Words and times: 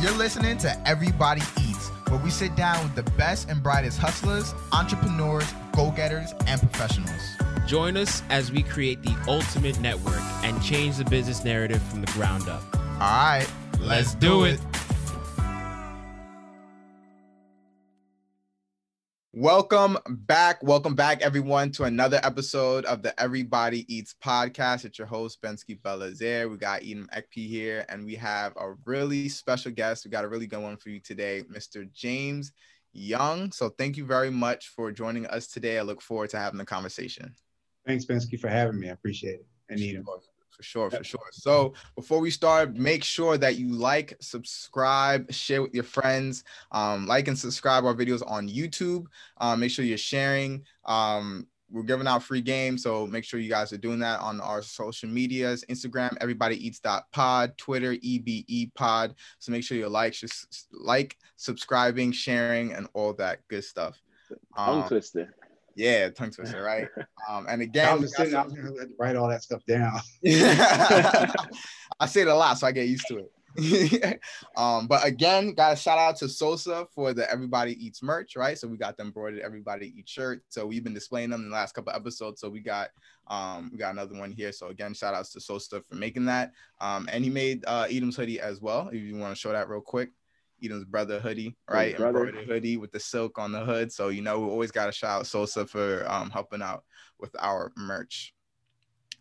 You're 0.00 0.12
listening 0.12 0.56
to 0.58 0.88
Everybody 0.88 1.42
Eats, 1.60 1.88
where 2.08 2.18
we 2.18 2.30
sit 2.30 2.56
down 2.56 2.82
with 2.82 2.94
the 2.94 3.02
best 3.18 3.50
and 3.50 3.62
brightest 3.62 3.98
hustlers, 3.98 4.54
entrepreneurs, 4.72 5.44
go 5.76 5.90
getters, 5.90 6.32
and 6.46 6.58
professionals. 6.58 7.20
Join 7.66 7.98
us 7.98 8.22
as 8.30 8.50
we 8.50 8.62
create 8.62 9.02
the 9.02 9.14
ultimate 9.28 9.78
network 9.78 10.22
and 10.42 10.62
change 10.62 10.96
the 10.96 11.04
business 11.04 11.44
narrative 11.44 11.82
from 11.82 12.00
the 12.00 12.10
ground 12.12 12.48
up. 12.48 12.62
All 12.74 12.98
right, 12.98 13.46
let's, 13.78 14.14
do 14.14 14.44
it. 14.44 14.58
Welcome 19.40 19.96
back. 20.06 20.62
Welcome 20.62 20.94
back, 20.94 21.22
everyone, 21.22 21.70
to 21.72 21.84
another 21.84 22.20
episode 22.22 22.84
of 22.84 23.00
the 23.00 23.18
Everybody 23.18 23.86
Eats 23.88 24.14
podcast. 24.22 24.84
It's 24.84 24.98
your 24.98 25.06
host, 25.06 25.40
Bensky 25.40 25.80
Belazaire. 25.80 26.50
We 26.50 26.58
got 26.58 26.82
Edom 26.82 27.08
Ekpe 27.16 27.48
here, 27.48 27.86
and 27.88 28.04
we 28.04 28.16
have 28.16 28.52
a 28.56 28.74
really 28.84 29.30
special 29.30 29.72
guest. 29.72 30.04
We 30.04 30.10
got 30.10 30.26
a 30.26 30.28
really 30.28 30.46
good 30.46 30.60
one 30.60 30.76
for 30.76 30.90
you 30.90 31.00
today, 31.00 31.42
Mr. 31.50 31.90
James 31.90 32.52
Young. 32.92 33.50
So, 33.50 33.70
thank 33.70 33.96
you 33.96 34.04
very 34.04 34.28
much 34.28 34.68
for 34.76 34.92
joining 34.92 35.24
us 35.28 35.46
today. 35.46 35.78
I 35.78 35.82
look 35.82 36.02
forward 36.02 36.28
to 36.30 36.38
having 36.38 36.58
the 36.58 36.66
conversation. 36.66 37.34
Thanks, 37.86 38.04
Bensky, 38.04 38.38
for 38.38 38.48
having 38.48 38.78
me. 38.78 38.90
I 38.90 38.92
appreciate 38.92 39.36
it. 39.36 39.46
And 39.70 39.80
Edom 39.80 40.04
for 40.60 40.64
sure, 40.64 40.90
for 40.90 41.02
sure. 41.02 41.20
So 41.32 41.72
before 41.96 42.20
we 42.20 42.30
start, 42.30 42.76
make 42.76 43.02
sure 43.02 43.38
that 43.38 43.56
you 43.56 43.72
like, 43.72 44.14
subscribe, 44.20 45.32
share 45.32 45.62
with 45.62 45.74
your 45.74 45.84
friends, 45.84 46.44
um, 46.70 47.06
like 47.06 47.28
and 47.28 47.38
subscribe 47.38 47.86
our 47.86 47.94
videos 47.94 48.22
on 48.26 48.46
YouTube. 48.46 49.06
Um, 49.38 49.60
make 49.60 49.70
sure 49.70 49.86
you're 49.86 49.96
sharing. 49.96 50.64
Um, 50.84 51.46
we're 51.70 51.84
giving 51.84 52.06
out 52.06 52.22
free 52.22 52.42
games, 52.42 52.82
so 52.82 53.06
make 53.06 53.24
sure 53.24 53.40
you 53.40 53.48
guys 53.48 53.72
are 53.72 53.78
doing 53.78 54.00
that 54.00 54.20
on 54.20 54.40
our 54.40 54.60
social 54.60 55.08
medias: 55.08 55.64
Instagram, 55.70 56.14
everybody 56.20 56.56
eats 56.66 56.80
pod, 57.12 57.56
Twitter, 57.56 57.94
EBE 57.94 58.74
pod. 58.74 59.14
So 59.38 59.52
make 59.52 59.64
sure 59.64 59.78
you 59.78 59.88
like, 59.88 60.12
just 60.12 60.68
like, 60.72 61.16
subscribing, 61.36 62.12
sharing, 62.12 62.72
and 62.72 62.86
all 62.92 63.14
that 63.14 63.38
good 63.48 63.64
stuff. 63.64 63.98
Um, 64.56 64.86
twister. 64.88 65.34
Yeah, 65.80 66.10
tongue 66.10 66.30
twister, 66.30 66.62
right? 66.62 66.88
Um, 67.28 67.46
and 67.48 67.62
again, 67.62 67.88
I 67.88 67.94
was, 67.94 68.16
sitting, 68.16 68.34
I 68.34 68.42
was 68.42 68.54
gonna 68.54 68.72
write 68.98 69.14
all 69.14 69.28
that 69.28 69.42
stuff 69.42 69.64
down. 69.66 70.00
I 70.26 72.06
say 72.06 72.22
it 72.22 72.28
a 72.28 72.34
lot, 72.34 72.58
so 72.58 72.66
I 72.66 72.72
get 72.72 72.88
used 72.88 73.06
to 73.08 73.18
it. 73.18 73.30
um, 74.56 74.88
but 74.88 75.04
again, 75.04 75.52
guys, 75.52 75.80
shout 75.80 75.98
out 75.98 76.16
to 76.16 76.28
Sosa 76.28 76.88
for 76.92 77.12
the 77.12 77.30
Everybody 77.30 77.72
Eats 77.84 78.02
merch, 78.02 78.34
right? 78.34 78.58
So 78.58 78.66
we 78.66 78.78
got 78.78 78.96
them 78.96 79.08
embroidered 79.08 79.40
Everybody 79.40 79.92
Eats 79.96 80.10
shirt. 80.10 80.42
So 80.48 80.66
we've 80.66 80.82
been 80.82 80.94
displaying 80.94 81.30
them 81.30 81.42
in 81.42 81.50
the 81.50 81.54
last 81.54 81.74
couple 81.74 81.92
episodes. 81.92 82.40
So 82.40 82.48
we 82.48 82.60
got 82.60 82.88
um 83.28 83.70
we 83.70 83.78
got 83.78 83.92
another 83.92 84.18
one 84.18 84.32
here. 84.32 84.50
So 84.50 84.68
again, 84.68 84.94
shout 84.94 85.14
outs 85.14 85.32
to 85.34 85.40
Sosa 85.40 85.82
for 85.88 85.94
making 85.94 86.24
that. 86.24 86.52
Um, 86.80 87.08
and 87.12 87.22
he 87.22 87.30
made 87.30 87.64
uh 87.66 87.86
Edom's 87.88 88.16
hoodie 88.16 88.40
as 88.40 88.60
well. 88.60 88.88
If 88.88 89.02
you 89.02 89.16
want 89.16 89.34
to 89.34 89.40
show 89.40 89.52
that 89.52 89.68
real 89.68 89.82
quick. 89.82 90.10
Edom's 90.62 90.84
brother 90.84 91.20
hoodie, 91.20 91.56
right? 91.68 91.96
Brother. 91.96 92.26
Embroidered 92.26 92.48
hoodie 92.48 92.76
with 92.76 92.92
the 92.92 93.00
silk 93.00 93.38
on 93.38 93.52
the 93.52 93.64
hood. 93.64 93.92
So 93.92 94.08
you 94.08 94.22
know 94.22 94.40
we 94.40 94.46
always 94.46 94.70
got 94.70 94.86
to 94.86 94.92
shout 94.92 95.20
out 95.20 95.26
Sosa 95.26 95.66
for 95.66 96.04
um, 96.10 96.30
helping 96.30 96.62
out 96.62 96.84
with 97.18 97.34
our 97.38 97.72
merch. 97.76 98.34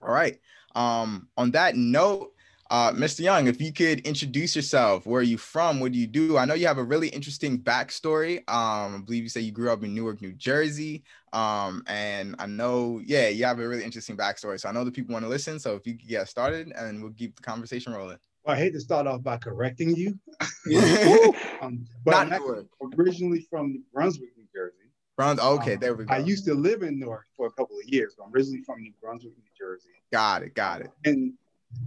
All 0.02 0.12
right. 0.14 0.40
Um, 0.76 1.28
on 1.38 1.52
that 1.52 1.76
note, 1.76 2.34
uh, 2.72 2.92
Mr. 2.92 3.22
Young, 3.22 3.48
if 3.48 3.60
you 3.60 3.74
could 3.74 4.02
introduce 4.02 4.56
yourself, 4.56 5.08
where 5.08 5.22
are 5.22 5.24
you 5.24 5.40
from? 5.40 5.80
What 5.80 5.92
do 5.92 5.98
you 5.98 6.06
do? 6.06 6.38
I 6.38 6.46
know 6.46 6.54
you 6.54 6.68
have 6.68 6.78
a 6.78 6.84
really 6.84 7.08
interesting 7.08 7.58
backstory. 7.58 8.38
Um, 8.48 8.96
I 8.96 9.02
believe 9.04 9.24
you 9.24 9.30
say 9.30 9.42
you 9.42 9.52
grew 9.52 9.72
up 9.72 9.84
in 9.84 9.96
Newark, 9.96 10.22
New 10.22 10.34
Jersey. 10.34 11.04
Um, 11.34 11.84
and 11.88 12.36
I 12.38 12.46
know, 12.46 13.02
yeah, 13.04 13.30
you 13.30 13.46
have 13.46 13.60
a 13.60 13.68
really 13.68 13.84
interesting 13.84 14.16
backstory. 14.16 14.60
So 14.60 14.70
I 14.70 14.72
know 14.72 14.84
the 14.84 14.92
people 14.92 15.14
want 15.14 15.26
to 15.26 15.30
listen. 15.30 15.58
So 15.58 15.76
if 15.76 15.88
you 15.88 15.98
could 15.98 16.08
get 16.08 16.30
started 16.30 16.72
and 16.76 17.02
we'll 17.02 17.14
keep 17.14 17.36
the 17.36 17.42
conversation 17.42 17.92
rolling. 17.92 18.18
Well, 18.50 18.58
I 18.58 18.62
hate 18.62 18.74
to 18.74 18.80
start 18.80 19.06
off 19.06 19.22
by 19.22 19.38
correcting 19.38 19.96
you, 19.96 20.18
um, 21.62 21.86
but 22.04 22.30
Not 22.30 22.42
I'm 22.42 22.92
originally 22.98 23.46
from 23.48 23.84
Brunswick, 23.94 24.32
New 24.36 24.48
Jersey. 24.52 24.90
Brunswick. 25.16 25.46
Okay, 25.46 25.74
um, 25.76 25.80
there 25.80 25.94
we 25.94 26.06
go. 26.06 26.12
I 26.16 26.18
used 26.18 26.46
to 26.46 26.56
live 26.56 26.82
in 26.82 27.00
Newark 27.00 27.28
for 27.38 27.46
a 27.46 27.52
couple 27.52 27.78
of 27.78 27.86
years. 27.86 28.16
I'm 28.20 28.34
originally 28.34 28.64
from 28.64 28.82
New 28.82 28.92
Brunswick, 29.04 29.34
New 29.38 29.44
Jersey. 29.56 29.90
Got 30.12 30.42
it. 30.42 30.56
Got 30.56 30.82
it. 30.82 30.90
And 31.06 31.34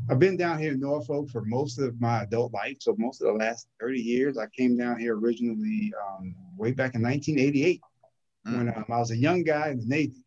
I've 0.09 0.21
been 0.21 0.37
down 0.37 0.61
here 0.61 0.71
in 0.71 0.79
Norfolk 0.79 1.31
for 1.31 1.43
most 1.45 1.81
of 1.81 2.01
my 2.01 2.23
adult 2.23 2.53
life. 2.53 2.77
So 2.79 2.95
most 2.97 3.21
of 3.21 3.27
the 3.27 3.45
last 3.45 3.67
30 3.81 4.01
years, 4.01 4.39
I 4.39 4.47
came 4.57 4.77
down 4.77 5.01
here 5.01 5.19
originally 5.19 5.93
um, 6.09 6.33
way 6.57 6.71
back 6.71 6.95
in 6.95 7.03
1988 7.03 7.81
mm. 8.47 8.57
when 8.57 8.69
um, 8.69 8.85
I 8.89 8.99
was 8.99 9.11
a 9.11 9.17
young 9.17 9.43
guy 9.43 9.71
in 9.71 9.81
the 9.81 9.87
Navy. 9.87 10.23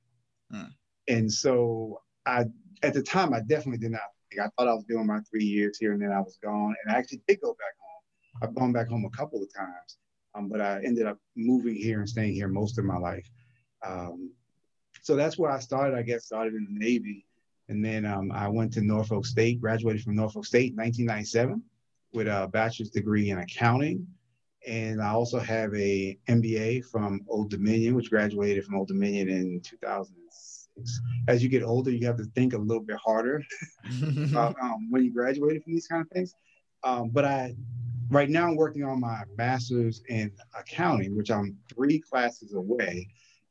Mm. 0.53 0.71
And 1.07 1.31
so 1.31 2.01
I, 2.25 2.43
at 2.83 2.93
the 2.93 3.01
time, 3.01 3.33
I 3.33 3.39
definitely 3.39 3.77
did 3.77 3.91
not 3.91 4.01
I 4.40 4.50
thought 4.50 4.68
I 4.68 4.73
was 4.73 4.85
doing 4.85 5.07
my 5.07 5.19
three 5.29 5.44
years 5.44 5.78
here 5.79 5.94
and 5.94 6.01
then 6.01 6.12
I 6.12 6.19
was 6.19 6.38
gone. 6.44 6.75
And 6.84 6.96
I 6.96 7.00
actually 7.00 7.22
did 7.28 7.41
go 7.41 7.53
back 7.53 7.73
home. 7.79 8.50
I've 8.50 8.56
gone 8.56 8.73
back 8.73 8.90
home 8.90 9.06
a 9.06 9.18
couple 9.18 9.41
of 9.41 9.53
times, 9.53 9.97
um, 10.34 10.50
but 10.50 10.62
I 10.62 10.81
ended 10.84 11.07
up 11.07 11.18
moving 11.35 11.75
here 11.75 12.00
and 12.00 12.09
staying 12.09 12.34
here 12.34 12.47
most 12.47 12.78
of 12.78 12.85
my 12.85 12.97
life. 12.97 13.29
Um, 13.85 14.31
so 15.01 15.16
that's 15.16 15.38
where 15.38 15.51
I 15.51 15.59
started. 15.59 15.96
I 15.96 16.01
guess 16.01 16.25
started 16.25 16.53
in 16.53 16.66
the 16.66 16.79
Navy. 16.79 17.25
And 17.69 17.84
then 17.84 18.06
um, 18.06 18.31
I 18.31 18.47
went 18.47 18.73
to 18.73 18.81
Norfolk 18.81 19.25
State, 19.25 19.62
graduated 19.62 20.03
from 20.03 20.16
Norfolk 20.16 20.46
State 20.46 20.72
in 20.72 20.78
1997 20.78 21.63
with 22.13 22.28
a 22.28 22.50
bachelor's 22.52 22.90
degree 22.90 23.29
in 23.29 23.40
accounting. 23.40 24.07
And 24.67 25.02
I 25.02 25.09
also 25.09 25.40
have 25.40 25.73
a 25.75 26.17
MBA 26.28 26.85
from 26.85 27.22
Old 27.28 27.50
Dominion, 27.50 27.96
which 27.96 28.09
graduated 28.09 28.66
from 28.66 28.75
Old 28.75 28.88
Dominion 28.88 29.29
in 29.29 29.62
2006 29.62 30.54
as 31.27 31.41
you 31.41 31.49
get 31.49 31.63
older, 31.63 31.91
you 31.91 32.05
have 32.05 32.17
to 32.17 32.25
think 32.35 32.53
a 32.53 32.57
little 32.57 32.83
bit 32.83 32.97
harder 32.97 33.43
about 34.03 34.55
um, 34.61 34.89
when 34.89 35.03
you 35.03 35.11
graduated 35.11 35.63
from 35.63 35.73
these 35.73 35.87
kind 35.87 36.01
of 36.01 36.09
things. 36.09 36.35
Um, 36.83 37.09
but 37.09 37.25
I, 37.25 37.55
right 38.09 38.29
now, 38.29 38.47
I'm 38.47 38.55
working 38.55 38.83
on 38.83 38.99
my 38.99 39.23
master's 39.37 40.03
in 40.09 40.31
accounting, 40.57 41.15
which 41.15 41.31
I'm 41.31 41.57
three 41.73 41.99
classes 41.99 42.53
away, 42.53 43.09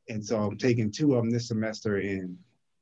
and 0.09 0.25
so 0.25 0.39
I'm 0.39 0.57
taking 0.57 0.91
two 0.91 1.15
of 1.15 1.23
them 1.23 1.31
this 1.31 1.47
semester. 1.47 1.97
And 1.97 2.37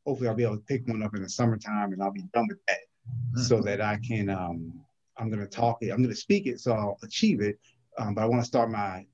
hopefully, 0.05 0.29
I'll 0.29 0.35
be 0.35 0.43
able 0.43 0.57
to 0.57 0.63
pick 0.63 0.87
one 0.87 1.03
up 1.03 1.15
in 1.15 1.23
the 1.23 1.29
summertime, 1.29 1.93
and 1.93 2.03
I'll 2.03 2.11
be 2.11 2.25
done 2.33 2.47
with 2.47 2.63
that, 2.67 2.77
mm-hmm. 2.77 3.41
so 3.41 3.61
that 3.61 3.81
I 3.81 3.99
can. 4.05 4.29
Um, 4.29 4.73
I'm 5.17 5.29
going 5.29 5.41
to 5.41 5.47
talk 5.47 5.77
it. 5.81 5.91
I'm 5.91 5.97
going 5.97 6.09
to 6.09 6.15
speak 6.15 6.47
it, 6.47 6.59
so 6.59 6.73
I'll 6.73 6.97
achieve 7.03 7.41
it. 7.41 7.59
Um, 7.97 8.15
but 8.15 8.21
I 8.21 8.25
want 8.25 8.41
to 8.41 8.47
start 8.47 8.71
my 8.71 9.05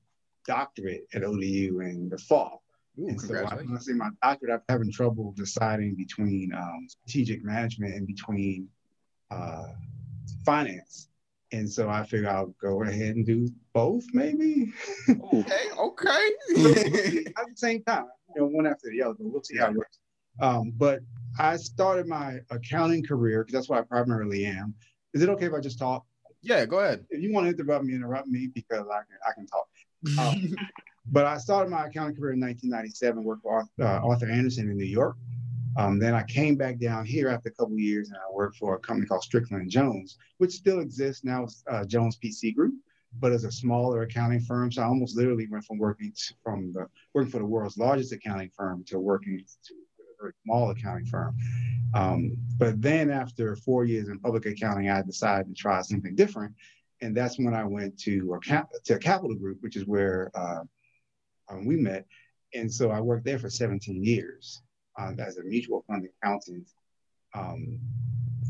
doctorate 0.46 1.06
at 1.14 1.22
ODU 1.22 1.80
in 1.80 2.08
the 2.08 2.18
fall. 2.18 2.62
Ooh, 2.98 3.08
and 3.08 3.20
so 3.20 3.34
I, 3.34 3.56
when 3.56 3.76
I 3.76 3.78
say 3.78 3.92
my 3.92 4.10
doctorate, 4.22 4.52
I'm 4.52 4.60
having 4.68 4.92
trouble 4.92 5.32
deciding 5.36 5.94
between 5.94 6.52
um, 6.54 6.86
strategic 6.88 7.44
management 7.44 7.94
and 7.94 8.06
between 8.06 8.68
uh, 9.30 9.68
finance. 10.44 11.08
And 11.52 11.70
so 11.70 11.88
I 11.88 12.04
figure 12.04 12.28
I'll 12.28 12.54
go 12.60 12.82
ahead 12.82 13.16
and 13.16 13.26
do 13.26 13.48
both, 13.72 14.04
maybe. 14.12 14.72
okay, 15.10 15.64
okay. 15.78 16.30
At 17.26 17.46
the 17.48 17.56
same 17.56 17.82
time, 17.84 18.06
you 18.34 18.42
know, 18.42 18.48
one 18.48 18.66
after 18.66 18.88
the 18.90 19.02
other, 19.02 19.14
but 19.18 19.26
we'll 19.26 19.42
see 19.42 19.58
how 19.58 19.70
it 19.70 19.76
works. 19.76 19.98
Um, 20.40 20.72
but 20.76 21.00
I 21.38 21.56
started 21.56 22.06
my 22.06 22.38
accounting 22.50 23.04
career 23.04 23.42
because 23.42 23.52
that's 23.52 23.68
what 23.68 23.80
I 23.80 23.82
primarily 23.82 24.46
am. 24.46 24.74
Is 25.12 25.22
it 25.22 25.28
okay 25.30 25.46
if 25.46 25.52
I 25.52 25.60
just 25.60 25.78
talk? 25.78 26.04
Yeah, 26.42 26.64
go 26.66 26.78
ahead. 26.78 27.04
If 27.10 27.20
you 27.20 27.32
want 27.32 27.46
to 27.46 27.50
interrupt 27.50 27.84
me, 27.84 27.94
interrupt 27.94 28.28
me 28.28 28.48
because 28.54 28.86
I 28.88 29.00
can 29.00 29.18
I 29.26 29.32
can 29.34 29.46
talk. 29.46 29.68
Um, 30.18 30.56
but 31.06 31.26
I 31.26 31.38
started 31.38 31.70
my 31.70 31.86
accounting 31.86 32.16
career 32.16 32.32
in 32.32 32.40
1997, 32.40 33.22
worked 33.24 33.42
for 33.42 33.66
uh, 33.80 33.84
Arthur 33.84 34.30
Andersen 34.30 34.70
in 34.70 34.76
New 34.76 34.84
York. 34.84 35.16
Um, 35.76 35.98
then 35.98 36.14
I 36.14 36.22
came 36.24 36.56
back 36.56 36.78
down 36.78 37.04
here 37.04 37.28
after 37.28 37.48
a 37.48 37.52
couple 37.52 37.78
years 37.78 38.08
and 38.08 38.16
I 38.16 38.34
worked 38.34 38.56
for 38.56 38.74
a 38.74 38.78
company 38.78 39.06
called 39.06 39.22
Strickland 39.22 39.70
Jones, 39.70 40.18
which 40.38 40.52
still 40.52 40.80
exists 40.80 41.24
now, 41.24 41.46
uh, 41.70 41.84
Jones 41.84 42.18
PC 42.22 42.54
Group, 42.54 42.74
but 43.20 43.32
as 43.32 43.44
a 43.44 43.52
smaller 43.52 44.02
accounting 44.02 44.40
firm. 44.40 44.72
So 44.72 44.82
I 44.82 44.86
almost 44.86 45.16
literally 45.16 45.46
went 45.48 45.64
from 45.64 45.78
working 45.78 46.12
to, 46.12 46.34
from 46.42 46.72
the 46.72 46.86
working 47.14 47.30
for 47.30 47.38
the 47.38 47.46
world's 47.46 47.78
largest 47.78 48.12
accounting 48.12 48.50
firm 48.56 48.84
to 48.88 48.98
working 48.98 49.38
to 49.38 49.74
a 49.74 50.22
very 50.22 50.32
small 50.44 50.70
accounting 50.70 51.06
firm. 51.06 51.36
Um, 51.94 52.36
but 52.58 52.80
then 52.82 53.10
after 53.10 53.56
four 53.56 53.84
years 53.84 54.08
in 54.08 54.18
public 54.18 54.46
accounting, 54.46 54.90
I 54.90 55.02
decided 55.02 55.48
to 55.48 55.54
try 55.54 55.82
something 55.82 56.14
different. 56.14 56.54
And 57.00 57.16
that's 57.16 57.38
when 57.38 57.54
I 57.54 57.64
went 57.64 57.98
to, 58.00 58.34
a, 58.34 58.64
to 58.84 58.98
Capital 58.98 59.34
Group, 59.34 59.58
which 59.60 59.76
is 59.76 59.86
where 59.86 60.30
uh, 60.34 60.60
um, 61.50 61.66
we 61.66 61.76
met. 61.76 62.06
And 62.54 62.72
so 62.72 62.90
I 62.90 63.00
worked 63.00 63.24
there 63.24 63.38
for 63.38 63.50
17 63.50 64.02
years 64.04 64.62
uh, 64.98 65.12
as 65.18 65.38
a 65.38 65.42
mutual 65.42 65.84
fund 65.86 66.06
accountant, 66.22 66.68
um, 67.34 67.78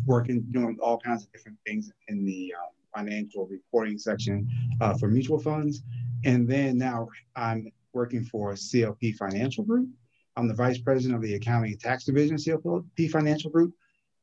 working, 0.06 0.42
doing 0.50 0.78
all 0.82 0.98
kinds 0.98 1.24
of 1.24 1.32
different 1.32 1.58
things 1.66 1.90
in 2.08 2.24
the 2.24 2.54
um, 2.58 2.70
financial 2.94 3.46
reporting 3.46 3.98
section 3.98 4.48
uh, 4.80 4.96
for 4.96 5.08
mutual 5.08 5.38
funds. 5.38 5.82
And 6.24 6.48
then 6.48 6.78
now 6.78 7.08
I'm 7.36 7.70
working 7.92 8.24
for 8.24 8.52
CLP 8.52 9.16
Financial 9.16 9.64
Group. 9.64 9.88
I'm 10.36 10.48
the 10.48 10.54
vice 10.54 10.78
president 10.78 11.16
of 11.16 11.22
the 11.22 11.34
accounting 11.34 11.72
and 11.72 11.80
tax 11.80 12.04
division 12.04 12.34
of 12.34 12.40
CLP 12.40 13.10
Financial 13.10 13.50
Group. 13.50 13.74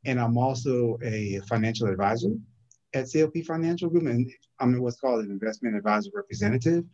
And 0.06 0.20
I'm 0.20 0.38
also 0.38 0.98
a 1.04 1.40
financial 1.50 1.88
advisor 1.88 2.30
at 2.94 3.06
CLP 3.06 3.46
Financial 3.46 3.90
Group. 3.90 4.06
And 4.06 4.32
I'm 4.60 4.80
what's 4.82 5.00
called 5.00 5.24
an 5.24 5.32
investment 5.32 5.76
advisor 5.76 6.10
representative. 6.14 6.86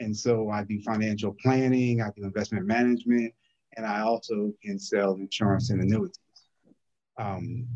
And 0.00 0.16
so 0.16 0.50
I 0.50 0.64
do 0.64 0.80
financial 0.80 1.36
planning, 1.42 2.02
I 2.02 2.08
do 2.16 2.24
investment 2.24 2.66
management, 2.66 3.32
and 3.76 3.86
I 3.86 4.00
also 4.00 4.52
can 4.62 4.78
sell 4.78 5.14
insurance 5.14 5.70
and 5.70 5.80
annuities. 5.80 6.18
Um, 7.18 7.66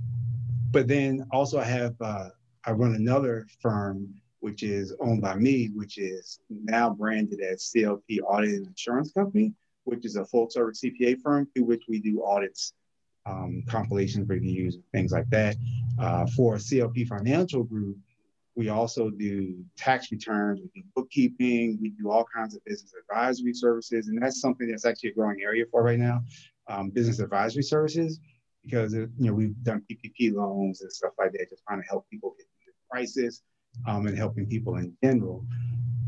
but 0.70 0.88
then 0.88 1.26
also 1.30 1.60
I 1.60 1.64
have, 1.64 1.94
uh, 2.00 2.30
I 2.64 2.72
run 2.72 2.94
another 2.94 3.46
firm 3.60 4.14
which 4.44 4.62
is 4.62 4.94
owned 5.00 5.22
by 5.22 5.34
me, 5.34 5.70
which 5.74 5.96
is 5.96 6.38
now 6.50 6.90
branded 6.90 7.40
as 7.40 7.72
CLP 7.74 8.20
Audit 8.26 8.50
and 8.50 8.66
Insurance 8.66 9.10
Company, 9.10 9.54
which 9.84 10.04
is 10.04 10.16
a 10.16 10.24
full 10.26 10.50
service 10.50 10.82
CPA 10.82 11.18
firm 11.22 11.48
through 11.54 11.64
which 11.64 11.84
we 11.88 11.98
do 11.98 12.22
audits, 12.22 12.74
um, 13.24 13.62
compilations, 13.66 14.28
reviews, 14.28 14.74
and 14.74 14.84
things 14.92 15.12
like 15.12 15.30
that. 15.30 15.56
Uh, 15.98 16.26
for 16.36 16.56
CLP 16.56 17.08
Financial 17.08 17.62
Group, 17.62 17.96
we 18.56 18.68
also 18.68 19.10
do 19.10 19.64
tax 19.76 20.12
returns, 20.12 20.60
we 20.60 20.82
do 20.82 20.86
bookkeeping, 20.94 21.78
we 21.80 21.90
do 21.90 22.10
all 22.10 22.24
kinds 22.34 22.54
of 22.54 22.64
business 22.64 22.92
advisory 23.08 23.52
services. 23.52 24.08
And 24.08 24.22
that's 24.22 24.40
something 24.40 24.68
that's 24.68 24.84
actually 24.84 25.10
a 25.10 25.14
growing 25.14 25.42
area 25.42 25.64
for 25.70 25.82
right 25.82 25.98
now, 25.98 26.22
um, 26.68 26.90
business 26.90 27.18
advisory 27.18 27.64
services, 27.64 28.20
because 28.62 28.94
you 28.94 29.10
know 29.18 29.32
we've 29.32 29.60
done 29.64 29.82
PPP 29.90 30.34
loans 30.34 30.82
and 30.82 30.92
stuff 30.92 31.12
like 31.18 31.32
that, 31.32 31.50
just 31.50 31.62
trying 31.66 31.82
to 31.82 31.88
help 31.88 32.08
people 32.10 32.34
get 32.38 32.46
through 32.62 32.72
the 32.72 32.90
crisis 32.90 33.42
um, 33.88 34.06
and 34.06 34.16
helping 34.16 34.46
people 34.46 34.76
in 34.76 34.96
general. 35.02 35.44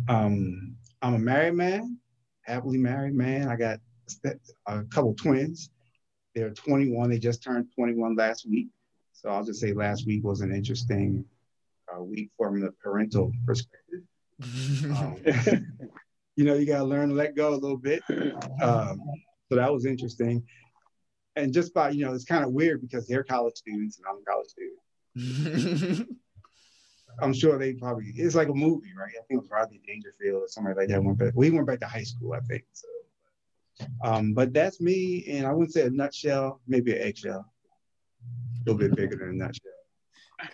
Um, 0.08 0.76
I'm 1.02 1.14
a 1.14 1.18
married 1.18 1.54
man, 1.54 1.98
happily 2.42 2.78
married 2.78 3.14
man. 3.14 3.48
I 3.48 3.56
got 3.56 3.80
a 4.66 4.84
couple 4.84 5.14
twins. 5.14 5.70
They're 6.34 6.50
21. 6.50 7.10
They 7.10 7.18
just 7.18 7.42
turned 7.42 7.66
21 7.74 8.14
last 8.14 8.48
week. 8.48 8.68
So 9.14 9.30
I'll 9.30 9.44
just 9.44 9.60
say 9.60 9.72
last 9.72 10.06
week 10.06 10.22
was 10.22 10.42
an 10.42 10.54
interesting 10.54 11.24
uh, 11.96 12.02
week 12.02 12.30
from 12.36 12.60
the 12.60 12.72
parental 12.82 13.32
perspective. 13.44 14.00
um, 14.84 15.16
you 16.36 16.44
know, 16.44 16.54
you 16.54 16.66
got 16.66 16.78
to 16.78 16.84
learn 16.84 17.08
to 17.08 17.14
let 17.14 17.34
go 17.34 17.54
a 17.54 17.56
little 17.56 17.76
bit. 17.76 18.02
Um, 18.62 19.00
so 19.48 19.56
that 19.56 19.72
was 19.72 19.86
interesting. 19.86 20.44
And 21.36 21.52
just 21.52 21.74
by, 21.74 21.90
you 21.90 22.04
know, 22.04 22.14
it's 22.14 22.24
kind 22.24 22.44
of 22.44 22.52
weird 22.52 22.80
because 22.80 23.06
they're 23.06 23.24
college 23.24 23.56
students 23.56 23.98
and 23.98 24.06
I'm 24.06 24.16
a 24.16 24.24
college 24.24 24.48
student. 24.48 26.08
I'm 27.20 27.32
sure 27.32 27.58
they 27.58 27.72
probably, 27.74 28.12
it's 28.14 28.34
like 28.34 28.48
a 28.48 28.54
movie, 28.54 28.92
right? 28.98 29.08
I 29.10 29.22
think 29.26 29.38
it 29.38 29.42
was 29.42 29.50
Rodney 29.50 29.80
Dangerfield 29.86 30.42
or 30.42 30.48
somebody 30.48 30.76
like 30.76 30.88
that. 30.88 31.02
Went 31.02 31.18
back, 31.18 31.32
we 31.34 31.50
went 31.50 31.66
back 31.66 31.80
to 31.80 31.86
high 31.86 32.02
school, 32.02 32.34
I 32.34 32.40
think. 32.40 32.64
So, 32.72 32.88
um, 34.04 34.34
but 34.34 34.52
that's 34.52 34.80
me. 34.80 35.24
And 35.30 35.46
I 35.46 35.52
wouldn't 35.52 35.72
say 35.72 35.82
a 35.82 35.90
nutshell, 35.90 36.60
maybe 36.66 36.92
an 36.92 37.02
eggshell, 37.02 37.46
a 37.46 38.70
little 38.70 38.78
bit 38.78 38.96
bigger 38.96 39.16
than 39.16 39.30
a 39.30 39.32
nutshell. 39.32 39.72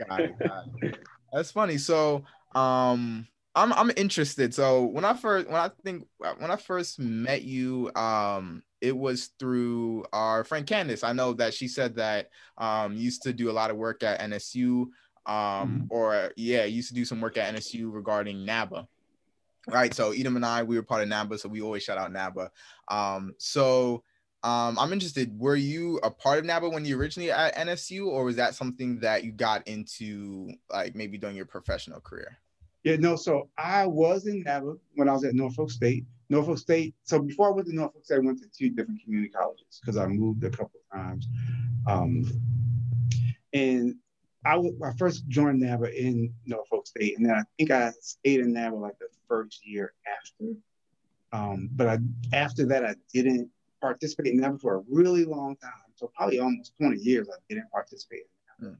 Got 0.08 0.20
it. 0.20 0.38
Got 0.38 0.64
it. 0.82 0.98
That's 1.32 1.50
funny. 1.50 1.78
So, 1.78 2.24
um, 2.54 3.26
I'm 3.54 3.72
I'm 3.72 3.90
interested. 3.96 4.54
So 4.54 4.84
when 4.84 5.04
I 5.04 5.14
first 5.14 5.46
when 5.46 5.56
I 5.56 5.70
think 5.84 6.06
when 6.18 6.50
I 6.50 6.56
first 6.56 6.98
met 6.98 7.42
you, 7.42 7.90
um, 7.94 8.62
it 8.80 8.96
was 8.96 9.30
through 9.38 10.04
our 10.12 10.42
friend 10.44 10.66
Candice. 10.66 11.04
I 11.04 11.12
know 11.12 11.34
that 11.34 11.52
she 11.52 11.68
said 11.68 11.96
that 11.96 12.30
um 12.56 12.94
used 12.94 13.22
to 13.22 13.32
do 13.32 13.50
a 13.50 13.52
lot 13.52 13.70
of 13.70 13.76
work 13.76 14.02
at 14.02 14.20
NSU, 14.20 14.86
um, 15.26 15.26
mm-hmm. 15.26 15.84
or 15.90 16.32
yeah, 16.36 16.64
used 16.64 16.88
to 16.88 16.94
do 16.94 17.04
some 17.04 17.20
work 17.20 17.36
at 17.36 17.54
NSU 17.54 17.92
regarding 17.92 18.44
NABA. 18.46 18.88
Right. 19.68 19.94
So 19.94 20.10
Edom 20.10 20.36
and 20.36 20.46
I, 20.46 20.62
we 20.62 20.76
were 20.76 20.82
part 20.82 21.02
of 21.02 21.08
NABA, 21.08 21.38
so 21.38 21.48
we 21.48 21.60
always 21.60 21.84
shout 21.84 21.98
out 21.98 22.10
NABA. 22.10 22.50
Um, 22.88 23.34
so 23.38 24.02
um, 24.44 24.78
I'm 24.78 24.92
interested. 24.92 25.38
Were 25.38 25.56
you 25.56 25.98
a 26.02 26.10
part 26.10 26.40
of 26.40 26.44
NABA 26.44 26.68
when 26.68 26.84
you 26.84 26.98
originally 26.98 27.30
at 27.30 27.54
NSU, 27.56 28.06
or 28.06 28.24
was 28.24 28.36
that 28.36 28.54
something 28.54 28.98
that 29.00 29.22
you 29.22 29.30
got 29.30 29.66
into, 29.68 30.50
like 30.70 30.96
maybe 30.96 31.16
during 31.16 31.36
your 31.36 31.46
professional 31.46 32.00
career? 32.00 32.38
Yeah, 32.82 32.96
no. 32.96 33.14
So 33.14 33.48
I 33.56 33.86
was 33.86 34.26
in 34.26 34.42
NABA 34.42 34.74
when 34.94 35.08
I 35.08 35.12
was 35.12 35.24
at 35.24 35.34
Norfolk 35.34 35.70
State. 35.70 36.04
Norfolk 36.28 36.58
State. 36.58 36.94
So 37.04 37.20
before 37.20 37.48
I 37.48 37.52
went 37.52 37.68
to 37.68 37.74
Norfolk 37.74 38.04
State, 38.04 38.16
I 38.16 38.18
went 38.18 38.40
to 38.40 38.48
two 38.48 38.70
different 38.70 39.02
community 39.04 39.30
colleges 39.30 39.80
because 39.80 39.96
I 39.96 40.06
moved 40.06 40.42
a 40.42 40.50
couple 40.50 40.80
times. 40.92 41.28
Um, 41.86 42.24
and 43.52 43.94
I, 44.44 44.52
w- 44.54 44.76
I 44.84 44.92
first 44.94 45.28
joined 45.28 45.60
NABA 45.60 45.94
in 45.96 46.32
Norfolk 46.46 46.88
State, 46.88 47.16
and 47.16 47.26
then 47.26 47.34
I 47.34 47.42
think 47.56 47.70
I 47.70 47.92
stayed 48.00 48.40
in 48.40 48.52
NABA 48.52 48.74
like 48.74 48.98
the 48.98 49.06
first 49.28 49.64
year 49.64 49.92
after. 50.20 50.54
Um, 51.32 51.68
but 51.72 51.86
I, 51.86 51.98
after 52.32 52.66
that, 52.66 52.84
I 52.84 52.94
didn't 53.12 53.48
participate 53.82 54.32
in 54.32 54.40
that 54.40 54.60
for 54.60 54.76
a 54.76 54.82
really 54.88 55.24
long 55.24 55.56
time. 55.56 55.72
So 55.96 56.10
probably 56.16 56.38
almost 56.38 56.72
20 56.78 56.96
years 56.96 57.28
I 57.28 57.36
didn't 57.48 57.70
participate 57.70 58.22
in. 58.60 58.68
Mm. 58.68 58.76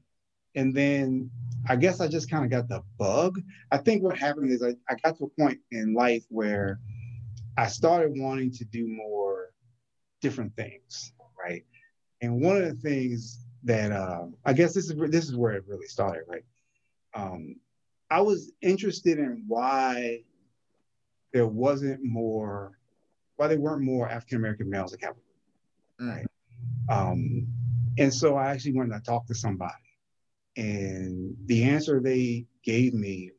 And 0.55 0.73
then 0.73 1.29
I 1.67 1.75
guess 1.75 1.99
I 1.99 2.07
just 2.07 2.29
kind 2.29 2.45
of 2.45 2.49
got 2.51 2.69
the 2.69 2.83
bug. 2.97 3.41
I 3.71 3.77
think 3.77 4.01
what 4.01 4.17
happened 4.17 4.51
is 4.51 4.63
I, 4.63 4.75
I 4.89 4.95
got 5.03 5.17
to 5.17 5.25
a 5.25 5.41
point 5.41 5.59
in 5.71 5.93
life 5.93 6.23
where 6.29 6.79
I 7.57 7.67
started 7.67 8.13
wanting 8.15 8.51
to 8.51 8.65
do 8.65 8.87
more 8.87 9.53
different 10.21 10.55
things, 10.55 11.13
right? 11.39 11.65
And 12.21 12.41
one 12.41 12.57
of 12.57 12.63
the 12.63 12.89
things 12.89 13.45
that 13.63 13.91
uh, 13.91 14.25
I 14.45 14.53
guess 14.53 14.73
this 14.73 14.89
is 14.89 14.95
this 15.11 15.25
is 15.25 15.35
where 15.35 15.53
it 15.53 15.63
really 15.67 15.87
started, 15.87 16.23
right? 16.27 16.45
Um, 17.13 17.55
I 18.09 18.21
was 18.21 18.51
interested 18.61 19.19
in 19.19 19.43
why 19.47 20.23
there 21.33 21.47
wasn't 21.47 22.03
more 22.03 22.77
why 23.35 23.47
there 23.47 23.59
weren't 23.59 23.81
more 23.81 24.09
African 24.09 24.37
American 24.37 24.69
males 24.69 24.93
at 24.93 25.01
Capital, 25.01 25.23
mm. 25.99 26.09
right? 26.09 26.25
Um, 26.89 27.47
and 27.97 28.13
so 28.13 28.35
I 28.35 28.51
actually 28.51 28.73
went 28.73 28.91
and 28.91 28.95
I 28.95 28.99
talked 28.99 29.27
to 29.27 29.35
somebody, 29.35 29.73
and 30.57 31.35
the 31.45 31.63
answer 31.63 31.99
they 31.99 32.45
gave 32.63 32.93
me 32.93 33.31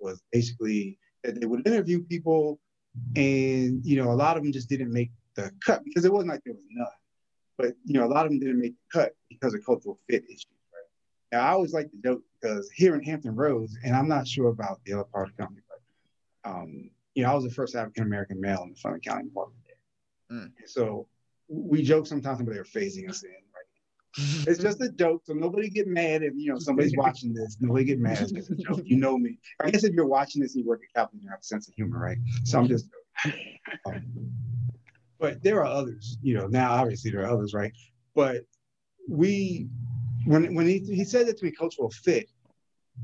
was 0.00 0.20
basically 0.32 0.98
that 1.22 1.40
they 1.40 1.46
would 1.46 1.66
interview 1.66 2.02
people, 2.02 2.58
and 3.16 3.84
you 3.84 3.96
know 3.96 4.10
a 4.10 4.14
lot 4.14 4.36
of 4.36 4.42
them 4.42 4.52
just 4.52 4.68
didn't 4.68 4.92
make 4.92 5.10
the 5.34 5.50
cut 5.64 5.84
because 5.84 6.04
it 6.04 6.12
wasn't 6.12 6.30
like 6.30 6.42
there 6.44 6.54
was 6.54 6.66
none, 6.70 6.86
but 7.58 7.74
you 7.84 7.94
know 7.94 8.06
a 8.06 8.08
lot 8.12 8.26
of 8.26 8.32
them 8.32 8.40
didn't 8.40 8.60
make 8.60 8.74
the 8.74 9.00
cut 9.00 9.12
because 9.28 9.54
of 9.54 9.64
cultural 9.64 9.98
fit 10.08 10.24
issues, 10.24 10.46
right? 10.72 11.38
Now 11.38 11.46
I 11.46 11.50
always 11.52 11.72
like 11.72 11.90
to 11.90 11.96
joke 12.04 12.22
because 12.40 12.70
here 12.70 12.94
in 12.94 13.02
Hampton 13.02 13.34
Roads, 13.34 13.76
and 13.84 13.94
I'm 13.94 14.08
not 14.08 14.26
sure 14.26 14.48
about 14.48 14.80
the 14.84 14.94
other 14.94 15.04
part 15.04 15.28
of 15.28 15.36
the 15.36 15.42
company, 15.42 15.62
but 15.68 16.50
um, 16.50 16.90
you 17.14 17.22
know, 17.22 17.30
I 17.30 17.34
was 17.34 17.44
the 17.44 17.50
first 17.50 17.74
African 17.74 18.04
American 18.04 18.40
male 18.40 18.62
in 18.64 18.70
the 18.70 18.76
fund 18.76 18.96
accounting 18.96 19.28
Department 19.28 19.60
there. 19.66 20.38
Mm. 20.38 20.52
So 20.66 21.06
we 21.48 21.82
joke 21.82 22.06
sometimes 22.06 22.40
about 22.40 22.54
they're 22.54 22.64
phasing 22.64 23.08
us 23.08 23.22
in, 23.22 23.30
right? 23.30 24.46
it's 24.48 24.62
just 24.62 24.80
a 24.80 24.90
joke, 24.90 25.22
so 25.24 25.32
nobody 25.32 25.68
get 25.68 25.86
mad 25.86 26.22
if 26.22 26.34
you 26.36 26.52
know 26.52 26.58
somebody's 26.58 26.96
watching 26.96 27.32
this. 27.32 27.56
Nobody 27.60 27.84
get 27.84 27.98
mad. 27.98 28.20
It's 28.20 28.32
just 28.32 28.50
a 28.50 28.56
joke. 28.56 28.82
You 28.84 28.96
know 28.96 29.18
me. 29.18 29.38
I 29.60 29.70
guess 29.70 29.84
if 29.84 29.94
you're 29.94 30.06
watching 30.06 30.42
this 30.42 30.54
and 30.54 30.64
you 30.64 30.68
work 30.68 30.82
at 30.82 30.98
Capital, 30.98 31.20
you 31.22 31.30
have 31.30 31.40
a 31.40 31.44
sense 31.44 31.68
of 31.68 31.74
humor, 31.74 31.98
right? 31.98 32.18
So 32.44 32.58
I'm 32.58 32.68
just. 32.68 32.88
Um, 33.86 34.32
but 35.18 35.42
there 35.42 35.60
are 35.60 35.66
others, 35.66 36.18
you 36.20 36.34
know. 36.34 36.46
Now, 36.48 36.72
obviously, 36.72 37.10
there 37.10 37.22
are 37.22 37.30
others, 37.30 37.54
right? 37.54 37.72
But 38.14 38.42
we, 39.08 39.68
when 40.26 40.54
when 40.54 40.66
he, 40.66 40.80
he 40.80 41.04
said 41.04 41.26
that 41.28 41.38
to 41.38 41.44
me, 41.44 41.52
cultural 41.52 41.90
fit, 41.90 42.28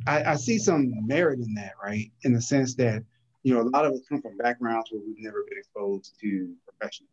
I, 0.06 0.32
I 0.32 0.36
see 0.36 0.58
some 0.58 1.06
merit 1.06 1.38
in 1.38 1.54
that, 1.54 1.72
right? 1.82 2.10
In 2.24 2.32
the 2.32 2.42
sense 2.42 2.74
that 2.74 3.02
you 3.48 3.54
know, 3.54 3.62
a 3.62 3.70
lot 3.70 3.86
of 3.86 3.92
us 3.92 4.00
come 4.06 4.20
from 4.20 4.36
backgrounds 4.36 4.90
where 4.92 5.00
we've 5.00 5.16
never 5.18 5.42
been 5.48 5.56
exposed 5.56 6.12
to 6.20 6.52
professionals. 6.66 7.10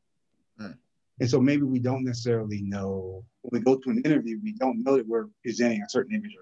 Mm. 0.60 0.76
And 1.22 1.30
so 1.30 1.40
maybe 1.40 1.64
we 1.64 1.80
don't 1.80 2.04
necessarily 2.04 2.62
know 2.62 3.24
when 3.44 3.62
we 3.62 3.64
go 3.64 3.78
to 3.78 3.90
an 3.90 4.02
interview, 4.04 4.38
we 4.44 4.52
don't 4.52 4.84
know 4.84 4.98
that 4.98 5.08
we're 5.08 5.28
presenting 5.44 5.82
a 5.82 5.88
certain 5.88 6.14
image 6.14 6.36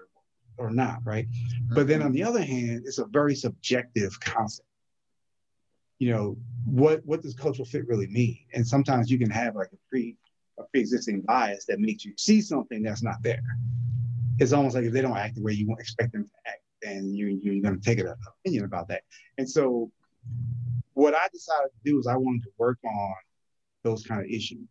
or, 0.58 0.66
or 0.66 0.70
not, 0.72 0.98
right? 1.04 1.28
Mm-hmm. 1.30 1.74
But 1.76 1.86
then 1.86 2.02
on 2.02 2.10
the 2.10 2.24
other 2.24 2.42
hand, 2.42 2.82
it's 2.84 2.98
a 2.98 3.04
very 3.04 3.36
subjective 3.36 4.18
concept. 4.18 4.68
You 6.00 6.10
know, 6.10 6.36
what 6.64 7.06
what 7.06 7.22
does 7.22 7.34
cultural 7.34 7.64
fit 7.64 7.86
really 7.86 8.08
mean? 8.08 8.38
And 8.52 8.66
sometimes 8.66 9.12
you 9.12 9.18
can 9.18 9.30
have 9.30 9.54
like 9.54 9.68
a 9.72 9.78
pre 9.88 10.16
a 10.58 10.64
pre-existing 10.64 11.20
bias 11.20 11.66
that 11.66 11.78
makes 11.78 12.04
you 12.04 12.14
see 12.16 12.40
something 12.40 12.82
that's 12.82 13.02
not 13.02 13.22
there. 13.22 13.44
It's 14.40 14.52
almost 14.52 14.74
like 14.74 14.86
if 14.86 14.92
they 14.92 15.02
don't 15.02 15.16
act 15.16 15.36
the 15.36 15.42
way 15.42 15.52
you 15.52 15.72
expect 15.78 16.14
them 16.14 16.24
to 16.24 16.43
act, 16.43 16.43
and 16.84 17.16
you, 17.16 17.38
you're 17.42 17.62
going 17.62 17.80
to 17.80 17.84
take 17.84 17.98
an 17.98 18.14
opinion 18.40 18.64
about 18.64 18.88
that. 18.88 19.02
And 19.38 19.48
so, 19.48 19.90
what 20.94 21.14
I 21.14 21.26
decided 21.32 21.70
to 21.70 21.90
do 21.90 21.98
is 21.98 22.06
I 22.06 22.16
wanted 22.16 22.42
to 22.44 22.50
work 22.56 22.78
on 22.84 23.14
those 23.82 24.04
kind 24.04 24.20
of 24.20 24.26
issues. 24.28 24.68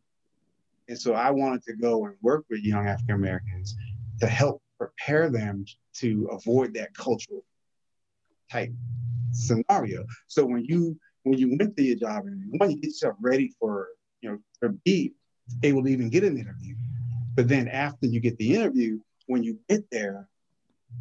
And 0.88 0.98
so, 0.98 1.14
I 1.14 1.32
wanted 1.32 1.64
to 1.64 1.74
go 1.74 2.06
and 2.06 2.16
work 2.22 2.46
with 2.50 2.62
young 2.64 2.88
African 2.88 3.16
Americans 3.16 3.76
to 4.20 4.28
help 4.28 4.62
prepare 4.78 5.30
them 5.30 5.66
to 5.96 6.28
avoid 6.32 6.74
that 6.74 6.94
cultural 6.96 7.44
type 8.52 8.72
scenario. 9.32 10.06
So 10.28 10.46
when 10.46 10.66
you 10.66 10.98
when 11.24 11.38
you 11.38 11.56
went 11.58 11.76
to 11.78 11.84
your 11.84 11.96
job 11.96 12.26
and 12.26 12.40
you 12.40 12.60
want 12.60 12.72
to 12.72 12.78
get 12.78 12.88
yourself 12.88 13.16
ready 13.22 13.54
for 13.60 13.90
you 14.22 14.32
know 14.32 14.38
to 14.62 14.70
be 14.86 15.14
able 15.64 15.84
to 15.84 15.90
even 15.90 16.10
get 16.10 16.24
an 16.24 16.38
interview, 16.38 16.76
but 17.36 17.48
then 17.48 17.68
after 17.68 18.08
you 18.08 18.20
get 18.20 18.38
the 18.38 18.56
interview, 18.56 19.00
when 19.28 19.44
you 19.44 19.58
get 19.70 19.90
there, 19.92 20.28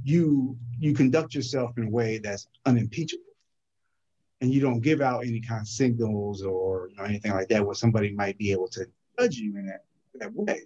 you 0.05 0.57
you 0.79 0.95
conduct 0.95 1.35
yourself 1.35 1.73
in 1.77 1.85
a 1.85 1.91
way 1.91 2.19
that's 2.19 2.49
unimpeachable. 2.67 3.23
And 4.41 4.53
you 4.53 4.61
don't 4.61 4.81
give 4.81 5.01
out 5.01 5.25
any 5.25 5.41
kind 5.41 5.61
of 5.61 5.69
signals 5.69 6.43
or 6.43 6.89
you 6.91 6.97
know, 6.97 7.05
anything 7.05 7.33
like 7.33 7.49
that 7.49 7.65
where 7.65 7.75
somebody 7.75 8.13
might 8.13 8.37
be 8.39 8.51
able 8.51 8.67
to 8.69 8.87
judge 9.19 9.37
you 9.37 9.57
in 9.57 9.67
that, 9.67 9.85
that 10.15 10.33
way. 10.35 10.63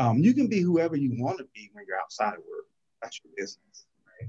Um, 0.00 0.18
you 0.18 0.34
can 0.34 0.48
be 0.48 0.60
whoever 0.60 0.96
you 0.96 1.14
want 1.22 1.38
to 1.38 1.46
be 1.54 1.70
when 1.72 1.84
you're 1.86 2.00
outside 2.00 2.34
of 2.34 2.40
work. 2.40 2.66
That's 3.00 3.20
your 3.22 3.32
business 3.36 3.86
right? 4.20 4.28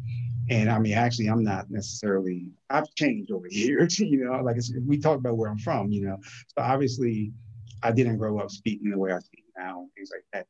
and 0.50 0.69
i 0.69 0.79
mean 0.79 0.93
actually 0.93 1.27
i'm 1.27 1.43
not 1.43 1.69
necessarily 1.69 2.51
i've 2.69 2.93
changed 2.95 3.31
over 3.31 3.47
the 3.50 3.55
years 3.55 4.00
you 4.00 4.25
know 4.25 4.41
like 4.41 4.57
we 4.85 4.97
talk 4.97 5.17
about 5.17 5.38
where 5.38 5.50
i'm 5.50 5.57
from 5.57 5.89
you 5.91 6.05
know. 6.05 6.17
So 6.23 6.63
obviously 6.63 7.31
i 7.81 7.91
didn't 7.91 8.17
grow 8.17 8.39
up 8.39 8.51
speaking 8.51 8.89
the 8.89 8.97
way 8.97 9.12
i 9.12 9.19
speak 9.19 9.43
now 9.57 9.81
and 9.81 9.89
things 9.95 10.09
like 10.13 10.25
that 10.33 10.47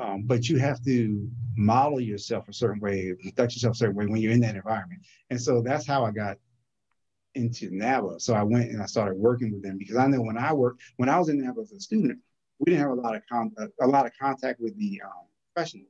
Um, 0.00 0.24
but 0.24 0.48
you 0.48 0.58
have 0.58 0.82
to 0.84 1.28
model 1.56 2.00
yourself 2.00 2.48
a 2.48 2.52
certain 2.52 2.80
way, 2.80 3.14
conduct 3.20 3.54
yourself 3.54 3.74
a 3.74 3.78
certain 3.78 3.94
way 3.94 4.06
when 4.06 4.20
you're 4.20 4.32
in 4.32 4.40
that 4.40 4.56
environment. 4.56 5.02
And 5.30 5.40
so 5.40 5.62
that's 5.62 5.86
how 5.86 6.04
I 6.04 6.10
got 6.10 6.38
into 7.34 7.70
NABA. 7.70 8.20
So 8.20 8.34
I 8.34 8.42
went 8.42 8.70
and 8.70 8.82
I 8.82 8.86
started 8.86 9.16
working 9.16 9.52
with 9.52 9.62
them 9.62 9.78
because 9.78 9.96
I 9.96 10.06
know 10.06 10.20
when 10.20 10.38
I 10.38 10.52
worked, 10.52 10.82
when 10.96 11.08
I 11.08 11.18
was 11.18 11.28
in 11.28 11.40
NABA 11.40 11.60
as 11.60 11.72
a 11.72 11.80
student, 11.80 12.18
we 12.58 12.72
didn't 12.72 12.88
have 12.88 12.96
a 12.96 13.00
lot 13.00 13.14
of 13.14 13.22
con- 13.30 13.54
a 13.80 13.86
lot 13.86 14.06
of 14.06 14.12
contact 14.20 14.60
with 14.60 14.78
the 14.78 15.00
um, 15.04 15.26
professionals, 15.54 15.88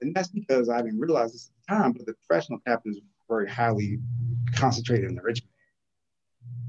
and 0.00 0.14
that's 0.14 0.28
because 0.28 0.68
I 0.68 0.80
didn't 0.80 1.00
realize 1.00 1.32
this 1.32 1.50
at 1.50 1.68
the 1.68 1.82
time. 1.82 1.92
But 1.92 2.06
the 2.06 2.14
professional 2.14 2.60
chapters 2.66 2.98
were 3.28 3.38
very 3.38 3.50
highly 3.50 3.98
concentrated 4.54 5.08
in 5.08 5.16
the 5.16 5.22
Richmond, 5.22 5.50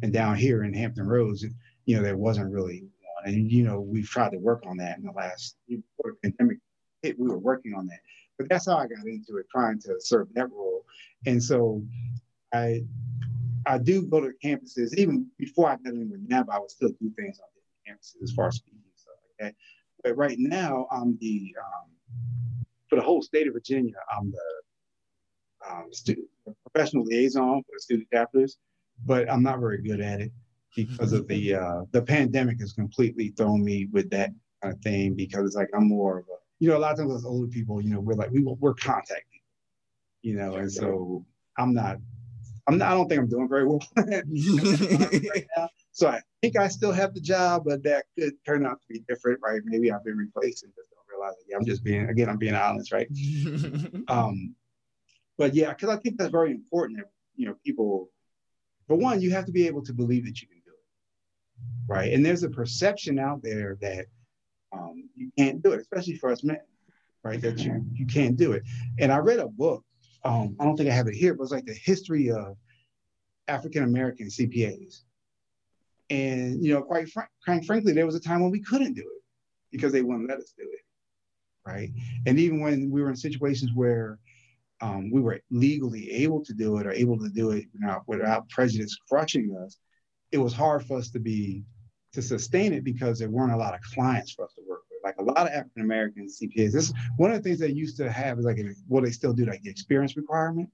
and 0.02 0.12
down 0.12 0.36
here 0.36 0.64
in 0.64 0.74
Hampton 0.74 1.08
Roads, 1.08 1.46
you 1.86 1.96
know, 1.96 2.02
there 2.02 2.18
wasn't 2.18 2.52
really 2.52 2.82
one. 2.82 3.34
And 3.34 3.52
you 3.52 3.64
know, 3.64 3.82
we've 3.82 4.10
tried 4.10 4.32
to 4.32 4.38
work 4.38 4.64
on 4.66 4.78
that 4.78 4.98
in 4.98 5.04
the 5.04 5.12
last 5.12 5.58
before 5.68 6.16
the 6.22 6.30
pandemic 6.30 6.55
hit. 7.06 7.20
We 7.20 7.28
were 7.28 7.38
working 7.38 7.74
on 7.74 7.88
that, 7.88 8.00
but 8.38 8.50
that's 8.50 8.68
how 8.68 8.78
I 8.78 8.88
got 8.88 9.06
into 9.06 9.38
it, 9.38 9.46
trying 9.52 9.80
to 9.82 9.96
serve 10.00 10.28
that 10.34 10.52
role. 10.52 10.86
And 11.26 11.42
so, 11.42 11.82
I 12.54 12.84
I 13.66 13.78
do 13.78 14.04
go 14.04 14.22
to 14.22 14.32
campuses. 14.44 14.94
Even 14.96 15.28
before 15.38 15.70
I 15.70 15.78
got 15.78 15.94
in 15.94 16.10
with 16.10 16.22
NAB, 16.28 16.50
I 16.50 16.60
would 16.60 16.70
still 16.72 16.90
do 17.02 17.12
things 17.18 17.40
on 17.40 17.48
different 17.56 18.00
campuses 18.00 18.24
as 18.24 18.32
far 18.32 18.48
as 18.48 18.56
speaking 18.56 18.82
and 18.84 19.00
stuff 19.00 19.16
like 19.24 19.48
that. 19.48 19.56
But 20.04 20.18
right 20.18 20.38
now, 20.38 20.88
I'm 20.92 21.18
the 21.20 21.56
um, 21.60 21.90
for 22.90 22.96
the 22.96 23.02
whole 23.02 23.22
state 23.22 23.48
of 23.48 23.54
Virginia. 23.54 23.96
I'm 24.16 24.32
the 24.32 25.70
um, 25.72 25.88
student 25.92 26.28
professional 26.72 27.06
liaison 27.06 27.64
for 27.64 27.72
the 27.74 27.80
student 27.80 28.08
chapters, 28.14 28.58
but 29.06 29.30
I'm 29.30 29.44
not 29.44 29.60
very 29.60 29.82
good 29.82 30.00
at 30.00 30.22
it 30.22 30.32
because 30.76 31.14
of 31.14 31.28
the 31.28 31.56
uh, 31.56 31.82
the 31.92 32.02
pandemic 32.02 32.60
has 32.60 32.74
completely 32.74 33.30
thrown 33.30 33.64
me 33.64 33.88
with 33.92 34.10
that 34.12 34.32
kind 34.62 34.76
of 34.76 34.82
thing. 34.82 35.16
Because 35.16 35.48
it's 35.48 35.56
like 35.56 35.70
I'm 35.76 35.88
more 35.88 36.20
of 36.20 36.26
a 36.26 36.38
you 36.60 36.70
know 36.70 36.78
a 36.78 36.80
lot 36.80 36.94
of 36.94 36.98
times 36.98 37.14
as 37.14 37.26
older 37.26 37.48
people, 37.48 37.82
you 37.82 37.90
know, 37.94 38.00
we're 38.00 38.14
like 38.14 38.32
we 38.32 38.42
we're 38.42 38.74
contact 38.74 39.26
people, 39.32 39.48
you 40.22 40.36
know, 40.36 40.56
and 40.56 40.72
so 40.72 41.26
I'm 41.58 41.74
not 41.74 41.98
I'm 42.68 42.78
not, 42.78 42.92
I 42.92 42.96
don't 42.96 43.08
think 43.08 43.22
I'm 43.22 43.28
doing 43.28 43.48
very 43.48 43.68
well 43.68 43.82
right 43.98 44.24
now. 45.58 45.70
So 45.92 46.08
I 46.08 46.20
think 46.42 46.58
I 46.58 46.68
still 46.68 46.92
have 46.92 47.14
the 47.14 47.22
job, 47.22 47.64
but 47.66 47.84
that 47.84 48.06
could 48.18 48.34
turn 48.46 48.66
out 48.66 48.82
to 48.82 48.88
be 48.90 49.00
different, 49.08 49.40
right? 49.44 49.62
Maybe 49.64 49.92
I've 49.92 50.04
been 50.04 50.18
replaced 50.18 50.64
and 50.64 50.74
just 50.76 50.90
don't 50.90 51.06
realize 51.10 51.36
it. 51.40 51.46
Yeah, 51.50 51.58
I'm 51.58 51.66
just 51.66 51.84
being 51.84 52.10
again, 52.10 52.30
I'm 52.30 52.38
being 52.38 52.56
honest, 52.56 52.92
right? 52.92 53.08
um, 54.08 54.56
but 55.38 55.54
yeah, 55.54 55.70
because 55.70 55.90
I 55.90 55.98
think 55.98 56.18
that's 56.18 56.32
very 56.32 56.52
important 56.52 57.00
that 57.00 57.10
you 57.36 57.48
know 57.48 57.56
people. 57.64 58.10
For 58.88 58.96
one, 58.96 59.20
you 59.20 59.32
have 59.32 59.46
to 59.46 59.52
be 59.52 59.66
able 59.66 59.84
to 59.84 59.94
believe 59.94 60.26
that 60.26 60.42
you 60.42 60.48
can 60.48 60.62
do 60.64 60.72
it, 60.72 61.92
right? 61.92 62.14
And 62.14 62.24
there's 62.24 62.44
a 62.44 62.50
perception 62.50 63.18
out 63.18 63.42
there 63.42 63.78
that 63.82 64.06
um, 64.78 65.10
you 65.16 65.32
can't 65.38 65.64
do 65.64 65.72
it, 65.72 65.82
especially 65.82 66.18
for 66.18 66.32
us 66.32 66.44
men, 66.44 66.60
right? 67.24 67.42
That 67.42 67.60
you 67.60 67.86
you 67.94 68.06
can't 68.06 68.36
do 68.36 68.52
it. 68.52 68.64
And 69.00 69.12
I 69.12 69.18
read 69.18 69.40
a 69.40 69.48
book 69.48 69.84
um, 70.26 70.56
I 70.60 70.66
don't 70.66 70.76
think 70.76 70.90
I 70.90 70.94
have 70.94 71.08
it 71.08 71.14
here, 71.14 71.36
but 71.36 71.44
it's 71.44 71.52
like 71.52 71.66
the 71.66 71.74
history 71.74 72.32
of 72.32 72.58
African 73.48 73.84
American 73.84 74.28
CPAs. 74.28 75.04
And 76.10 76.64
you 76.64 76.74
know, 76.74 76.82
quite 76.82 77.10
fr- 77.10 77.22
frankly, 77.66 77.94
there 77.94 78.08
was 78.08 78.16
a 78.16 78.20
time 78.20 78.42
when 78.42 78.52
we 78.52 78.62
couldn't 78.62 78.94
do 78.94 79.02
it 79.02 79.24
because 79.72 79.94
they 79.94 80.02
wouldn't 80.02 80.28
let 80.28 80.40
us 80.40 80.54
do 80.58 80.64
it, 80.64 81.70
right? 81.70 81.92
And 82.26 82.40
even 82.40 82.60
when 82.60 82.90
we 82.90 83.02
were 83.04 83.10
in 83.10 83.16
situations 83.16 83.72
where 83.76 84.20
um, 84.82 85.12
we 85.12 85.22
were 85.22 85.40
legally 85.52 86.12
able 86.12 86.44
to 86.44 86.54
do 86.54 86.78
it 86.80 86.88
or 86.88 86.92
able 86.92 87.20
to 87.20 87.30
do 87.30 87.52
it 87.52 87.66
you 87.74 87.80
know, 87.86 88.02
without 88.08 88.50
prejudice 88.50 88.98
crushing 89.08 89.56
us, 89.64 89.78
it 90.32 90.40
was 90.40 90.54
hard 90.54 90.86
for 90.86 90.98
us 90.98 91.12
to 91.12 91.20
be 91.20 91.64
to 92.16 92.22
sustain 92.22 92.74
it 92.74 92.84
because 92.84 93.20
there 93.20 93.30
weren't 93.30 93.54
a 93.54 93.58
lot 93.58 93.74
of 93.74 93.82
clients 93.82 94.32
for 94.32 94.46
us 94.46 94.54
to 94.56 94.62
work 94.68 94.82
with. 94.90 95.00
like 95.04 95.16
a 95.20 95.24
lot 95.24 95.48
of 95.48 95.54
African 95.54 95.84
American 95.84 96.28
CPAs. 96.28 96.72
This 96.72 96.94
one 97.18 97.32
of 97.32 97.38
the 97.38 97.44
things 97.44 97.60
they 97.60 97.70
used 97.70 97.98
to 97.98 98.12
have 98.12 98.40
is 98.40 98.46
like 98.46 98.58
a, 98.58 98.72
well, 98.88 99.04
they 99.04 99.12
still 99.12 99.34
do 99.34 99.46
like 99.46 99.62
the 99.62 99.70
experience 99.70 100.18
requirement. 100.18 100.70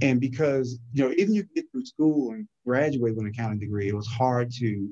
And 0.00 0.20
because 0.20 0.80
you 0.92 1.04
know, 1.04 1.14
even 1.16 1.34
you 1.34 1.44
get 1.54 1.70
through 1.70 1.84
school 1.84 2.32
and 2.32 2.48
graduate 2.66 3.14
with 3.14 3.18
an 3.18 3.28
accounting 3.28 3.60
degree, 3.60 3.88
it 3.88 3.94
was 3.94 4.08
hard 4.08 4.50
to 4.54 4.90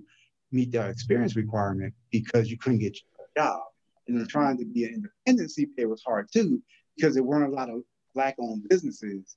meet 0.53 0.71
that 0.73 0.91
experience 0.91 1.35
requirement 1.35 1.95
because 2.11 2.51
you 2.51 2.59
couldn't 2.59 2.79
get 2.79 2.97
a 2.97 3.41
job. 3.41 3.61
And 4.07 4.19
then 4.19 4.27
trying 4.27 4.59
to 4.59 4.65
be 4.65 4.85
an 4.85 5.09
independent 5.27 5.53
CPA 5.59 5.89
was 5.89 6.03
hard 6.07 6.29
too 6.33 6.63
because 6.97 7.15
there 7.15 7.23
weren't 7.23 7.53
a 7.53 7.55
lot 7.55 7.71
of 7.71 7.83
black-owned 8.15 8.69
businesses 8.69 9.37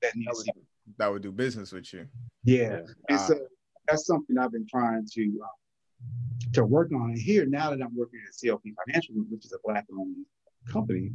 that 0.00 0.12
that 0.14 0.34
would, 0.34 0.46
that 0.98 1.10
would 1.10 1.22
do 1.22 1.32
business 1.32 1.72
with 1.72 1.92
you. 1.92 2.06
Yeah, 2.44 2.80
and 3.08 3.18
uh, 3.18 3.26
so 3.26 3.40
that's 3.88 4.06
something 4.06 4.38
I've 4.38 4.52
been 4.52 4.66
trying 4.68 5.06
to 5.14 5.22
um, 5.22 6.52
to 6.52 6.64
work 6.64 6.90
on. 6.92 7.10
And 7.10 7.18
here, 7.18 7.46
now 7.46 7.70
that 7.70 7.80
I'm 7.82 7.96
working 7.96 8.20
at 8.26 8.34
CLP 8.34 8.74
Financial 8.86 9.14
Group, 9.14 9.28
which 9.30 9.44
is 9.44 9.52
a 9.52 9.58
black-owned 9.64 10.16
company, 10.70 11.12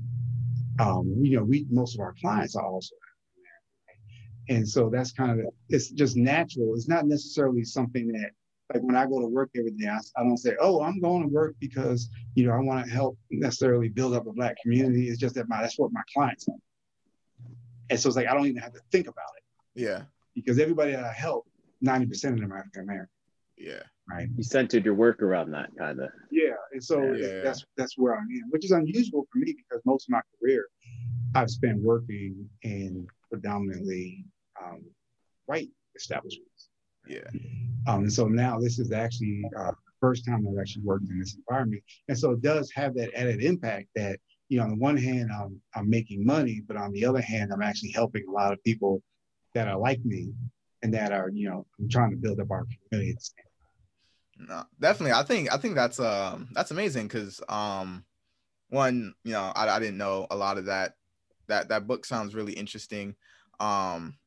um, 0.79 1.13
you 1.22 1.38
know, 1.38 1.43
we 1.43 1.65
most 1.69 1.95
of 1.95 2.01
our 2.01 2.13
clients 2.19 2.55
are 2.55 2.65
also 2.65 2.95
there, 3.38 4.57
and 4.57 4.67
so 4.67 4.89
that's 4.89 5.12
kind 5.12 5.39
of 5.39 5.48
it's 5.69 5.89
just 5.89 6.17
natural. 6.17 6.74
It's 6.75 6.88
not 6.88 7.05
necessarily 7.05 7.63
something 7.63 8.07
that 8.10 8.31
like 8.74 8.81
when 8.81 8.95
I 8.95 9.05
go 9.05 9.19
to 9.19 9.27
work 9.27 9.51
every 9.55 9.72
day, 9.72 9.88
I, 9.88 10.00
I 10.17 10.24
don't 10.24 10.38
say, 10.38 10.55
"Oh, 10.60 10.81
I'm 10.81 11.00
going 11.00 11.22
to 11.22 11.29
work 11.29 11.55
because 11.60 12.10
you 12.34 12.48
know 12.48 12.53
I 12.53 12.60
want 12.60 12.86
to 12.86 12.91
help 12.91 13.17
necessarily 13.29 13.89
build 13.89 14.13
up 14.13 14.27
a 14.27 14.34
black 14.34 14.57
community." 14.62 15.10
It's 15.10 15.19
just 15.19 15.36
that 15.36 15.48
my 15.48 15.62
that's 15.62 15.77
what 15.77 15.91
my 15.93 16.01
clients 16.13 16.48
are. 16.50 16.55
And 17.89 18.00
so 18.00 18.07
it's 18.10 18.15
like 18.15 18.27
I 18.27 18.34
don't 18.34 18.48
even 18.48 18.62
have 18.62 18.74
to 18.74 18.81
think 18.91 19.07
about 19.07 19.29
it. 19.38 19.81
Yeah. 19.81 20.03
Because 20.34 20.60
everybody 20.60 20.91
that 20.91 21.03
I 21.03 21.13
help, 21.13 21.48
ninety 21.82 22.08
percent 22.08 22.36
of 22.36 22.41
them 22.41 22.53
are 22.53 22.60
African 22.60 22.84
American. 22.84 23.10
Yeah 23.58 23.84
right? 24.10 24.27
You 24.36 24.44
centered 24.44 24.86
your 24.86 24.94
work 24.94 25.22
around 25.22 25.51
that 25.51 25.70
kind 25.77 26.00
of. 26.00 26.10
Yeah, 26.32 26.53
and 26.72 26.84
so 26.84 27.13
yeah. 27.13 27.41
that's 27.44 27.65
that's 27.77 27.98
where 27.98 28.15
I 28.15 28.20
am, 28.20 28.50
which 28.50 28.65
is 28.65 28.72
unusual 28.72 29.27
for 29.32 29.39
me 29.39 29.55
because 29.58 29.84
most 29.86 30.08
of 30.08 30.12
my 30.12 30.22
career 30.39 30.67
I've 31.34 31.50
spent 31.50 31.82
working 31.82 32.50
in 32.63 33.08
predominantly 33.29 34.25
um, 34.63 34.84
white 35.46 35.70
establishments. 35.96 36.70
Yeah. 37.08 37.27
Um, 37.88 38.01
and 38.01 38.13
so 38.13 38.27
now 38.27 38.60
this 38.60 38.79
is 38.79 38.91
actually 38.91 39.44
uh, 39.58 39.72
the 39.72 39.94
first 40.00 40.25
time 40.25 40.48
I've 40.48 40.60
actually 40.60 40.84
worked 40.84 41.10
in 41.10 41.20
this 41.20 41.36
environment, 41.36 41.84
and 42.08 42.17
so 42.17 42.32
it 42.32 42.41
does 42.41 42.72
have 42.75 42.96
that 42.96 43.13
added 43.15 43.44
impact 43.44 43.88
that 43.96 44.20
you 44.50 44.58
know 44.58 44.63
on 44.63 44.70
the 44.70 44.75
one 44.75 44.98
hand 44.98 45.29
I'm 45.34 45.60
I'm 45.75 45.89
making 45.89 46.25
money, 46.25 46.62
but 46.67 46.77
on 46.77 46.91
the 46.91 47.05
other 47.05 47.22
hand 47.22 47.51
I'm 47.51 47.62
actually 47.62 47.91
helping 47.91 48.24
a 48.27 48.32
lot 48.32 48.53
of 48.53 48.63
people 48.63 49.01
that 49.53 49.67
are 49.67 49.77
like 49.77 50.03
me 50.03 50.34
and 50.86 50.94
that 50.94 51.12
are 51.12 51.30
you 51.34 51.50
know 51.50 51.65
trying 51.89 52.12
to 52.12 52.18
build 52.18 52.39
up 52.39 52.51
our 52.51 52.65
community 52.89 53.18
no, 54.38 54.63
definitely. 54.80 55.13
I 55.13 55.24
think 55.24 55.54
I 55.54 55.58
think 55.58 55.75
that's 55.75 56.00
um 56.00 56.50
that's 56.54 56.72
amazing 56.72 57.08
because 57.08 57.42
um 57.48 58.04
one 58.70 59.13
you 59.24 59.32
know 59.32 59.51
I, 59.56 59.70
I 59.70 59.80
didn't 59.80 59.98
know 59.98 60.27
a 60.30 60.36
lot 60.36 60.58
of 60.58 60.65
that 60.65 60.96
that 61.48 61.70
that 61.70 61.88
book 61.88 62.06
sounds 62.06 62.36
really 62.36 62.54
interesting. 62.54 63.15
Um 63.60 64.18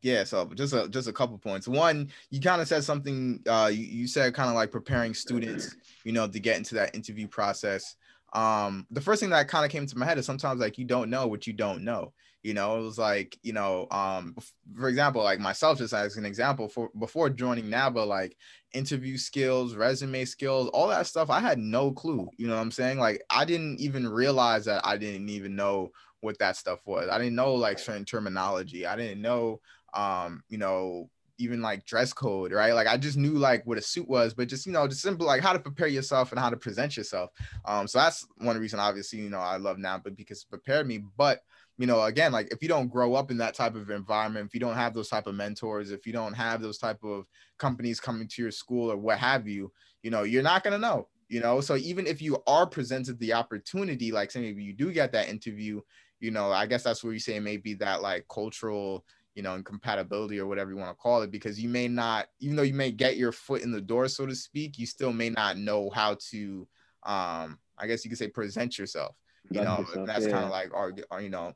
yeah 0.00 0.24
so 0.24 0.46
just 0.54 0.72
a 0.72 0.88
just 0.88 1.08
a 1.08 1.12
couple 1.12 1.38
points. 1.38 1.68
One 1.68 2.10
you 2.30 2.40
kind 2.40 2.60
of 2.60 2.66
said 2.66 2.82
something 2.82 3.40
uh 3.46 3.70
you, 3.72 3.84
you 3.84 4.06
said 4.08 4.34
kind 4.34 4.48
of 4.48 4.56
like 4.56 4.72
preparing 4.72 5.14
students 5.14 5.76
you 6.04 6.12
know 6.12 6.26
to 6.26 6.40
get 6.40 6.58
into 6.58 6.74
that 6.74 6.94
interview 6.94 7.28
process. 7.28 7.94
Um 8.32 8.88
the 8.90 9.00
first 9.00 9.20
thing 9.20 9.30
that 9.30 9.46
kind 9.46 9.64
of 9.64 9.70
came 9.70 9.86
to 9.86 9.98
my 9.98 10.04
head 10.04 10.18
is 10.18 10.26
sometimes 10.26 10.60
like 10.60 10.78
you 10.78 10.84
don't 10.84 11.10
know 11.10 11.28
what 11.28 11.46
you 11.46 11.52
don't 11.52 11.84
know 11.84 12.12
you 12.42 12.54
know 12.54 12.78
it 12.78 12.82
was 12.82 12.98
like 12.98 13.38
you 13.42 13.52
know 13.52 13.86
um 13.90 14.34
for 14.76 14.88
example 14.88 15.22
like 15.22 15.38
myself 15.38 15.78
just 15.78 15.94
as 15.94 16.16
an 16.16 16.26
example 16.26 16.68
for 16.68 16.90
before 16.98 17.30
joining 17.30 17.70
naba 17.70 18.00
like 18.00 18.36
interview 18.72 19.16
skills 19.16 19.74
resume 19.74 20.24
skills 20.24 20.68
all 20.68 20.88
that 20.88 21.06
stuff 21.06 21.30
i 21.30 21.40
had 21.40 21.58
no 21.58 21.92
clue 21.92 22.28
you 22.36 22.46
know 22.46 22.54
what 22.54 22.60
i'm 22.60 22.70
saying 22.70 22.98
like 22.98 23.22
i 23.30 23.44
didn't 23.44 23.78
even 23.80 24.08
realize 24.08 24.64
that 24.64 24.84
i 24.84 24.96
didn't 24.96 25.28
even 25.28 25.54
know 25.54 25.90
what 26.20 26.38
that 26.38 26.56
stuff 26.56 26.80
was 26.84 27.08
i 27.10 27.18
didn't 27.18 27.34
know 27.34 27.54
like 27.54 27.78
certain 27.78 28.04
terminology 28.04 28.86
i 28.86 28.96
didn't 28.96 29.20
know 29.20 29.60
um 29.94 30.42
you 30.48 30.58
know 30.58 31.08
even 31.38 31.60
like 31.60 31.84
dress 31.84 32.12
code, 32.12 32.52
right? 32.52 32.72
Like 32.72 32.86
I 32.86 32.96
just 32.96 33.16
knew 33.16 33.32
like 33.32 33.66
what 33.66 33.78
a 33.78 33.82
suit 33.82 34.08
was, 34.08 34.32
but 34.32 34.48
just 34.48 34.64
you 34.66 34.72
know, 34.72 34.86
just 34.86 35.02
simple 35.02 35.26
like 35.26 35.42
how 35.42 35.52
to 35.52 35.58
prepare 35.58 35.88
yourself 35.88 36.30
and 36.30 36.38
how 36.38 36.50
to 36.50 36.56
present 36.56 36.96
yourself. 36.96 37.30
Um, 37.64 37.88
so 37.88 37.98
that's 37.98 38.26
one 38.36 38.58
reason, 38.58 38.78
obviously, 38.78 39.20
you 39.20 39.30
know, 39.30 39.40
I 39.40 39.56
love 39.56 39.78
NABA 39.78 40.12
because 40.12 40.42
it 40.42 40.50
prepared 40.50 40.86
me. 40.86 41.02
But 41.16 41.40
you 41.82 41.88
know, 41.88 42.00
again, 42.04 42.30
like 42.30 42.46
if 42.52 42.62
you 42.62 42.68
don't 42.68 42.86
grow 42.86 43.14
up 43.14 43.32
in 43.32 43.38
that 43.38 43.54
type 43.54 43.74
of 43.74 43.90
environment, 43.90 44.46
if 44.46 44.54
you 44.54 44.60
don't 44.60 44.76
have 44.76 44.94
those 44.94 45.08
type 45.08 45.26
of 45.26 45.34
mentors, 45.34 45.90
if 45.90 46.06
you 46.06 46.12
don't 46.12 46.32
have 46.32 46.62
those 46.62 46.78
type 46.78 47.02
of 47.02 47.26
companies 47.58 47.98
coming 47.98 48.28
to 48.28 48.40
your 48.40 48.52
school 48.52 48.92
or 48.92 48.96
what 48.96 49.18
have 49.18 49.48
you, 49.48 49.72
you 50.04 50.08
know, 50.08 50.22
you're 50.22 50.44
not 50.44 50.62
gonna 50.62 50.78
know. 50.78 51.08
You 51.28 51.40
know, 51.40 51.60
so 51.60 51.74
even 51.74 52.06
if 52.06 52.22
you 52.22 52.40
are 52.46 52.68
presented 52.68 53.18
the 53.18 53.32
opportunity, 53.32 54.12
like 54.12 54.30
say 54.30 54.42
maybe 54.42 54.62
you 54.62 54.72
do 54.74 54.92
get 54.92 55.10
that 55.10 55.28
interview, 55.28 55.80
you 56.20 56.30
know, 56.30 56.52
I 56.52 56.66
guess 56.66 56.84
that's 56.84 57.02
where 57.02 57.14
you 57.14 57.18
say 57.18 57.40
maybe 57.40 57.74
that 57.74 58.00
like 58.00 58.28
cultural 58.28 59.04
you 59.34 59.42
know, 59.42 59.56
incompatibility 59.56 60.38
or 60.38 60.46
whatever 60.46 60.70
you 60.70 60.76
want 60.76 60.90
to 60.90 61.02
call 61.02 61.22
it, 61.22 61.32
because 61.32 61.58
you 61.58 61.68
may 61.68 61.88
not, 61.88 62.28
even 62.38 62.54
though 62.54 62.62
you 62.62 62.74
may 62.74 62.92
get 62.92 63.16
your 63.16 63.32
foot 63.32 63.62
in 63.62 63.72
the 63.72 63.80
door, 63.80 64.06
so 64.06 64.24
to 64.24 64.36
speak, 64.36 64.78
you 64.78 64.86
still 64.86 65.12
may 65.12 65.30
not 65.30 65.56
know 65.56 65.90
how 65.90 66.16
to, 66.30 66.68
um, 67.02 67.58
I 67.76 67.88
guess 67.88 68.04
you 68.04 68.10
could 68.10 68.18
say 68.18 68.28
present 68.28 68.78
yourself. 68.78 69.16
You 69.50 69.62
know, 69.62 69.78
yourself, 69.80 70.06
that's 70.06 70.26
yeah. 70.26 70.30
kind 70.30 70.44
of 70.44 70.50
like, 70.50 70.72
or, 70.72 70.94
or, 71.10 71.20
you 71.20 71.30
know, 71.30 71.54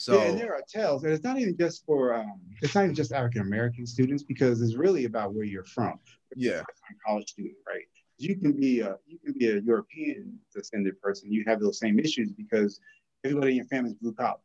so 0.00 0.14
yeah, 0.14 0.30
and 0.30 0.38
there 0.38 0.54
are 0.54 0.62
tales, 0.66 1.04
and 1.04 1.12
it's 1.12 1.22
not 1.22 1.38
even 1.38 1.54
just 1.58 1.84
for, 1.84 2.14
um, 2.14 2.40
it's 2.62 2.74
not 2.74 2.84
even 2.84 2.94
just 2.94 3.12
African 3.12 3.42
American 3.42 3.86
students 3.86 4.22
because 4.22 4.62
it's 4.62 4.74
really 4.74 5.04
about 5.04 5.34
where 5.34 5.44
you're 5.44 5.62
from. 5.62 5.98
Yeah, 6.34 6.62
college 7.06 7.28
student, 7.28 7.56
right? 7.68 7.84
You 8.16 8.34
can 8.34 8.52
be 8.52 8.80
a 8.80 8.96
you 9.06 9.18
can 9.18 9.34
be 9.38 9.50
a 9.50 9.60
European 9.60 10.38
descended 10.54 10.98
person. 11.02 11.30
You 11.30 11.44
have 11.46 11.60
those 11.60 11.78
same 11.78 11.98
issues 11.98 12.32
because 12.32 12.80
everybody 13.24 13.50
in 13.50 13.56
your 13.58 13.66
family 13.66 13.90
is 13.90 13.96
blue 13.96 14.14
collar. 14.14 14.38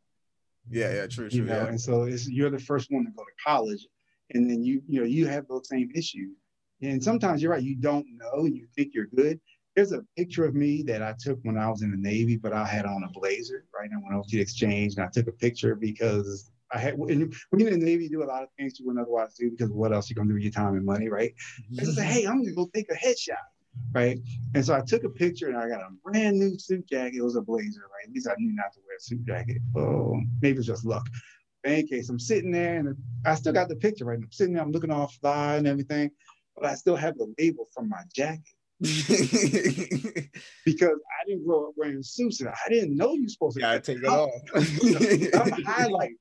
Yeah, 0.70 0.94
yeah, 0.94 1.08
true, 1.08 1.30
true. 1.30 1.40
You 1.40 1.46
know, 1.46 1.56
yeah. 1.56 1.68
and 1.68 1.80
so 1.80 2.04
it's, 2.04 2.28
you're 2.28 2.50
the 2.50 2.60
first 2.60 2.92
one 2.92 3.06
to 3.06 3.12
go 3.12 3.24
to 3.24 3.32
college, 3.42 3.88
and 4.32 4.50
then 4.50 4.62
you 4.62 4.82
you 4.90 5.00
know 5.00 5.06
you 5.06 5.26
have 5.28 5.48
those 5.48 5.70
same 5.70 5.90
issues. 5.96 6.36
And 6.82 7.02
sometimes 7.02 7.42
you're 7.42 7.54
right, 7.54 7.64
you 7.64 7.78
don't 7.78 8.06
know, 8.18 8.44
and 8.46 8.58
you 8.58 8.68
think 8.76 8.94
you're 8.94 9.08
good. 9.08 9.40
There's 9.76 9.92
a 9.92 10.04
picture 10.18 10.46
of 10.46 10.56
me 10.56 10.84
that 10.84 11.02
I 11.02 11.14
took 11.20 11.40
when 11.44 11.58
I 11.58 11.70
was 11.70 11.82
in 11.82 11.92
the 11.92 11.98
Navy, 11.98 12.38
but 12.38 12.54
I 12.54 12.66
had 12.66 12.86
on 12.86 13.04
a 13.04 13.10
blazer, 13.10 13.66
right? 13.78 13.90
And 13.92 14.02
when 14.04 14.14
I 14.14 14.16
went 14.16 14.30
to 14.30 14.38
the 14.38 14.42
exchange, 14.42 14.96
and 14.96 15.04
I 15.04 15.10
took 15.10 15.28
a 15.28 15.34
picture 15.34 15.76
because 15.76 16.52
I 16.72 16.80
had 16.80 16.98
when 16.98 17.32
you're 17.58 17.70
in 17.70 17.80
the 17.80 17.86
Navy, 17.86 18.06
you 18.06 18.10
do 18.10 18.24
a 18.24 18.26
lot 18.26 18.44
of 18.44 18.50
things 18.58 18.80
you 18.80 18.86
wouldn't 18.86 19.04
otherwise 19.04 19.36
do 19.36 19.52
because 19.52 19.70
what 19.70 19.94
else 19.94 20.10
you 20.10 20.16
gonna 20.16 20.30
do 20.30 20.34
with 20.36 20.44
your 20.44 20.52
time 20.52 20.76
and 20.76 20.86
money, 20.86 21.10
right? 21.10 21.34
And 21.78 21.88
I 21.88 21.92
said, 21.92 22.06
hey, 22.06 22.26
I'm 22.26 22.42
gonna 22.42 22.56
go 22.56 22.70
take 22.74 22.90
a 22.90 22.96
headshot, 22.96 23.36
right? 23.94 24.18
And 24.56 24.66
so 24.66 24.74
I 24.74 24.82
took 24.82 25.04
a 25.04 25.10
picture 25.10 25.48
and 25.48 25.58
I 25.58 25.68
got 25.68 25.82
a 25.82 25.90
brand 26.04 26.40
new 26.40 26.58
suit 26.58 26.88
jacket. 26.88 27.18
It 27.18 27.22
was 27.22 27.36
a 27.36 27.42
blazer, 27.42 27.82
right? 27.82 28.08
At 28.08 28.14
least 28.14 28.28
I 28.28 28.36
knew 28.38 28.56
not 28.56 28.74
to 28.74 28.80
wear 28.88 28.98
a 28.98 29.02
suit 29.02 29.26
jacket. 29.26 29.58
Oh, 29.76 30.20
maybe 30.42 30.60
it's 30.60 30.68
just 30.68 30.86
luck. 30.86 31.08
But 31.64 31.74
in 31.74 31.80
any 31.80 31.88
case, 31.88 32.10
I'm 32.10 32.20
sitting 32.20 32.52
there 32.52 32.80
and 32.80 32.96
I 33.26 33.36
still 33.36 33.54
got 33.54 33.70
the 33.70 33.76
picture, 33.76 34.06
right? 34.06 34.18
I'm 34.18 34.32
sitting 34.32 34.54
there, 34.54 34.64
I'm 34.64 34.72
looking 34.72 34.92
all 34.92 35.08
fly 35.08 35.56
and 35.56 35.68
everything, 35.68 36.12
but 36.56 36.66
I 36.66 36.76
still 36.76 36.96
have 36.96 37.18
the 37.18 37.34
label 37.38 37.68
from 37.74 37.90
my 37.90 38.02
jacket. 38.14 38.55
because 38.82 40.30
I 40.66 41.26
didn't 41.28 41.46
grow 41.46 41.70
up 41.70 41.74
wearing 41.78 42.04
suits 42.04 42.42
and 42.42 42.50
I 42.50 42.70
didn't 42.70 42.98
know 42.98 43.14
you're 43.14 43.30
supposed 43.30 43.56
to 43.56 43.62
gotta 43.62 43.80
take 43.80 44.00
it 44.00 44.06
off. 44.06 44.30
off. 44.54 45.52
I'm 45.56 45.64
highlight. 45.66 46.12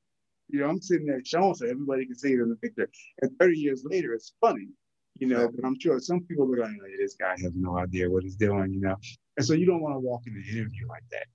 You 0.49 0.61
know, 0.61 0.69
I'm 0.69 0.81
sitting 0.81 1.07
there 1.07 1.21
showing 1.25 1.55
so 1.55 1.67
everybody 1.67 2.07
can 2.07 2.15
see 2.15 2.33
it 2.33 2.41
in 2.41 2.51
the 2.51 2.57
picture. 2.57 2.89
And 3.23 3.33
30 3.41 3.59
years 3.59 3.85
later, 3.85 4.13
it's 4.15 4.35
funny, 4.41 4.69
you 5.17 5.27
know, 5.27 5.49
but 5.49 5.67
I'm 5.67 5.79
sure 5.81 5.99
some 5.99 6.21
people 6.21 6.49
look 6.49 6.61
like, 6.61 6.71
hey, 6.71 6.97
this 7.01 7.17
guy 7.19 7.35
has 7.43 7.53
no 7.57 7.77
idea 7.79 8.09
what 8.09 8.23
he's 8.23 8.37
doing, 8.37 8.73
you 8.73 8.81
know. 8.81 8.97
And 9.37 9.45
so 9.45 9.55
you 9.55 9.67
don't 9.67 9.83
want 9.83 9.97
to 9.97 10.01
walk 10.01 10.23
in 10.27 10.35
an 10.35 10.45
interview 10.49 10.87
like 10.89 11.03
that. 11.11 11.27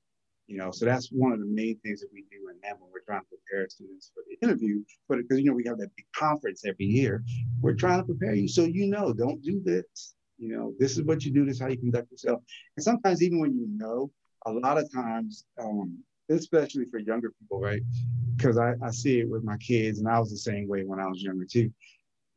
You 0.47 0.57
know, 0.57 0.71
so 0.71 0.85
that's 0.85 1.09
one 1.11 1.33
of 1.33 1.39
the 1.39 1.45
main 1.45 1.77
things 1.83 1.99
that 2.01 2.09
we 2.13 2.21
do 2.31 2.49
in 2.49 2.55
that 2.63 2.79
when 2.79 2.89
we're 2.91 3.01
trying 3.05 3.21
to 3.21 3.27
prepare 3.27 3.67
students 3.69 4.11
for 4.13 4.23
the 4.27 4.47
interview. 4.47 4.81
But 5.07 5.17
because 5.17 5.39
you 5.39 5.45
know 5.45 5.53
we 5.53 5.65
have 5.65 5.77
that 5.77 5.95
big 5.95 6.05
conference 6.15 6.63
every 6.65 6.85
year, 6.85 7.23
we're 7.61 7.75
trying 7.75 7.99
to 7.99 8.05
prepare 8.05 8.33
you 8.33 8.47
so 8.47 8.63
you 8.63 8.87
know, 8.87 9.13
don't 9.13 9.41
do 9.43 9.61
this. 9.63 10.15
You 10.39 10.55
know, 10.55 10.73
this 10.79 10.97
is 10.97 11.03
what 11.03 11.25
you 11.25 11.31
do. 11.31 11.45
This 11.45 11.55
is 11.55 11.61
how 11.61 11.67
you 11.67 11.77
conduct 11.77 12.11
yourself. 12.11 12.41
And 12.77 12.83
sometimes 12.83 13.21
even 13.21 13.39
when 13.39 13.53
you 13.53 13.67
know, 13.69 14.09
a 14.45 14.51
lot 14.51 14.77
of 14.77 14.91
times, 14.91 15.45
um, 15.61 16.01
especially 16.29 16.85
for 16.85 16.99
younger 16.99 17.31
people, 17.39 17.59
right? 17.59 17.81
Because 18.37 18.57
I, 18.57 18.73
I 18.81 18.91
see 18.91 19.19
it 19.19 19.29
with 19.29 19.43
my 19.43 19.57
kids, 19.57 19.99
and 19.99 20.07
I 20.07 20.19
was 20.19 20.29
the 20.29 20.37
same 20.37 20.67
way 20.67 20.83
when 20.83 20.99
I 20.99 21.07
was 21.07 21.21
younger 21.21 21.45
too. 21.45 21.71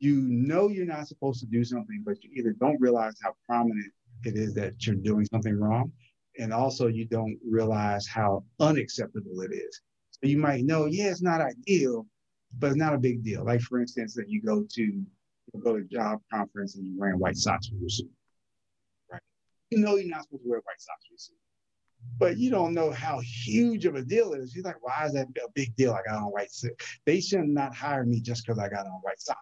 You 0.01 0.17
know 0.17 0.69
you're 0.69 0.85
not 0.85 1.07
supposed 1.07 1.39
to 1.41 1.47
do 1.47 1.63
something, 1.63 2.03
but 2.05 2.23
you 2.25 2.31
either 2.35 2.53
don't 2.59 2.81
realize 2.81 3.15
how 3.23 3.35
prominent 3.49 3.93
it 4.25 4.37
is 4.37 4.53
that 4.55 4.85
you're 4.85 4.97
doing 4.97 5.27
something 5.27 5.57
wrong, 5.57 5.93
and 6.39 6.53
also 6.53 6.89
you 6.89 7.05
don't 7.05 7.39
realize 7.49 8.07
how 8.09 8.45
unacceptable 8.59 9.43
it 9.43 9.53
is. 9.53 9.81
So 10.11 10.29
you 10.29 10.39
might 10.39 10.65
know, 10.65 10.87
yeah, 10.87 11.11
it's 11.11 11.23
not 11.23 11.41
ideal, 11.41 12.07
but 12.59 12.69
it's 12.69 12.77
not 12.77 12.95
a 12.95 12.99
big 12.99 13.23
deal. 13.23 13.45
Like 13.45 13.61
for 13.61 13.81
instance, 13.81 14.15
that 14.15 14.29
you 14.29 14.43
go 14.43 14.67
to 14.73 15.03
go 15.63 15.77
to 15.77 15.85
job 15.85 16.21
conference 16.33 16.77
and 16.77 16.87
you're 16.87 16.99
wearing 16.99 17.19
white 17.19 17.37
socks 17.37 17.71
with 17.71 17.81
your 17.81 17.89
suit, 17.89 18.11
right? 19.11 19.21
You 19.71 19.79
know 19.79 19.97
you're 19.97 20.11
not 20.11 20.25
supposed 20.25 20.45
to 20.45 20.49
wear 20.49 20.61
white 20.61 20.81
socks 20.81 21.05
with 21.05 21.11
your 21.11 21.19
suit, 21.19 21.37
but 22.19 22.39
you 22.39 22.51
don't 22.51 22.75
know 22.75 22.91
how 22.91 23.21
huge 23.21 23.87
of 23.87 23.95
a 23.95 24.03
deal 24.03 24.33
it 24.33 24.41
is. 24.41 24.55
You're 24.55 24.65
like, 24.65 24.83
why 24.83 25.07
is 25.07 25.13
that 25.15 25.29
a 25.29 25.51
big 25.55 25.75
deal? 25.77 25.93
I 25.93 26.03
got 26.09 26.23
on 26.23 26.31
white 26.31 26.53
suit. 26.53 26.73
They 27.07 27.21
should 27.21 27.47
not 27.49 27.75
hire 27.75 28.05
me 28.05 28.21
just 28.21 28.47
because 28.47 28.59
I 28.59 28.69
got 28.69 28.87
on 28.87 29.01
white 29.03 29.21
socks. 29.21 29.41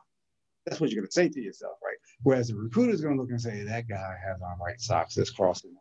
That's 0.67 0.81
what 0.81 0.91
you're 0.91 1.03
gonna 1.03 1.13
say 1.13 1.29
to 1.29 1.41
yourself, 1.41 1.79
right? 1.83 1.97
Whereas 2.23 2.49
the 2.49 2.57
recruiter's 2.57 3.01
gonna 3.01 3.17
look 3.17 3.31
and 3.31 3.41
say, 3.41 3.63
that 3.63 3.89
guy 3.89 4.15
has 4.27 4.41
on 4.43 4.59
white 4.59 4.81
socks. 4.81 5.15
That's 5.15 5.31
crossing 5.31 5.75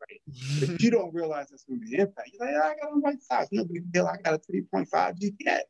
right? 0.00 0.20
If 0.62 0.82
you 0.82 0.90
don't 0.90 1.14
realize 1.14 1.48
that's 1.50 1.64
going 1.64 1.80
to 1.80 1.86
be 1.86 1.96
impact, 1.96 2.30
you're 2.32 2.46
like, 2.46 2.62
I 2.62 2.74
got 2.80 2.92
on 2.92 3.00
white 3.00 3.22
socks, 3.22 3.48
no 3.52 3.64
big 3.64 3.90
deal. 3.92 4.06
I 4.06 4.16
got 4.22 4.34
a 4.34 4.38
3.5 4.38 4.88
GPA. 4.90 5.60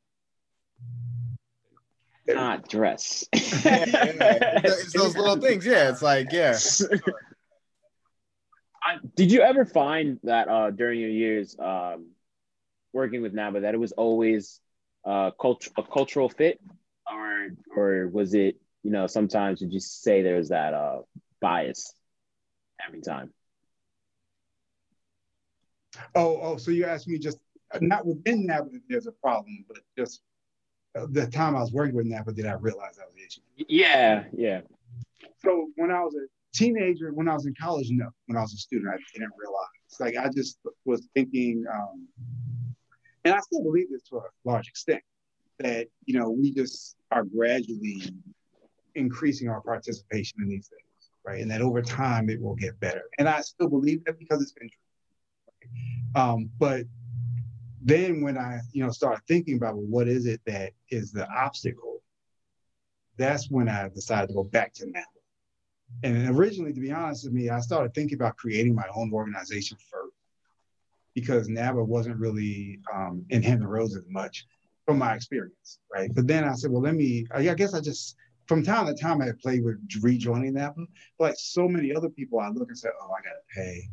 Not 2.34 2.68
dress. 2.68 3.24
yeah, 3.32 3.40
yeah. 3.64 4.38
It's 4.64 4.92
those 4.92 5.16
little 5.16 5.36
things. 5.36 5.64
Yeah, 5.66 5.90
it's 5.90 6.02
like, 6.02 6.32
yeah. 6.32 6.58
Did 9.14 9.30
you 9.30 9.42
ever 9.42 9.64
find 9.64 10.18
that 10.24 10.48
uh, 10.48 10.70
during 10.70 11.00
your 11.00 11.10
years 11.10 11.56
um, 11.58 12.06
working 12.92 13.22
with 13.22 13.32
NABA 13.34 13.60
that 13.60 13.74
it 13.74 13.80
was 13.80 13.92
always 13.92 14.60
uh, 15.04 15.30
cult- 15.40 15.68
a 15.76 15.82
cultural 15.82 16.28
fit, 16.28 16.60
or 17.10 17.48
or 17.76 18.08
was 18.08 18.34
it 18.34 18.60
you 18.82 18.90
know 18.90 19.06
sometimes 19.06 19.60
would 19.60 19.72
you 19.72 19.80
say 19.80 20.22
there's 20.22 20.48
that 20.48 20.74
uh, 20.74 21.00
bias 21.40 21.94
every 22.86 23.00
time? 23.00 23.32
Oh, 26.14 26.38
oh, 26.40 26.56
so 26.56 26.70
you 26.70 26.84
asked 26.84 27.08
me 27.08 27.18
just 27.18 27.38
not 27.80 28.06
within 28.06 28.46
NABA 28.46 28.70
that 28.70 28.82
there's 28.88 29.06
a 29.06 29.12
problem, 29.12 29.64
but 29.68 29.78
just 29.96 30.20
uh, 30.20 30.29
the 30.94 31.26
time 31.26 31.56
I 31.56 31.60
was 31.60 31.72
working 31.72 31.94
with 31.94 32.06
NABA 32.06 32.32
did 32.32 32.46
I 32.46 32.52
realize 32.52 32.96
that 32.96 33.06
was 33.06 33.14
the 33.14 33.24
issue. 33.24 33.40
Yeah, 33.68 34.24
yeah. 34.32 34.60
So 35.44 35.68
when 35.76 35.90
I 35.90 36.00
was 36.00 36.14
a 36.14 36.26
teenager, 36.56 37.12
when 37.12 37.28
I 37.28 37.34
was 37.34 37.46
in 37.46 37.54
college, 37.60 37.88
no. 37.90 38.08
When 38.26 38.36
I 38.36 38.42
was 38.42 38.52
a 38.52 38.56
student, 38.56 38.92
I 38.92 38.98
didn't 39.12 39.32
realize. 39.38 39.66
Like 39.98 40.16
I 40.16 40.28
just 40.30 40.58
was 40.84 41.08
thinking, 41.14 41.64
um, 41.72 42.06
and 43.24 43.34
I 43.34 43.40
still 43.40 43.62
believe 43.62 43.90
this 43.90 44.02
to 44.10 44.16
a 44.16 44.22
large 44.44 44.68
extent, 44.68 45.02
that 45.58 45.88
you 46.04 46.18
know 46.18 46.30
we 46.30 46.52
just 46.52 46.96
are 47.10 47.24
gradually 47.24 48.02
increasing 48.94 49.48
our 49.48 49.60
participation 49.60 50.42
in 50.42 50.48
these 50.48 50.68
things, 50.68 51.10
right? 51.24 51.40
And 51.40 51.50
that 51.50 51.60
over 51.60 51.82
time 51.82 52.28
it 52.30 52.40
will 52.40 52.56
get 52.56 52.78
better. 52.80 53.02
And 53.18 53.28
I 53.28 53.40
still 53.40 53.68
believe 53.68 54.04
that 54.04 54.18
because 54.18 54.42
it's 54.42 54.52
been 54.52 54.68
true. 54.68 56.20
Um, 56.20 56.50
but 56.58 56.84
then 57.80 58.20
when 58.20 58.36
I, 58.36 58.60
you 58.72 58.84
know, 58.84 58.90
start 58.90 59.22
thinking 59.26 59.56
about 59.56 59.74
well, 59.74 59.86
what 59.86 60.08
is 60.08 60.26
it 60.26 60.40
that 60.46 60.72
is 60.90 61.12
the 61.12 61.28
obstacle, 61.30 62.02
that's 63.16 63.50
when 63.50 63.68
I 63.68 63.88
decided 63.88 64.28
to 64.28 64.34
go 64.34 64.44
back 64.44 64.72
to 64.74 64.86
NABA. 64.86 65.06
And 66.02 66.36
originally, 66.36 66.72
to 66.72 66.80
be 66.80 66.92
honest 66.92 67.24
with 67.24 67.32
me, 67.32 67.50
I 67.50 67.60
started 67.60 67.94
thinking 67.94 68.16
about 68.16 68.36
creating 68.36 68.74
my 68.74 68.86
own 68.94 69.12
organization 69.12 69.76
first 69.90 70.14
because 71.14 71.48
NABA 71.48 71.82
wasn't 71.82 72.16
really 72.18 72.78
um, 72.94 73.24
in 73.30 73.42
Hampton 73.42 73.68
Roads 73.68 73.96
as 73.96 74.04
much 74.08 74.46
from 74.86 74.98
my 74.98 75.14
experience, 75.14 75.78
right? 75.92 76.10
But 76.14 76.26
then 76.26 76.44
I 76.44 76.52
said, 76.54 76.70
well, 76.70 76.82
let 76.82 76.94
me, 76.94 77.26
I 77.34 77.42
guess 77.54 77.74
I 77.74 77.80
just, 77.80 78.16
from 78.46 78.62
time 78.62 78.86
to 78.86 78.94
time, 78.94 79.20
I 79.20 79.26
had 79.26 79.38
played 79.38 79.64
with 79.64 79.78
rejoining 80.00 80.54
NABA. 80.54 80.86
But 81.18 81.24
like 81.24 81.36
so 81.38 81.68
many 81.68 81.94
other 81.94 82.08
people, 82.08 82.40
I 82.40 82.48
look 82.48 82.68
and 82.68 82.78
say, 82.78 82.88
oh, 83.02 83.10
I 83.12 83.22
got 83.22 83.30
to 83.30 83.54
pay. 83.54 83.88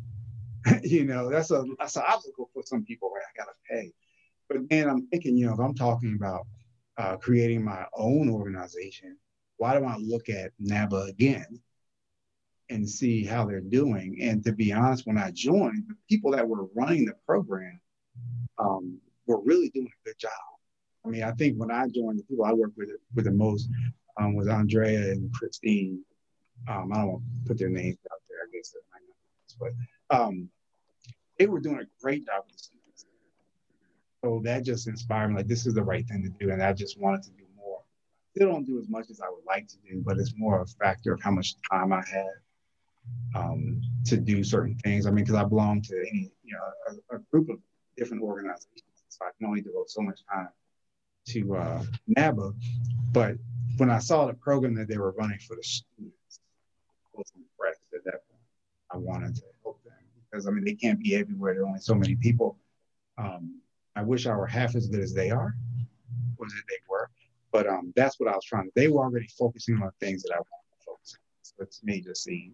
you 0.83 1.05
know, 1.05 1.29
that's 1.29 1.51
a 1.51 1.63
that's 1.79 1.95
an 1.95 2.03
obstacle 2.07 2.49
for 2.53 2.63
some 2.63 2.83
people, 2.83 3.11
right? 3.13 3.23
I 3.23 3.37
got 3.37 3.51
to 3.51 3.57
pay. 3.69 3.91
But 4.49 4.69
then 4.69 4.89
I'm 4.89 5.07
thinking, 5.07 5.37
you 5.37 5.47
know, 5.47 5.53
if 5.53 5.59
I'm 5.59 5.75
talking 5.75 6.15
about 6.15 6.47
uh, 6.97 7.17
creating 7.17 7.63
my 7.63 7.85
own 7.95 8.29
organization, 8.29 9.17
why 9.57 9.77
do 9.77 9.85
I 9.85 9.97
look 9.97 10.29
at 10.29 10.51
NABA 10.59 11.07
again 11.09 11.61
and 12.69 12.89
see 12.89 13.23
how 13.23 13.45
they're 13.45 13.61
doing. 13.61 14.17
And 14.21 14.43
to 14.43 14.51
be 14.51 14.73
honest, 14.73 15.07
when 15.07 15.17
I 15.17 15.31
joined, 15.31 15.85
the 15.87 15.95
people 16.09 16.31
that 16.31 16.47
were 16.47 16.65
running 16.75 17.05
the 17.05 17.13
program 17.25 17.79
um, 18.57 18.99
were 19.25 19.41
really 19.41 19.69
doing 19.69 19.87
a 19.87 20.07
good 20.07 20.19
job. 20.19 20.31
I 21.05 21.09
mean, 21.09 21.23
I 21.23 21.31
think 21.31 21.57
when 21.57 21.71
I 21.71 21.87
joined, 21.87 22.19
the 22.19 22.23
people 22.23 22.45
I 22.45 22.53
worked 22.53 22.77
with 22.77 22.89
with 23.15 23.25
the 23.25 23.31
most 23.31 23.69
um, 24.19 24.35
was 24.35 24.47
Andrea 24.47 25.11
and 25.11 25.31
Christine. 25.33 26.03
Um, 26.67 26.91
I 26.91 26.97
don't 26.97 27.07
want 27.07 27.23
to 27.43 27.47
put 27.47 27.57
their 27.57 27.69
names 27.69 27.97
out 28.11 28.19
there. 28.27 28.39
I 28.39 28.49
guess 28.51 28.75
but 29.59 29.71
um, 30.09 30.49
they 31.37 31.47
were 31.47 31.59
doing 31.59 31.79
a 31.79 31.87
great 32.01 32.25
job 32.25 32.43
with 32.45 32.53
the 32.53 32.59
students. 32.59 33.05
So 34.23 34.41
that 34.43 34.63
just 34.63 34.87
inspired 34.87 35.29
me. 35.29 35.35
Like 35.37 35.47
this 35.47 35.65
is 35.65 35.73
the 35.73 35.83
right 35.83 36.07
thing 36.07 36.23
to 36.23 36.29
do, 36.29 36.51
and 36.51 36.61
I 36.61 36.73
just 36.73 36.99
wanted 36.99 37.23
to 37.23 37.31
do 37.31 37.43
more. 37.55 37.81
Still 38.35 38.51
don't 38.51 38.65
do 38.65 38.79
as 38.79 38.89
much 38.89 39.09
as 39.09 39.21
I 39.21 39.29
would 39.29 39.45
like 39.45 39.67
to 39.67 39.77
do, 39.89 40.01
but 40.05 40.17
it's 40.17 40.33
more 40.35 40.61
a 40.61 40.65
factor 40.65 41.13
of 41.13 41.21
how 41.21 41.31
much 41.31 41.55
time 41.71 41.93
I 41.93 42.03
have 42.11 43.43
um, 43.43 43.81
to 44.05 44.17
do 44.17 44.43
certain 44.43 44.75
things. 44.83 45.05
I 45.05 45.11
mean, 45.11 45.23
because 45.23 45.39
I 45.39 45.43
belong 45.43 45.81
to 45.83 45.95
any, 46.09 46.31
you 46.43 46.53
know, 46.53 46.97
a, 47.11 47.15
a, 47.15 47.19
group 47.31 47.49
of 47.49 47.57
different 47.95 48.23
organizations, 48.23 48.83
so 49.07 49.25
I 49.25 49.29
can 49.37 49.47
only 49.47 49.61
devote 49.61 49.89
so 49.89 50.01
much 50.01 50.19
time 50.31 50.49
to 51.27 51.55
uh, 51.55 51.83
NABA. 52.07 52.53
But 53.11 53.35
when 53.77 53.89
I 53.89 53.99
saw 53.99 54.25
the 54.25 54.33
program 54.33 54.75
that 54.75 54.87
they 54.87 54.97
were 54.97 55.11
running 55.11 55.39
for 55.39 55.55
the 55.55 55.63
students, 55.63 56.39
I 57.13 57.17
was 57.17 57.31
impressed 57.35 57.81
at 57.93 58.03
that 58.05 58.27
point. 58.27 58.41
I 58.91 58.97
wanted 58.97 59.35
to 59.35 59.43
because 60.31 60.47
I 60.47 60.51
mean 60.51 60.63
they 60.63 60.73
can't 60.73 61.01
be 61.01 61.15
everywhere. 61.15 61.53
There 61.53 61.63
are 61.63 61.67
only 61.67 61.79
so 61.79 61.95
many 61.95 62.15
people. 62.15 62.57
Um, 63.17 63.61
I 63.95 64.03
wish 64.03 64.27
I 64.27 64.35
were 64.35 64.47
half 64.47 64.75
as 64.75 64.87
good 64.87 65.01
as 65.01 65.13
they 65.13 65.31
are, 65.31 65.55
or 66.37 66.45
that 66.45 66.63
they 66.69 66.77
were. 66.89 67.09
But 67.51 67.67
um, 67.67 67.93
that's 67.95 68.19
what 68.19 68.29
I 68.29 68.35
was 68.35 68.45
trying 68.45 68.65
to. 68.65 68.71
They 68.75 68.87
were 68.87 69.01
already 69.01 69.27
focusing 69.27 69.81
on 69.81 69.91
things 69.99 70.21
that 70.23 70.33
I 70.33 70.37
wanted 70.37 70.77
to 70.79 70.85
focus 70.85 71.15
on. 71.15 71.19
So 71.41 71.55
it's 71.61 71.83
me 71.83 72.01
just 72.01 72.23
seeing 72.23 72.53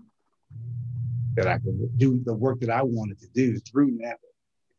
that 1.35 1.47
I 1.47 1.57
could 1.57 1.97
do 1.97 2.21
the 2.23 2.33
work 2.33 2.59
that 2.61 2.69
I 2.69 2.83
wanted 2.83 3.19
to 3.19 3.27
do 3.33 3.59
through 3.59 3.91
NABA 3.91 4.17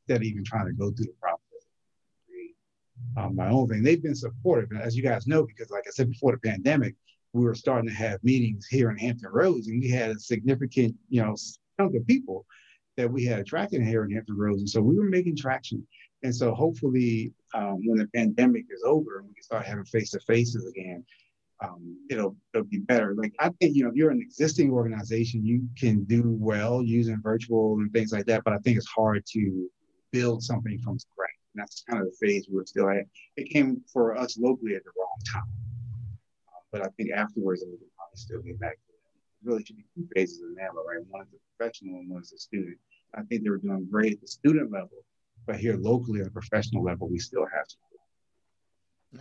instead 0.01 0.23
of 0.23 0.23
even 0.23 0.45
trying 0.45 0.67
to 0.67 0.73
go 0.73 0.91
through 0.91 1.07
the 1.07 1.15
process. 1.21 1.41
Um, 3.17 3.37
my 3.37 3.49
own 3.49 3.69
thing. 3.69 3.83
They've 3.83 4.03
been 4.03 4.15
supportive, 4.15 4.71
as 4.81 4.97
you 4.97 5.03
guys 5.03 5.27
know, 5.27 5.45
because 5.45 5.71
like 5.71 5.85
I 5.87 5.91
said 5.91 6.11
before 6.11 6.33
the 6.33 6.39
pandemic, 6.39 6.95
we 7.33 7.45
were 7.45 7.55
starting 7.55 7.89
to 7.89 7.95
have 7.95 8.23
meetings 8.23 8.67
here 8.67 8.91
in 8.91 8.97
Hampton 8.97 9.31
Roads, 9.33 9.69
and 9.69 9.81
we 9.81 9.91
had 9.91 10.11
a 10.11 10.19
significant, 10.19 10.97
you 11.09 11.23
know, 11.23 11.35
chunk 11.79 11.95
of 11.95 12.07
people 12.07 12.47
that 12.97 13.11
we 13.11 13.25
had 13.25 13.41
attracted 13.41 13.83
here 13.83 14.05
in 14.05 14.11
Hampton 14.11 14.37
Roads, 14.37 14.61
and 14.61 14.69
so 14.69 14.81
we 14.81 14.97
were 14.97 15.05
making 15.05 15.37
traction. 15.37 15.87
And 16.23 16.35
so 16.35 16.55
hopefully, 16.55 17.33
um, 17.53 17.81
when 17.85 17.99
the 17.99 18.09
pandemic 18.15 18.65
is 18.71 18.83
over 18.85 19.19
and 19.19 19.29
we 19.29 19.35
can 19.35 19.43
start 19.43 19.67
having 19.67 19.85
face 19.85 20.11
to 20.13 20.21
faces 20.21 20.67
again, 20.67 21.05
um, 21.63 21.99
it'll 22.11 22.37
it'll 22.53 22.67
be 22.67 22.79
better. 22.79 23.15
Like 23.15 23.35
I 23.39 23.51
think 23.61 23.77
you 23.77 23.85
know, 23.85 23.91
if 23.91 23.97
you're 23.97 24.11
an 24.11 24.23
existing 24.23 24.71
organization, 24.71 25.45
you 25.45 25.69
can 25.79 26.05
do 26.05 26.23
well 26.41 26.83
using 26.83 27.21
virtual 27.23 27.75
and 27.75 27.93
things 27.93 28.13
like 28.13 28.27
that. 28.27 28.43
But 28.45 28.55
I 28.55 28.59
think 28.59 28.79
it's 28.79 28.89
hard 28.89 29.25
to 29.33 29.71
build 30.13 30.43
something 30.43 30.79
from 30.79 30.99
scratch. 30.99 31.31
And 31.55 31.63
that's 31.63 31.85
kind 31.89 32.03
of 32.03 32.09
the 32.09 32.27
phase 32.27 32.47
we're 32.49 32.65
still 32.65 32.89
at. 32.89 33.05
It 33.37 33.51
came 33.51 33.83
for 33.93 34.17
us 34.17 34.39
locally 34.39 34.75
at 34.75 34.85
the 34.85 34.91
wrong 34.99 35.19
time. 35.33 35.53
But 36.73 36.83
I 36.83 36.89
think 36.97 37.11
afterwards, 37.13 37.63
we 37.65 37.77
can 37.77 37.87
probably 37.97 38.17
still 38.17 38.41
get 38.41 38.59
back 38.59 38.79
really 39.45 39.65
should 39.65 39.77
be 39.77 39.85
two 39.95 40.09
phases 40.15 40.41
in 40.41 40.55
NABA, 40.55 40.77
right? 40.87 41.05
One 41.09 41.23
is 41.23 41.29
the 41.33 41.39
professional 41.57 42.01
and 42.01 42.11
one 42.11 42.23
is 42.23 42.31
the 42.31 42.39
student. 42.39 42.79
I 43.15 43.23
think 43.23 43.45
they 43.45 43.51
were 43.51 43.59
doing 43.59 43.87
great 43.91 44.15
at 44.15 44.21
the 44.21 44.27
student 44.27 44.73
level, 44.73 45.05
but 45.47 45.57
here 45.57 45.77
locally 45.77 46.21
at 46.21 46.27
the 46.27 46.33
professional 46.33 46.83
level, 46.83 47.09
we 47.09 47.19
still 47.19 47.47
have 47.55 47.69
to 47.69 47.77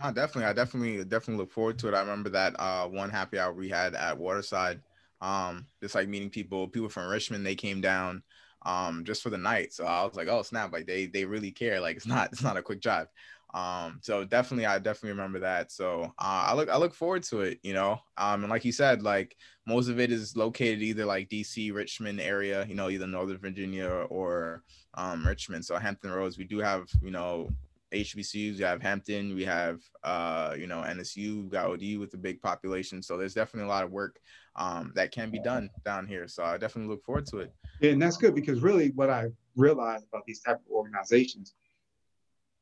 no, 0.02 0.12
definitely. 0.12 0.44
I 0.44 0.52
definitely 0.52 1.04
definitely 1.04 1.36
look 1.36 1.52
forward 1.52 1.78
to 1.80 1.88
it. 1.88 1.94
I 1.94 2.00
remember 2.00 2.30
that 2.30 2.58
uh, 2.58 2.88
one 2.88 3.10
happy 3.10 3.38
hour 3.38 3.52
we 3.52 3.68
had 3.68 3.94
at 3.94 4.18
Waterside. 4.18 4.80
Um, 5.20 5.66
just 5.80 5.94
like 5.94 6.08
meeting 6.08 6.30
people, 6.30 6.68
people 6.68 6.88
from 6.88 7.08
Richmond, 7.08 7.46
they 7.46 7.54
came 7.54 7.80
down 7.80 8.22
um 8.66 9.04
just 9.04 9.22
for 9.22 9.30
the 9.30 9.38
night. 9.38 9.72
So 9.72 9.84
I 9.84 10.04
was 10.04 10.16
like, 10.16 10.28
oh 10.28 10.42
snap, 10.42 10.72
like 10.72 10.86
they 10.86 11.06
they 11.06 11.24
really 11.24 11.52
care. 11.52 11.80
Like 11.80 11.96
it's 11.96 12.06
not 12.06 12.32
it's 12.32 12.42
not 12.42 12.56
a 12.56 12.62
quick 12.62 12.80
drive. 12.80 13.06
Um, 13.54 14.00
so 14.02 14.24
definitely 14.24 14.66
I 14.66 14.78
definitely 14.78 15.10
remember 15.10 15.38
that. 15.40 15.70
So 15.70 16.12
uh, 16.18 16.44
I 16.48 16.54
look 16.54 16.68
I 16.68 16.76
look 16.76 16.92
forward 16.92 17.22
to 17.24 17.42
it, 17.42 17.60
you 17.62 17.72
know. 17.72 18.00
Um, 18.18 18.42
and 18.42 18.50
like 18.50 18.64
you 18.64 18.72
said, 18.72 19.02
like 19.02 19.36
most 19.66 19.88
of 19.88 20.00
it 20.00 20.10
is 20.10 20.36
located 20.36 20.82
either 20.82 21.04
like 21.04 21.28
DC, 21.28 21.72
Richmond 21.72 22.20
area, 22.20 22.66
you 22.66 22.74
know, 22.74 22.90
either 22.90 23.06
Northern 23.06 23.38
Virginia 23.38 23.88
or 23.88 24.64
um 24.94 25.26
Richmond. 25.26 25.64
So 25.64 25.76
Hampton 25.76 26.10
Roads, 26.10 26.36
we 26.36 26.44
do 26.44 26.58
have, 26.58 26.88
you 27.00 27.12
know, 27.12 27.48
HBCUs. 27.94 28.58
We 28.58 28.64
have 28.64 28.82
Hampton, 28.82 29.34
we 29.34 29.44
have 29.44 29.80
uh, 30.02 30.54
you 30.58 30.66
know 30.66 30.78
NSU, 30.78 31.44
we 31.44 31.48
got 31.48 31.66
OD 31.66 31.96
with 31.98 32.12
a 32.14 32.18
big 32.18 32.42
population. 32.42 33.02
So 33.02 33.16
there's 33.16 33.34
definitely 33.34 33.66
a 33.66 33.70
lot 33.70 33.84
of 33.84 33.90
work 33.90 34.18
um, 34.56 34.92
that 34.94 35.12
can 35.12 35.30
be 35.30 35.38
done 35.38 35.70
down 35.84 36.06
here. 36.06 36.28
So 36.28 36.42
I 36.42 36.58
definitely 36.58 36.90
look 36.90 37.04
forward 37.04 37.26
to 37.26 37.38
it. 37.38 37.52
Yeah, 37.80 37.92
and 37.92 38.02
that's 38.02 38.16
good 38.16 38.34
because 38.34 38.60
really 38.60 38.90
what 38.90 39.10
I 39.10 39.28
realized 39.56 40.06
about 40.08 40.24
these 40.26 40.40
type 40.40 40.56
of 40.56 40.72
organizations, 40.72 41.54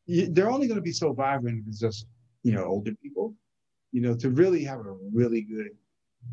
they're 0.06 0.50
only 0.50 0.66
going 0.66 0.76
to 0.76 0.82
be 0.82 0.92
so 0.92 1.12
vibrant 1.12 1.60
if 1.60 1.68
it's 1.68 1.78
just 1.78 2.06
you 2.42 2.52
know 2.52 2.64
older 2.64 2.94
people. 3.02 3.34
You 3.92 4.00
know, 4.00 4.16
to 4.16 4.30
really 4.30 4.64
have 4.64 4.80
a 4.80 4.96
really 5.12 5.42
good 5.42 5.70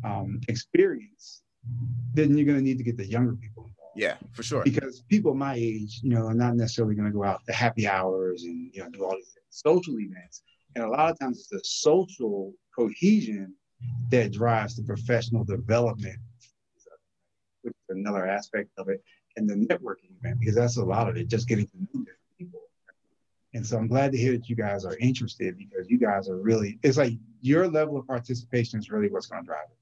um, 0.02 0.40
experience, 0.48 1.42
then 2.14 2.36
you're 2.36 2.46
going 2.46 2.58
to 2.58 2.64
need 2.64 2.78
to 2.78 2.84
get 2.84 2.96
the 2.96 3.06
younger 3.06 3.34
people 3.34 3.64
involved. 3.64 3.92
yeah, 3.96 4.16
for 4.32 4.42
sure. 4.42 4.62
Because 4.64 5.02
people 5.08 5.34
my 5.34 5.54
age, 5.54 6.00
you 6.02 6.10
know, 6.10 6.26
are 6.26 6.34
not 6.34 6.56
necessarily 6.56 6.94
going 6.94 7.06
to 7.06 7.12
go 7.12 7.22
out 7.22 7.44
to 7.46 7.52
happy 7.52 7.86
hours 7.86 8.44
and 8.44 8.70
you 8.74 8.82
know 8.82 8.88
do 8.90 9.04
all 9.04 9.14
these 9.14 9.36
social 9.50 9.98
events. 9.98 10.42
And 10.74 10.84
a 10.84 10.88
lot 10.88 11.10
of 11.10 11.18
times 11.18 11.38
it's 11.38 11.48
the 11.48 11.60
social 11.64 12.54
cohesion 12.76 13.54
that 14.10 14.32
drives 14.32 14.76
the 14.76 14.82
professional 14.84 15.44
development, 15.44 16.18
which 17.62 17.74
is 17.74 17.96
another 17.96 18.26
aspect 18.26 18.70
of 18.78 18.88
it, 18.88 19.02
and 19.36 19.48
the 19.48 19.54
networking 19.54 20.16
event 20.18 20.38
because 20.40 20.54
that's 20.54 20.76
a 20.76 20.84
lot 20.84 21.08
of 21.08 21.16
it, 21.16 21.28
just 21.28 21.48
getting 21.48 21.66
to 21.66 21.76
know 21.76 21.86
different 21.86 22.06
people. 22.06 22.19
And 23.52 23.66
so 23.66 23.76
I'm 23.76 23.88
glad 23.88 24.12
to 24.12 24.18
hear 24.18 24.32
that 24.32 24.48
you 24.48 24.54
guys 24.54 24.84
are 24.84 24.96
interested 24.98 25.58
because 25.58 25.88
you 25.88 25.98
guys 25.98 26.28
are 26.28 26.36
really, 26.36 26.78
it's 26.82 26.96
like 26.96 27.14
your 27.40 27.68
level 27.68 27.98
of 27.98 28.06
participation 28.06 28.78
is 28.78 28.90
really 28.90 29.10
what's 29.10 29.26
going 29.26 29.42
to 29.42 29.46
drive 29.46 29.66
it. 29.70 29.76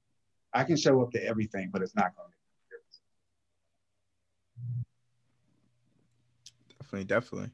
I 0.53 0.63
can 0.63 0.75
show 0.75 1.01
up 1.03 1.11
to 1.11 1.23
everything, 1.23 1.69
but 1.71 1.83
it's 1.83 1.95
not 1.95 2.15
going 2.15 2.27
to 2.27 2.31
be. 2.31 2.35
definitely, 6.79 7.05
definitely. 7.05 7.51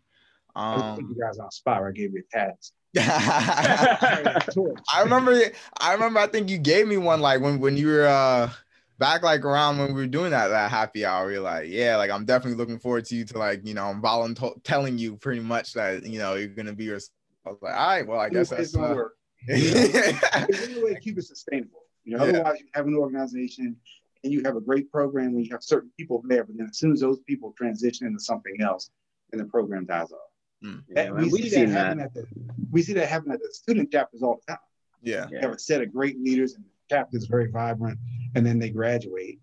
Um, 0.55 1.07
you 1.09 1.21
guys 1.21 1.37
on 1.37 1.51
spot. 1.51 1.83
I 1.83 1.91
gave 1.91 2.13
you 2.13 2.23
a 2.31 2.37
task. 2.37 2.71
I 2.97 5.01
remember. 5.01 5.37
I 5.81 5.93
remember. 5.93 6.19
I 6.19 6.27
think 6.27 6.49
you 6.49 6.57
gave 6.57 6.87
me 6.87 6.95
one 6.95 7.19
like 7.19 7.41
when 7.41 7.59
when 7.59 7.75
you 7.75 7.87
were 7.87 8.07
uh 8.07 8.49
back 8.97 9.23
like 9.23 9.43
around 9.43 9.77
when 9.77 9.87
we 9.87 10.01
were 10.01 10.07
doing 10.07 10.31
that 10.31 10.49
that 10.49 10.71
happy 10.71 11.05
hour. 11.05 11.31
You're 11.31 11.41
like, 11.41 11.67
yeah, 11.69 11.97
like 11.97 12.11
I'm 12.11 12.25
definitely 12.25 12.57
looking 12.57 12.79
forward 12.79 13.05
to 13.05 13.15
you 13.15 13.25
to 13.25 13.37
like 13.37 13.65
you 13.65 13.73
know 13.73 13.85
I'm 13.85 14.01
volunteer 14.01 14.51
telling 14.63 14.97
you 14.97 15.17
pretty 15.17 15.41
much 15.41 15.73
that 15.73 16.05
you 16.05 16.19
know 16.19 16.35
you're 16.35 16.47
gonna 16.47 16.73
be 16.73 16.85
your. 16.85 16.99
I 17.45 17.49
was 17.49 17.61
like, 17.61 17.75
all 17.75 17.87
right, 17.87 18.07
well 18.07 18.19
I 18.19 18.29
guess 18.29 18.49
that's 18.49 18.75
gonna 18.75 18.93
uh, 18.93 18.95
work. 18.95 19.13
it's 19.47 20.77
a 20.77 20.83
way 20.83 20.93
to 20.93 20.99
keep 20.99 21.17
it 21.17 21.25
sustainable. 21.25 21.81
You 22.03 22.17
know, 22.17 22.25
yeah. 22.25 22.31
otherwise 22.31 22.59
you 22.59 22.67
have 22.73 22.87
an 22.87 22.95
organization 22.95 23.75
and 24.23 24.33
you 24.33 24.41
have 24.43 24.55
a 24.55 24.61
great 24.61 24.91
program 24.91 25.27
and 25.27 25.45
you 25.45 25.51
have 25.51 25.63
certain 25.63 25.91
people 25.97 26.23
there, 26.25 26.43
but 26.43 26.57
then 26.57 26.67
as 26.69 26.77
soon 26.77 26.91
as 26.91 26.99
those 26.99 27.19
people 27.27 27.53
transition 27.57 28.07
into 28.07 28.19
something 28.19 28.55
else, 28.61 28.89
and 29.31 29.39
the 29.39 29.45
program 29.45 29.85
dies 29.85 30.11
off. 30.11 30.19
Mm. 30.63 30.83
That, 30.89 31.05
yeah, 31.05 31.11
we, 31.11 31.29
see 31.49 31.65
that 31.65 31.69
happen 31.69 31.97
that. 31.99 32.05
at 32.05 32.13
the 32.13 32.25
we 32.71 32.81
see 32.81 32.93
that 32.93 33.07
happen 33.07 33.31
at 33.31 33.39
the 33.39 33.49
student 33.51 33.91
chapters 33.91 34.23
all 34.23 34.39
the 34.45 34.53
time. 34.53 34.61
Yeah. 35.01 35.27
You 35.29 35.39
have 35.39 35.51
a 35.51 35.59
set 35.59 35.81
of 35.81 35.93
great 35.93 36.19
leaders 36.19 36.55
and 36.55 36.63
the 36.63 36.69
chapter 36.89 37.17
is 37.17 37.27
very 37.27 37.49
vibrant, 37.49 37.99
and 38.35 38.45
then 38.45 38.59
they 38.59 38.69
graduate, 38.69 39.39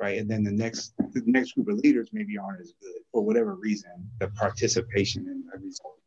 right? 0.00 0.18
And 0.18 0.30
then 0.30 0.42
the 0.42 0.52
next 0.52 0.94
the 0.98 1.22
next 1.26 1.52
group 1.52 1.68
of 1.68 1.78
leaders 1.78 2.10
maybe 2.12 2.38
aren't 2.38 2.60
as 2.60 2.74
good 2.80 3.02
for 3.12 3.22
whatever 3.22 3.54
reason. 3.54 4.10
The 4.20 4.28
participation 4.28 5.26
in 5.26 5.44
the 5.52 5.64
result. 5.64 5.98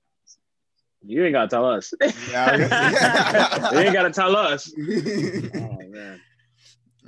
You 1.07 1.23
ain't 1.23 1.33
gotta 1.33 1.49
tell 1.49 1.65
us. 1.65 1.93
Yeah, 2.31 2.55
you 3.71 3.79
ain't 3.79 3.93
gotta 3.93 4.11
tell 4.11 4.35
us. 4.35 4.73
oh 4.79 5.77
man. 5.89 6.19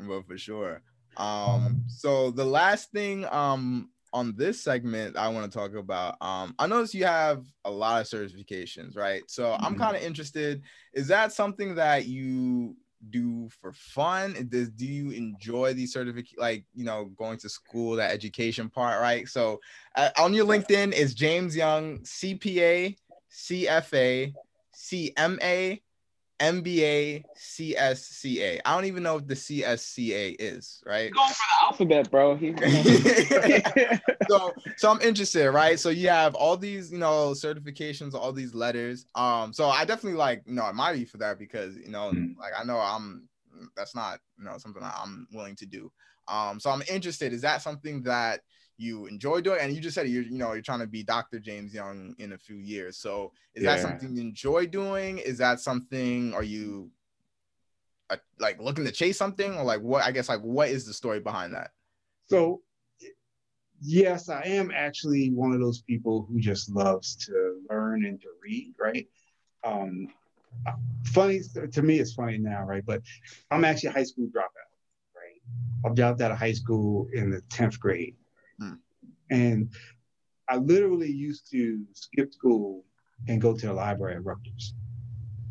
Well, 0.05 0.23
for 0.27 0.37
sure. 0.37 0.81
Um, 1.17 1.83
so 1.87 2.29
the 2.29 2.45
last 2.45 2.91
thing 2.91 3.25
um 3.25 3.89
on 4.13 4.35
this 4.37 4.63
segment 4.63 5.17
I 5.17 5.27
want 5.29 5.51
to 5.51 5.57
talk 5.57 5.75
about. 5.75 6.15
Um, 6.21 6.55
I 6.57 6.67
notice 6.67 6.93
you 6.93 7.05
have 7.05 7.45
a 7.65 7.71
lot 7.71 8.01
of 8.01 8.07
certifications, 8.07 8.95
right? 8.95 9.23
So 9.27 9.45
mm-hmm. 9.45 9.65
I'm 9.65 9.77
kind 9.77 9.95
of 9.95 10.01
interested. 10.01 10.61
Is 10.93 11.07
that 11.07 11.33
something 11.33 11.75
that 11.75 12.05
you 12.05 12.75
do 13.09 13.49
for 13.61 13.73
fun? 13.73 14.47
Does 14.49 14.69
do 14.69 14.85
you 14.85 15.11
enjoy 15.11 15.73
these 15.73 15.93
certificate, 15.93 16.39
like 16.39 16.65
you 16.73 16.85
know, 16.85 17.05
going 17.17 17.37
to 17.39 17.49
school, 17.49 17.95
that 17.95 18.11
education 18.11 18.69
part, 18.69 19.01
right? 19.01 19.27
So 19.27 19.59
uh, 19.95 20.09
on 20.17 20.33
your 20.33 20.45
LinkedIn 20.45 20.93
is 20.93 21.13
James 21.13 21.55
Young, 21.55 21.99
CPA, 21.99 22.95
CFA, 23.31 24.33
CMA, 24.75 25.81
MBA 26.39 27.23
CSCA. 27.35 28.59
I 28.63 28.75
don't 28.75 28.85
even 28.85 29.03
know 29.03 29.17
if 29.17 29.27
the 29.27 29.33
CSCA 29.33 30.35
is, 30.37 30.83
right? 30.85 31.11
Going 31.11 31.29
for 31.29 31.35
the 31.35 31.65
alphabet, 31.65 32.11
bro. 32.11 32.37
so 34.29 34.53
so 34.77 34.91
I'm 34.91 35.01
interested, 35.01 35.49
right? 35.51 35.79
So 35.79 35.89
you 35.89 36.09
have 36.09 36.35
all 36.35 36.57
these, 36.57 36.91
you 36.91 36.99
know, 36.99 37.31
certifications, 37.31 38.13
all 38.13 38.31
these 38.31 38.53
letters. 38.53 39.05
Um, 39.15 39.51
so 39.51 39.67
I 39.67 39.85
definitely 39.85 40.19
like, 40.19 40.43
you 40.45 40.53
know, 40.53 40.63
admire 40.63 40.93
you 40.93 41.05
for 41.05 41.17
that 41.17 41.39
because 41.39 41.75
you 41.77 41.89
know, 41.89 42.11
mm-hmm. 42.11 42.39
like 42.39 42.53
I 42.57 42.63
know 42.63 42.79
I'm 42.79 43.27
that's 43.75 43.95
not 43.95 44.19
you 44.37 44.45
know 44.45 44.57
something 44.57 44.83
I'm 44.83 45.27
willing 45.31 45.55
to 45.57 45.65
do. 45.65 45.91
Um, 46.27 46.59
so 46.59 46.69
I'm 46.69 46.83
interested. 46.89 47.33
Is 47.33 47.41
that 47.41 47.61
something 47.61 48.03
that 48.03 48.41
you 48.77 49.07
enjoy 49.07 49.41
doing 49.41 49.59
and 49.59 49.73
you 49.73 49.81
just 49.81 49.95
said 49.95 50.07
you're 50.07 50.23
you 50.23 50.37
know 50.37 50.53
you're 50.53 50.61
trying 50.61 50.79
to 50.79 50.87
be 50.87 51.03
dr 51.03 51.39
james 51.39 51.73
young 51.73 52.15
in 52.19 52.33
a 52.33 52.37
few 52.37 52.57
years. 52.57 52.97
So 52.97 53.33
is 53.55 53.63
yeah. 53.63 53.75
that 53.75 53.81
something 53.81 54.15
you 54.15 54.21
enjoy 54.21 54.67
doing? 54.67 55.17
Is 55.17 55.39
that 55.39 55.59
something 55.59 56.33
are 56.33 56.43
you 56.43 56.91
uh, 58.09 58.17
like 58.39 58.61
looking 58.61 58.85
to 58.85 58.91
chase 58.91 59.17
something? 59.17 59.55
Or 59.55 59.63
like 59.63 59.81
what 59.81 60.03
i 60.03 60.11
guess 60.11 60.29
like 60.29 60.41
what 60.41 60.69
is 60.69 60.85
the 60.85 60.93
story 60.93 61.19
behind 61.19 61.53
that? 61.53 61.71
So 62.27 62.61
yes 63.79 64.27
i 64.27 64.41
am 64.41 64.71
actually 64.73 65.29
one 65.29 65.53
of 65.53 65.59
those 65.59 65.81
people 65.81 66.25
who 66.27 66.39
just 66.39 66.67
loves 66.71 67.15
to 67.15 67.61
learn 67.69 68.05
and 68.05 68.19
to 68.21 68.27
read 68.43 68.73
right? 68.79 69.07
Um 69.63 70.07
funny 71.03 71.41
to 71.71 71.81
me 71.81 71.99
it's 71.99 72.13
funny 72.13 72.37
now 72.37 72.63
right? 72.63 72.85
But 72.85 73.01
i'm 73.49 73.65
actually 73.65 73.89
a 73.89 73.93
high 73.93 74.03
school 74.03 74.27
dropout 74.27 74.69
right? 75.15 75.41
I 75.85 75.93
dropped 75.93 76.21
out 76.21 76.31
of 76.31 76.37
high 76.37 76.53
school 76.53 77.07
in 77.13 77.31
the 77.31 77.41
10th 77.49 77.79
grade 77.79 78.15
Mm. 78.61 78.79
And 79.29 79.69
I 80.49 80.57
literally 80.57 81.11
used 81.11 81.49
to 81.51 81.83
skip 81.93 82.33
school 82.33 82.83
and 83.27 83.41
go 83.41 83.55
to 83.55 83.67
the 83.67 83.73
library 83.73 84.15
at 84.15 84.25
Rutgers, 84.25 84.73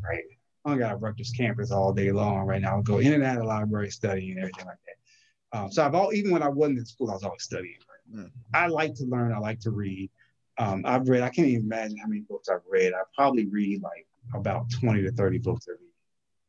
right? 0.03 0.25
I 0.65 0.77
got 0.77 0.95
a 0.95 0.97
Rutgers 0.97 1.31
campus 1.31 1.71
all 1.71 1.93
day 1.93 2.11
long 2.11 2.47
right 2.47 2.61
now. 2.61 2.77
I'll 2.77 2.83
go 2.83 2.99
in 2.99 3.13
and 3.13 3.23
out 3.23 3.37
of 3.37 3.43
the 3.43 3.49
library 3.49 3.91
studying 3.91 4.33
and 4.33 4.41
everything 4.41 4.67
like 4.67 4.79
that. 4.87 5.59
Um, 5.59 5.71
so 5.71 5.85
I've 5.85 5.95
all, 5.95 6.13
even 6.13 6.33
when 6.33 6.43
I 6.43 6.49
wasn't 6.49 6.79
in 6.79 6.87
school, 6.87 7.11
I 7.11 7.15
was 7.15 7.23
always 7.23 7.45
studying. 7.45 7.79
Right? 7.89 8.25
Mm. 8.25 8.31
I 8.53 8.67
like 8.67 8.95
to 8.95 9.05
learn. 9.05 9.33
I 9.33 9.39
like 9.39 9.61
to 9.61 9.71
read. 9.71 10.11
Um, 10.59 10.83
I've 10.85 11.09
read, 11.09 11.23
I 11.23 11.29
can't 11.29 11.49
even 11.49 11.67
imagine 11.67 11.99
how 11.99 12.09
many 12.09 12.23
books 12.23 12.49
I've 12.49 12.63
read. 12.69 12.95
I 12.95 13.03
probably 13.15 13.47
read 13.47 13.83
like 13.83 14.07
about 14.35 14.71
20 14.71 15.03
to 15.03 15.13
30 15.13 15.39
books 15.39 15.69
every 15.69 15.85
year, 15.85 15.93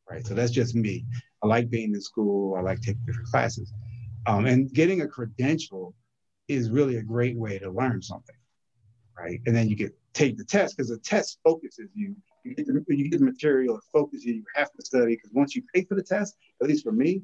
right? 0.10 0.26
So 0.26 0.34
that's 0.34 0.52
just 0.52 0.76
me. 0.76 1.06
I 1.44 1.48
like 1.48 1.70
being 1.70 1.94
in 1.94 2.02
school. 2.02 2.56
I 2.56 2.62
like 2.62 2.80
taking 2.80 3.02
different 3.06 3.28
classes. 3.28 3.72
Um, 4.26 4.46
and 4.46 4.72
getting 4.74 5.02
a 5.02 5.08
credential 5.08 5.94
is 6.48 6.70
really 6.70 6.98
a 6.98 7.04
great 7.04 7.38
way 7.38 7.60
to 7.60 7.70
learn 7.70 8.02
something, 8.02 8.36
right? 9.18 9.42
And 9.46 9.56
then 9.56 9.68
you 9.68 9.76
get 9.76 9.94
take 10.14 10.38
the 10.38 10.44
test 10.44 10.76
because 10.76 10.90
the 10.90 10.98
test 10.98 11.40
focuses 11.44 11.90
you. 11.94 12.16
you 12.44 12.56
get 12.56 12.66
the, 12.66 12.84
you 12.88 13.10
get 13.10 13.20
the 13.20 13.26
material, 13.26 13.78
it 13.78 13.84
focuses 13.92 14.26
you, 14.26 14.36
you 14.36 14.46
have 14.56 14.72
to 14.74 14.86
study 14.86 15.16
because 15.16 15.32
once 15.34 15.56
you 15.56 15.64
pay 15.74 15.84
for 15.84 15.96
the 15.96 16.04
test, 16.04 16.36
at 16.62 16.68
least 16.68 16.84
for 16.84 16.92
me, 16.92 17.22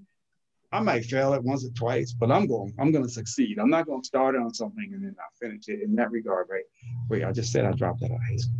I 0.71 0.79
might 0.79 1.05
fail 1.05 1.33
it 1.33 1.43
once 1.43 1.63
or 1.63 1.69
twice, 1.69 2.13
but 2.13 2.31
I'm 2.31 2.47
going, 2.47 2.73
I'm 2.79 2.91
going 2.91 3.03
to 3.03 3.09
succeed. 3.09 3.59
I'm 3.59 3.69
not 3.69 3.85
going 3.85 4.01
to 4.01 4.07
start 4.07 4.35
on 4.35 4.53
something 4.53 4.91
and 4.93 5.03
then 5.03 5.15
not 5.17 5.27
finish 5.39 5.67
it 5.67 5.81
in 5.81 5.95
that 5.95 6.09
regard, 6.11 6.47
right? 6.49 6.63
Wait, 7.09 7.23
I 7.23 7.31
just 7.31 7.51
said 7.51 7.65
I 7.65 7.71
dropped 7.73 8.01
out 8.03 8.11
of 8.11 8.17
high 8.27 8.37
school. 8.37 8.55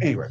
Anyway, 0.00 0.28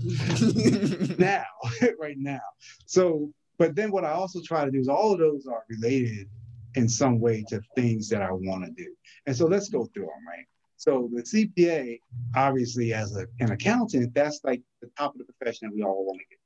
now, 1.20 1.46
right 2.00 2.18
now. 2.18 2.40
So, 2.86 3.32
but 3.58 3.76
then 3.76 3.92
what 3.92 4.06
I 4.06 4.12
also 4.12 4.42
try 4.42 4.66
to 4.66 4.72
do 4.72 4.80
is 4.80 4.88
all 4.88 5.12
of 5.14 5.20
those 5.20 5.46
are 5.48 5.64
related 5.70 6.30
in 6.76 6.88
some 6.88 7.20
way 7.20 7.44
to 7.50 7.62
things 7.76 8.10
that 8.10 8.22
I 8.22 8.32
want 8.32 8.66
to 8.66 8.72
do. 8.72 8.96
And 9.26 9.36
so 9.36 9.46
let's 9.46 9.70
go 9.70 9.86
through 9.86 10.06
them, 10.06 10.28
right? 10.28 10.46
So 10.78 11.10
the 11.14 11.22
CPA, 11.22 12.00
obviously, 12.36 12.94
as 12.94 13.16
a, 13.16 13.28
an 13.40 13.52
accountant, 13.52 14.14
that's 14.16 14.42
like 14.44 14.62
the 14.82 14.90
top 14.98 15.14
of 15.14 15.20
the 15.20 15.32
profession 15.32 15.70
that 15.70 15.76
we 15.76 15.84
all 15.84 16.06
want 16.06 16.20
to 16.20 16.26
get. 16.30 16.40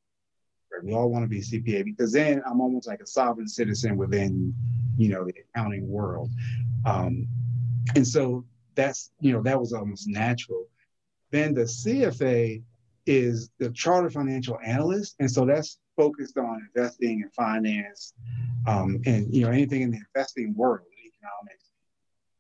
We 0.84 0.94
all 0.94 1.10
want 1.10 1.24
to 1.24 1.30
be 1.30 1.40
CPA 1.40 1.86
because 1.86 2.12
then 2.12 2.42
I'm 2.46 2.60
almost 2.60 2.86
like 2.86 3.00
a 3.00 3.08
sovereign 3.08 3.48
citizen 3.48 3.96
within, 3.96 4.54
you 4.98 5.08
know, 5.08 5.24
the 5.24 5.34
accounting 5.54 5.88
world. 5.88 6.32
Um, 6.86 7.30
and 7.96 8.06
so 8.06 8.44
that's, 8.76 9.12
you 9.22 9.32
know, 9.32 9.42
that 9.44 9.58
was 9.58 9.72
almost 9.72 10.08
natural. 10.10 10.68
Then 11.32 11.54
the 11.54 11.62
CFA 11.62 12.62
is 13.06 13.52
the 13.60 13.70
chartered 13.70 14.14
financial 14.14 14.60
analyst. 14.66 15.16
And 15.20 15.32
so 15.32 15.46
that's 15.46 15.80
focused 15.96 16.38
on 16.38 16.68
investing 16.76 17.22
and 17.24 17.34
finance 17.34 18.14
um, 18.68 19.02
and, 19.06 19.34
you 19.34 19.46
know, 19.46 19.52
anything 19.52 19.82
in 19.82 19.92
the 19.92 20.00
investing 20.14 20.54
world, 20.56 20.86
economics. 20.92 21.70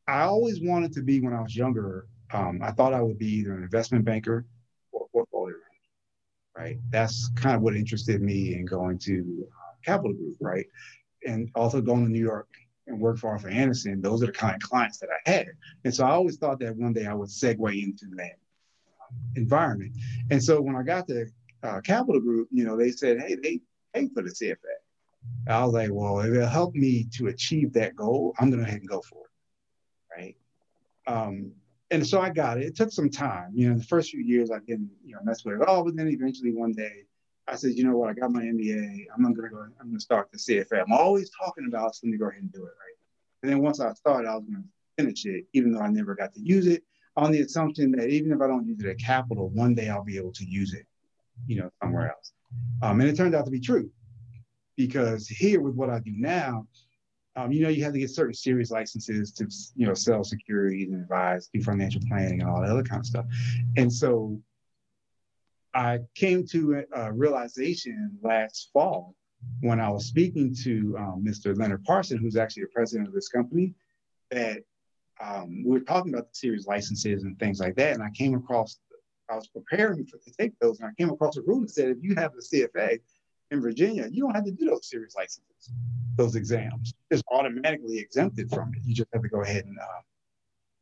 I 0.07 0.21
always 0.21 0.61
wanted 0.61 0.93
to 0.93 1.01
be 1.01 1.19
when 1.19 1.33
I 1.33 1.41
was 1.41 1.55
younger. 1.55 2.07
Um, 2.33 2.59
I 2.61 2.71
thought 2.71 2.93
I 2.93 3.01
would 3.01 3.17
be 3.17 3.27
either 3.27 3.53
an 3.53 3.63
investment 3.63 4.05
banker 4.05 4.45
or 4.91 5.05
a 5.05 5.09
portfolio 5.09 5.55
manager, 5.55 6.55
right? 6.57 6.77
That's 6.89 7.29
kind 7.35 7.55
of 7.55 7.61
what 7.61 7.75
interested 7.75 8.21
me 8.21 8.55
in 8.55 8.65
going 8.65 8.99
to 8.99 9.47
uh, 9.51 9.73
Capital 9.83 10.13
Group, 10.13 10.37
right? 10.39 10.65
And 11.25 11.49
also 11.55 11.81
going 11.81 12.05
to 12.05 12.11
New 12.11 12.19
York 12.19 12.47
and 12.87 12.99
work 12.99 13.17
for 13.17 13.29
Arthur 13.29 13.49
Andersen. 13.49 14.01
Those 14.01 14.21
are 14.21 14.27
the 14.27 14.31
kind 14.31 14.55
of 14.55 14.61
clients 14.61 14.99
that 14.99 15.09
I 15.09 15.29
had. 15.29 15.47
And 15.83 15.93
so 15.93 16.05
I 16.05 16.11
always 16.11 16.37
thought 16.37 16.59
that 16.59 16.75
one 16.75 16.93
day 16.93 17.07
I 17.07 17.13
would 17.13 17.29
segue 17.29 17.83
into 17.83 18.05
that 18.17 18.37
environment. 19.35 19.93
And 20.29 20.43
so 20.43 20.61
when 20.61 20.75
I 20.75 20.83
got 20.83 21.07
to 21.07 21.25
uh, 21.63 21.81
Capital 21.81 22.21
Group, 22.21 22.47
you 22.51 22.63
know, 22.65 22.77
they 22.77 22.91
said, 22.91 23.19
hey, 23.21 23.35
they 23.35 23.59
pay 23.93 24.09
for 24.13 24.21
the 24.21 24.29
CFA. 24.29 24.55
I 25.47 25.63
was 25.65 25.73
like, 25.73 25.89
well, 25.91 26.19
if 26.19 26.33
it'll 26.33 26.47
help 26.47 26.75
me 26.75 27.07
to 27.13 27.27
achieve 27.27 27.73
that 27.73 27.95
goal, 27.95 28.35
I'm 28.39 28.49
going 28.49 28.59
to 28.59 28.65
go 28.65 28.69
ahead 28.69 28.81
and 28.81 28.89
go 28.89 29.01
for 29.01 29.23
it. 29.25 30.19
Right. 30.19 30.37
Um, 31.07 31.51
and 31.91 32.05
so 32.05 32.19
I 32.21 32.29
got 32.29 32.57
it. 32.57 32.65
It 32.65 32.75
took 32.75 32.91
some 32.91 33.09
time. 33.09 33.51
You 33.53 33.69
know, 33.69 33.77
the 33.77 33.83
first 33.83 34.11
few 34.11 34.21
years 34.21 34.51
I 34.51 34.59
didn't, 34.59 34.91
you 35.03 35.13
know, 35.13 35.21
mess 35.23 35.45
with 35.45 35.55
it 35.55 35.61
at 35.61 35.67
all. 35.67 35.83
But 35.83 35.95
then 35.95 36.07
eventually 36.07 36.51
one 36.51 36.73
day 36.73 37.05
I 37.47 37.55
said, 37.55 37.71
you 37.75 37.83
know 37.83 37.95
what, 37.95 38.09
I 38.09 38.13
got 38.13 38.31
my 38.31 38.41
MBA. 38.41 39.05
I'm 39.15 39.23
gonna 39.23 39.49
go, 39.49 39.67
I'm 39.79 39.87
gonna 39.87 39.99
start 39.99 40.31
the 40.31 40.37
CFA. 40.37 40.81
I'm 40.81 40.93
always 40.93 41.29
talking 41.29 41.65
about 41.67 41.95
so 41.95 42.01
let 42.03 42.11
me 42.11 42.17
go 42.17 42.27
ahead 42.27 42.41
and 42.41 42.51
do 42.51 42.63
it, 42.63 42.63
right? 42.63 42.97
And 43.43 43.51
then 43.51 43.59
once 43.61 43.79
I 43.79 43.93
started, 43.93 44.27
I 44.27 44.35
was 44.35 44.45
gonna 44.45 44.63
finish 44.97 45.25
it, 45.25 45.45
even 45.53 45.71
though 45.71 45.81
I 45.81 45.89
never 45.89 46.15
got 46.15 46.33
to 46.33 46.41
use 46.41 46.65
it, 46.65 46.83
on 47.15 47.31
the 47.31 47.41
assumption 47.41 47.91
that 47.91 48.09
even 48.09 48.31
if 48.31 48.41
I 48.41 48.47
don't 48.47 48.65
use 48.65 48.79
it 48.81 48.89
at 48.89 48.99
capital, 48.99 49.49
one 49.49 49.75
day 49.75 49.89
I'll 49.89 50.03
be 50.03 50.17
able 50.17 50.33
to 50.33 50.45
use 50.45 50.73
it, 50.73 50.87
you 51.47 51.57
know, 51.57 51.69
somewhere 51.81 52.09
else. 52.09 52.31
Um, 52.81 53.01
and 53.01 53.09
it 53.09 53.15
turned 53.15 53.35
out 53.35 53.45
to 53.45 53.51
be 53.51 53.59
true. 53.59 53.89
Because 54.77 55.27
here 55.27 55.61
with 55.61 55.75
what 55.75 55.89
I 55.89 55.99
do 55.99 56.11
now, 56.15 56.67
um, 57.37 57.51
you 57.51 57.63
know, 57.63 57.69
you 57.69 57.83
have 57.83 57.93
to 57.93 57.99
get 57.99 58.09
certain 58.09 58.33
series 58.33 58.71
licenses 58.71 59.31
to, 59.33 59.47
you 59.75 59.87
know, 59.87 59.93
sell 59.93 60.23
securities 60.23 60.89
and 60.89 61.01
advise, 61.01 61.49
do 61.53 61.61
financial 61.61 62.01
planning 62.07 62.41
and 62.41 62.49
all 62.49 62.61
that 62.61 62.69
other 62.69 62.83
kind 62.83 62.99
of 62.99 63.05
stuff. 63.05 63.25
And 63.77 63.91
so 63.91 64.39
I 65.73 65.99
came 66.15 66.45
to 66.47 66.85
a 66.93 67.11
realization 67.11 68.17
last 68.21 68.69
fall 68.71 69.15
when 69.59 69.79
I 69.79 69.89
was 69.89 70.05
speaking 70.05 70.55
to 70.63 70.95
um, 70.97 71.25
Mr. 71.27 71.57
Leonard 71.57 71.83
Parson, 71.83 72.17
who's 72.17 72.37
actually 72.37 72.63
the 72.63 72.69
president 72.69 73.07
of 73.07 73.13
this 73.13 73.27
company, 73.27 73.73
that 74.31 74.63
um, 75.21 75.63
we 75.65 75.71
were 75.71 75.81
talking 75.81 76.13
about 76.13 76.29
the 76.29 76.35
series 76.35 76.65
licenses 76.65 77.23
and 77.23 77.37
things 77.39 77.59
like 77.59 77.75
that. 77.75 77.93
And 77.93 78.03
I 78.03 78.09
came 78.11 78.33
across, 78.35 78.79
I 79.29 79.35
was 79.35 79.47
preparing 79.47 80.05
for, 80.05 80.17
to 80.17 80.31
take 80.39 80.57
those, 80.59 80.79
and 80.79 80.89
I 80.89 80.93
came 80.97 81.09
across 81.09 81.37
a 81.37 81.41
rule 81.41 81.61
that 81.61 81.71
said 81.71 81.89
if 81.89 81.97
you 82.01 82.15
have 82.15 82.33
the 82.33 82.41
CFA, 82.41 82.99
in 83.51 83.61
Virginia, 83.61 84.07
you 84.11 84.23
don't 84.23 84.35
have 84.35 84.45
to 84.45 84.51
do 84.51 84.65
those 84.65 84.89
series 84.89 85.15
licenses, 85.15 85.71
those 86.15 86.35
exams. 86.35 86.93
It's 87.11 87.21
automatically 87.31 87.99
exempted 87.99 88.49
from 88.49 88.73
it. 88.73 88.81
You 88.83 88.95
just 88.95 89.09
have 89.13 89.21
to 89.21 89.29
go 89.29 89.41
ahead 89.41 89.65
and 89.65 89.77
uh, 89.77 90.01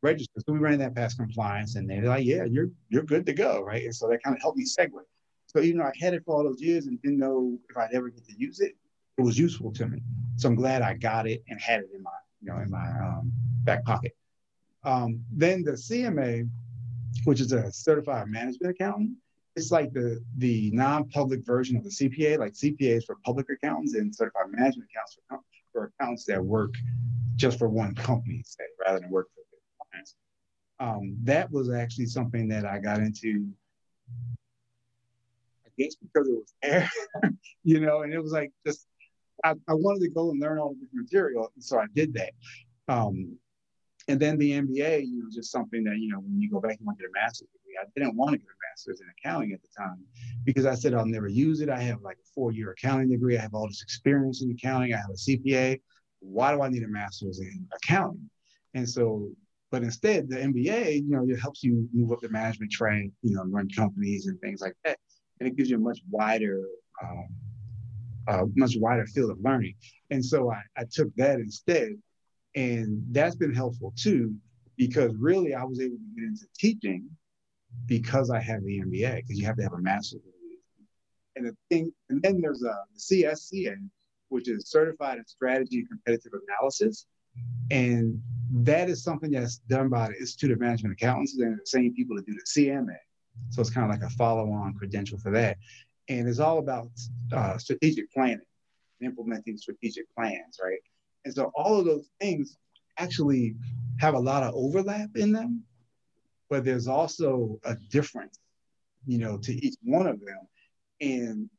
register. 0.02 0.40
So 0.46 0.52
we 0.52 0.58
ran 0.58 0.78
that 0.78 0.94
past 0.94 1.18
compliance, 1.18 1.76
and 1.76 1.88
they're 1.88 2.02
like, 2.02 2.24
"Yeah, 2.24 2.44
you're 2.44 2.70
you're 2.88 3.02
good 3.02 3.26
to 3.26 3.32
go, 3.32 3.62
right?" 3.62 3.84
And 3.84 3.94
so 3.94 4.08
that 4.08 4.22
kind 4.22 4.34
of 4.34 4.42
helped 4.42 4.58
me 4.58 4.64
segue. 4.64 4.90
So 5.46 5.60
even 5.60 5.78
though 5.78 5.86
I 5.86 5.92
had 6.00 6.14
it 6.14 6.24
for 6.24 6.36
all 6.36 6.44
those 6.44 6.60
years 6.60 6.86
and 6.86 7.00
didn't 7.02 7.18
know 7.18 7.58
if 7.68 7.76
I'd 7.76 7.92
ever 7.92 8.08
get 8.08 8.24
to 8.26 8.38
use 8.38 8.60
it, 8.60 8.74
it 9.18 9.22
was 9.22 9.38
useful 9.38 9.72
to 9.72 9.86
me. 9.86 10.02
So 10.36 10.48
I'm 10.48 10.54
glad 10.54 10.82
I 10.82 10.94
got 10.94 11.28
it 11.28 11.44
and 11.48 11.60
had 11.60 11.80
it 11.80 11.90
in 11.94 12.02
my 12.02 12.10
you 12.42 12.50
know 12.50 12.58
in 12.60 12.70
my 12.70 12.88
um, 13.00 13.32
back 13.64 13.84
pocket. 13.84 14.16
Um, 14.84 15.22
then 15.30 15.62
the 15.62 15.72
CMA, 15.72 16.48
which 17.24 17.40
is 17.40 17.52
a 17.52 17.70
certified 17.72 18.28
management 18.28 18.74
accountant, 18.74 19.12
it's 19.56 19.70
like 19.70 19.92
the 19.92 20.20
the 20.38 20.70
non-public 20.72 21.44
version 21.44 21.76
of 21.76 21.84
the 21.84 21.90
CPA, 21.90 22.38
like 22.38 22.54
CPAs 22.54 23.04
for 23.04 23.16
public 23.24 23.46
accountants 23.50 23.94
and 23.94 24.14
certified 24.14 24.50
management 24.50 24.90
accounts 24.90 25.16
for, 25.28 25.38
for 25.72 25.92
accountants 25.98 26.24
that 26.24 26.44
work 26.44 26.74
just 27.36 27.58
for 27.58 27.68
one 27.68 27.94
company, 27.94 28.42
say, 28.44 28.64
rather 28.84 29.00
than 29.00 29.10
work 29.10 29.28
for 29.34 29.42
clients. 29.90 30.16
Um, 30.80 31.16
that 31.22 31.50
was 31.50 31.70
actually 31.70 32.06
something 32.06 32.48
that 32.48 32.64
I 32.64 32.78
got 32.78 32.98
into, 32.98 33.48
I 35.64 35.70
guess 35.78 35.94
because 35.94 36.28
it 36.28 36.44
was 36.72 37.32
you 37.64 37.80
know, 37.80 38.02
and 38.02 38.12
it 38.12 38.20
was 38.20 38.32
like 38.32 38.52
just 38.66 38.86
I, 39.44 39.50
I, 39.68 39.74
wanted 39.74 40.00
to 40.00 40.10
go 40.10 40.30
and 40.30 40.40
learn 40.40 40.58
all 40.58 40.70
the 40.70 40.80
different 40.80 41.12
material, 41.12 41.50
and 41.54 41.62
so 41.62 41.78
I 41.78 41.86
did 41.94 42.14
that. 42.14 42.32
Um, 42.88 43.38
and 44.08 44.20
then 44.20 44.36
the 44.38 44.52
MBA, 44.52 45.06
you 45.06 45.22
know, 45.22 45.28
just 45.32 45.50
something 45.50 45.82
that 45.84 45.96
you 45.98 46.10
know 46.10 46.18
when 46.18 46.40
you 46.40 46.50
go 46.50 46.60
back 46.60 46.76
and 46.78 46.86
want 46.86 46.98
to 46.98 47.04
get 47.04 47.10
a 47.10 47.12
master's 47.14 47.48
degree. 47.48 47.76
I 47.80 47.86
didn't 47.96 48.16
want 48.16 48.32
to 48.32 48.38
get 48.38 48.46
a 48.46 48.58
master's 48.70 49.00
in 49.00 49.06
accounting 49.18 49.52
at 49.52 49.60
the 49.62 49.68
time 49.76 50.04
because 50.44 50.66
I 50.66 50.74
said 50.74 50.94
I'll 50.94 51.06
never 51.06 51.28
use 51.28 51.60
it. 51.60 51.68
I 51.68 51.80
have 51.80 52.02
like 52.02 52.16
a 52.16 52.28
four-year 52.34 52.72
accounting 52.72 53.10
degree. 53.10 53.36
I 53.36 53.40
have 53.40 53.54
all 53.54 53.66
this 53.66 53.82
experience 53.82 54.42
in 54.42 54.50
accounting. 54.50 54.94
I 54.94 54.98
have 54.98 55.10
a 55.10 55.14
CPA. 55.14 55.80
Why 56.20 56.54
do 56.54 56.62
I 56.62 56.68
need 56.68 56.82
a 56.82 56.88
master's 56.88 57.40
in 57.40 57.66
accounting? 57.74 58.28
And 58.74 58.88
so, 58.88 59.30
but 59.70 59.82
instead, 59.82 60.28
the 60.28 60.36
MBA, 60.36 61.02
you 61.02 61.10
know, 61.10 61.26
it 61.28 61.40
helps 61.40 61.62
you 61.62 61.88
move 61.92 62.12
up 62.12 62.20
the 62.20 62.28
management 62.28 62.70
train, 62.70 63.12
you 63.22 63.34
know, 63.34 63.44
run 63.44 63.68
companies 63.70 64.26
and 64.26 64.40
things 64.40 64.60
like 64.60 64.76
that, 64.84 64.98
and 65.40 65.48
it 65.48 65.56
gives 65.56 65.70
you 65.70 65.76
a 65.76 65.80
much 65.80 66.00
wider. 66.10 66.62
Um, 67.02 67.28
uh, 68.26 68.44
much 68.54 68.74
wider 68.78 69.06
field 69.06 69.30
of 69.30 69.38
learning. 69.42 69.74
And 70.10 70.24
so 70.24 70.50
I, 70.50 70.62
I 70.76 70.84
took 70.90 71.14
that 71.16 71.40
instead. 71.40 71.90
And 72.54 73.04
that's 73.10 73.34
been 73.34 73.54
helpful 73.54 73.92
too, 73.96 74.34
because 74.76 75.12
really 75.16 75.54
I 75.54 75.64
was 75.64 75.80
able 75.80 75.96
to 75.96 76.14
get 76.14 76.24
into 76.24 76.46
teaching 76.56 77.08
because 77.86 78.30
I 78.30 78.40
have 78.40 78.62
the 78.64 78.80
MBA, 78.80 79.16
because 79.16 79.38
you 79.38 79.46
have 79.46 79.56
to 79.56 79.62
have 79.62 79.72
a 79.72 79.78
master's 79.78 80.20
degree. 80.20 80.58
And 81.36 81.46
the 81.46 81.56
thing, 81.68 81.92
and 82.08 82.22
then 82.22 82.40
there's 82.40 82.62
a 82.62 82.76
CSCA, 82.96 83.76
which 84.28 84.48
is 84.48 84.68
Certified 84.68 85.18
in 85.18 85.26
Strategy 85.26 85.78
and 85.78 85.88
Competitive 85.88 86.32
Analysis. 86.48 87.06
And 87.70 88.22
that 88.52 88.88
is 88.88 89.02
something 89.02 89.30
that's 89.30 89.58
done 89.58 89.88
by 89.88 90.08
the 90.08 90.18
Institute 90.18 90.52
of 90.52 90.60
Management 90.60 90.92
Accountants. 90.92 91.36
and 91.38 91.58
the 91.58 91.66
same 91.66 91.92
people 91.94 92.16
that 92.16 92.26
do 92.26 92.34
the 92.34 92.60
CMA. 92.60 92.96
So 93.50 93.60
it's 93.60 93.70
kind 93.70 93.84
of 93.84 93.90
like 93.90 94.08
a 94.08 94.14
follow-on 94.14 94.74
credential 94.74 95.18
for 95.18 95.32
that. 95.32 95.56
And 96.08 96.28
it's 96.28 96.38
all 96.38 96.58
about 96.58 96.88
uh, 97.32 97.58
strategic 97.58 98.12
planning, 98.12 98.40
implementing 99.00 99.56
strategic 99.56 100.04
plans, 100.14 100.60
right? 100.62 100.78
And 101.24 101.34
so 101.34 101.50
all 101.54 101.78
of 101.78 101.86
those 101.86 102.08
things 102.20 102.58
actually 102.98 103.56
have 104.00 104.14
a 104.14 104.18
lot 104.18 104.42
of 104.42 104.54
overlap 104.54 105.10
in 105.16 105.32
them 105.32 105.64
but 106.54 106.64
there's 106.64 106.86
also 106.86 107.58
a 107.64 107.74
difference, 107.90 108.38
you 109.06 109.18
know, 109.18 109.38
to 109.38 109.52
each 109.52 109.74
one 109.82 110.06
of 110.06 110.20
them. 110.20 110.38
And 111.00 111.50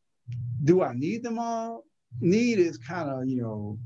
do 0.64 0.84
I 0.84 0.94
need 0.94 1.24
them 1.24 1.40
all? 1.40 1.84
Need 2.22 2.60
is 2.60 2.78
kind 2.78 3.10
of, 3.10 3.28
you 3.28 3.42
know, 3.42 3.78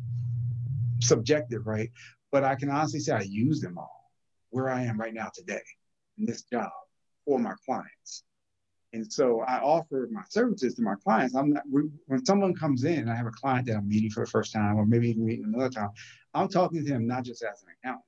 subjective, 1.00 1.66
right? 1.66 1.90
But 2.32 2.44
I 2.44 2.54
can 2.54 2.70
honestly 2.70 3.00
say 3.00 3.14
I 3.14 3.22
use 3.22 3.60
them 3.60 3.78
all 3.80 4.12
where 4.52 4.70
I 4.70 4.84
am 4.84 5.00
right 5.00 5.14
now 5.14 5.32
today 5.34 5.62
in 6.18 6.26
this 6.26 6.44
job 6.44 6.70
for 7.26 7.40
my 7.40 7.54
clients. 7.66 8.24
And 8.92 9.12
so 9.12 9.42
I 9.42 9.60
offer 9.60 10.10
my 10.12 10.24
services 10.30 10.74
to 10.76 10.82
my 10.82 10.96
clients. 11.04 11.36
I'm 11.36 11.52
not 11.52 11.64
when 11.68 12.26
someone 12.26 12.56
comes 12.56 12.86
in, 12.86 13.08
I 13.08 13.16
have 13.16 13.28
a 13.28 13.32
client 13.32 13.68
that 13.68 13.76
I'm 13.76 13.88
meeting 13.88 14.10
for 14.10 14.26
the 14.26 14.32
first 14.32 14.52
time, 14.52 14.78
or 14.78 14.86
maybe 14.86 15.10
even 15.10 15.26
meeting 15.26 15.46
another 15.46 15.70
time. 15.70 15.90
I'm 16.34 16.48
talking 16.48 16.84
to 16.84 16.92
them 16.92 17.06
not 17.06 17.24
just 17.24 17.44
as 17.44 17.62
an 17.62 17.70
accountant 17.84 18.06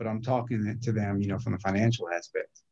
but 0.00 0.06
I'm 0.06 0.22
talking 0.22 0.78
to 0.80 0.92
them, 0.92 1.20
you 1.20 1.28
know, 1.28 1.38
from 1.38 1.52
the 1.52 1.58
financial 1.58 2.08
aspect. 2.08 2.62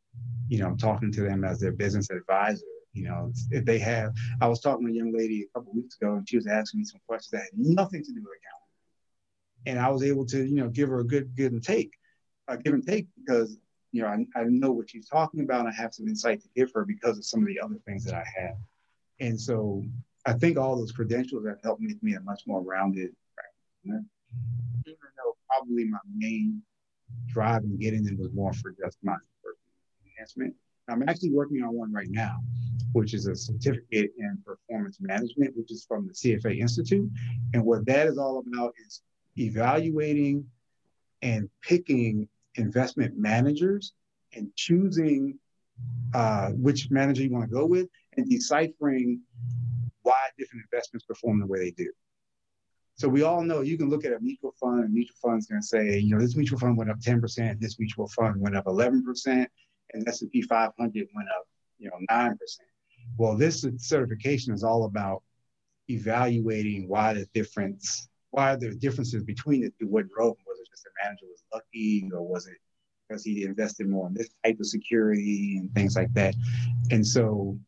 You 0.48 0.60
know, 0.60 0.66
I'm 0.66 0.78
talking 0.78 1.12
to 1.12 1.20
them 1.20 1.44
as 1.44 1.60
their 1.60 1.72
business 1.72 2.08
advisor. 2.08 2.64
You 2.94 3.04
know, 3.04 3.32
if 3.50 3.66
they 3.66 3.78
have, 3.80 4.14
I 4.40 4.48
was 4.48 4.60
talking 4.60 4.86
to 4.86 4.92
a 4.92 4.96
young 4.96 5.12
lady 5.14 5.42
a 5.42 5.58
couple 5.58 5.74
weeks 5.74 5.96
ago, 6.00 6.14
and 6.14 6.26
she 6.26 6.36
was 6.36 6.46
asking 6.46 6.80
me 6.80 6.84
some 6.84 7.02
questions 7.06 7.32
that 7.32 7.42
had 7.42 7.50
nothing 7.54 8.02
to 8.02 8.12
do 8.12 8.20
with 8.20 8.32
accounting, 8.38 9.66
and 9.66 9.78
I 9.78 9.90
was 9.90 10.02
able 10.02 10.24
to, 10.24 10.42
you 10.42 10.54
know, 10.54 10.70
give 10.70 10.88
her 10.88 11.00
a 11.00 11.06
good 11.06 11.36
give 11.36 11.52
and 11.52 11.62
take, 11.62 11.92
a 12.48 12.56
give 12.56 12.72
and 12.72 12.86
take 12.86 13.06
because 13.14 13.58
you 13.92 14.02
know 14.02 14.08
I, 14.08 14.24
I 14.38 14.44
know 14.44 14.72
what 14.72 14.90
she's 14.90 15.08
talking 15.08 15.40
about, 15.40 15.66
I 15.66 15.72
have 15.72 15.94
some 15.94 16.08
insight 16.08 16.40
to 16.42 16.48
give 16.54 16.70
her 16.74 16.84
because 16.84 17.18
of 17.18 17.24
some 17.24 17.40
of 17.40 17.46
the 17.46 17.60
other 17.60 17.76
things 17.86 18.04
that 18.04 18.14
I 18.14 18.24
have. 18.40 18.56
And 19.20 19.40
so 19.40 19.84
I 20.26 20.34
think 20.34 20.58
all 20.58 20.76
those 20.76 20.92
credentials 20.92 21.46
have 21.46 21.58
helped 21.62 21.80
make 21.80 22.02
me 22.02 22.14
a 22.14 22.20
much 22.20 22.42
more 22.46 22.62
rounded 22.62 23.10
practitioner. 23.34 24.04
Even 24.86 24.96
though 25.16 25.36
probably 25.48 25.84
my 25.86 25.98
main 26.14 26.62
drive 27.26 27.64
in 27.64 27.78
getting 27.78 28.04
them 28.04 28.18
was 28.18 28.32
more 28.32 28.52
for 28.52 28.72
just 28.72 28.98
my 29.02 29.16
enhancement. 30.04 30.54
I'm 30.88 31.06
actually 31.08 31.32
working 31.32 31.62
on 31.62 31.74
one 31.74 31.92
right 31.92 32.08
now, 32.10 32.38
which 32.92 33.12
is 33.12 33.26
a 33.26 33.34
certificate 33.34 34.12
in 34.18 34.38
performance 34.44 34.98
management, 35.00 35.56
which 35.56 35.70
is 35.70 35.84
from 35.86 36.06
the 36.06 36.12
CFA 36.12 36.58
Institute. 36.58 37.10
And 37.52 37.64
what 37.64 37.84
that 37.86 38.06
is 38.06 38.16
all 38.16 38.38
about 38.46 38.74
is 38.86 39.02
evaluating 39.36 40.46
and 41.22 41.48
picking 41.62 42.28
investment 42.58 43.16
managers 43.16 43.92
and 44.34 44.54
choosing 44.56 45.38
uh, 46.14 46.50
which 46.50 46.90
manager 46.90 47.22
you 47.22 47.30
want 47.30 47.48
to 47.48 47.54
go 47.54 47.64
with 47.64 47.88
and 48.16 48.28
deciphering 48.28 49.20
why 50.02 50.18
different 50.38 50.64
investments 50.70 51.06
perform 51.06 51.40
the 51.40 51.46
way 51.46 51.58
they 51.58 51.70
do. 51.70 51.90
So 52.96 53.08
we 53.08 53.22
all 53.22 53.42
know 53.42 53.60
you 53.60 53.78
can 53.78 53.88
look 53.88 54.04
at 54.04 54.12
a 54.12 54.18
mutual 54.18 54.52
fund, 54.60 54.82
and 54.82 54.92
mutual 54.92 55.16
fund's 55.22 55.46
going 55.46 55.60
to 55.60 55.66
say, 55.66 55.98
you 55.98 56.14
know, 56.14 56.20
this 56.20 56.34
mutual 56.34 56.58
fund 56.58 56.76
went 56.76 56.90
up 56.90 56.98
10%, 56.98 57.60
this 57.60 57.78
mutual 57.78 58.08
fund 58.08 58.40
went 58.40 58.56
up 58.56 58.64
11%, 58.64 59.46
and 59.92 60.08
S&P 60.08 60.42
500 60.42 61.08
went 61.14 61.28
up, 61.28 61.46
you 61.78 61.88
know, 61.88 61.98
9%. 62.10 62.34
Well, 63.16 63.36
this 63.36 63.64
certification 63.76 64.52
is 64.52 64.64
all 64.64 64.84
about 64.84 65.22
evaluating 65.88 66.88
why 66.88 67.14
the 67.14 67.26
difference, 67.34 68.08
why 68.30 68.52
are 68.52 68.56
differences 68.56 69.22
between 69.22 69.62
the 69.62 69.72
two, 69.78 69.86
what 69.86 70.08
drove 70.08 70.36
them. 70.36 70.47
Just 70.78 70.84
the 70.84 70.90
manager 71.04 71.26
was 71.26 71.42
lucky, 71.52 72.08
or 72.12 72.22
was 72.22 72.46
it 72.46 72.56
because 73.08 73.24
he 73.24 73.42
invested 73.44 73.88
more 73.88 74.06
in 74.06 74.14
this 74.14 74.28
type 74.44 74.60
of 74.60 74.66
security 74.66 75.56
and 75.58 75.72
things 75.74 75.96
like 75.96 76.12
that? 76.14 76.34
And 76.90 77.04
so 77.04 77.58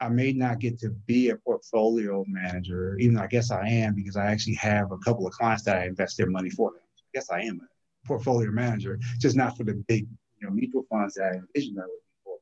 I 0.00 0.08
may 0.08 0.32
not 0.32 0.58
get 0.58 0.78
to 0.80 0.90
be 1.06 1.28
a 1.28 1.36
portfolio 1.36 2.24
manager, 2.26 2.96
even 2.98 3.16
though 3.16 3.22
I 3.22 3.26
guess 3.26 3.50
I 3.50 3.68
am 3.68 3.94
because 3.94 4.16
I 4.16 4.26
actually 4.26 4.54
have 4.54 4.92
a 4.92 4.98
couple 4.98 5.26
of 5.26 5.32
clients 5.34 5.64
that 5.64 5.76
I 5.76 5.86
invest 5.86 6.16
their 6.16 6.30
money 6.30 6.48
for 6.48 6.70
them. 6.70 6.80
I 6.80 7.10
guess 7.12 7.30
I 7.30 7.40
am 7.40 7.60
a 7.60 8.06
portfolio 8.06 8.50
manager, 8.50 8.98
just 9.18 9.36
not 9.36 9.56
for 9.56 9.64
the 9.64 9.74
big, 9.86 10.06
you 10.40 10.46
know, 10.46 10.54
mutual 10.54 10.84
funds 10.90 11.14
that 11.14 11.24
I 11.24 11.36
envisioned 11.36 11.78
I 11.78 11.82
would 11.82 11.88
be 11.90 12.22
for. 12.24 12.36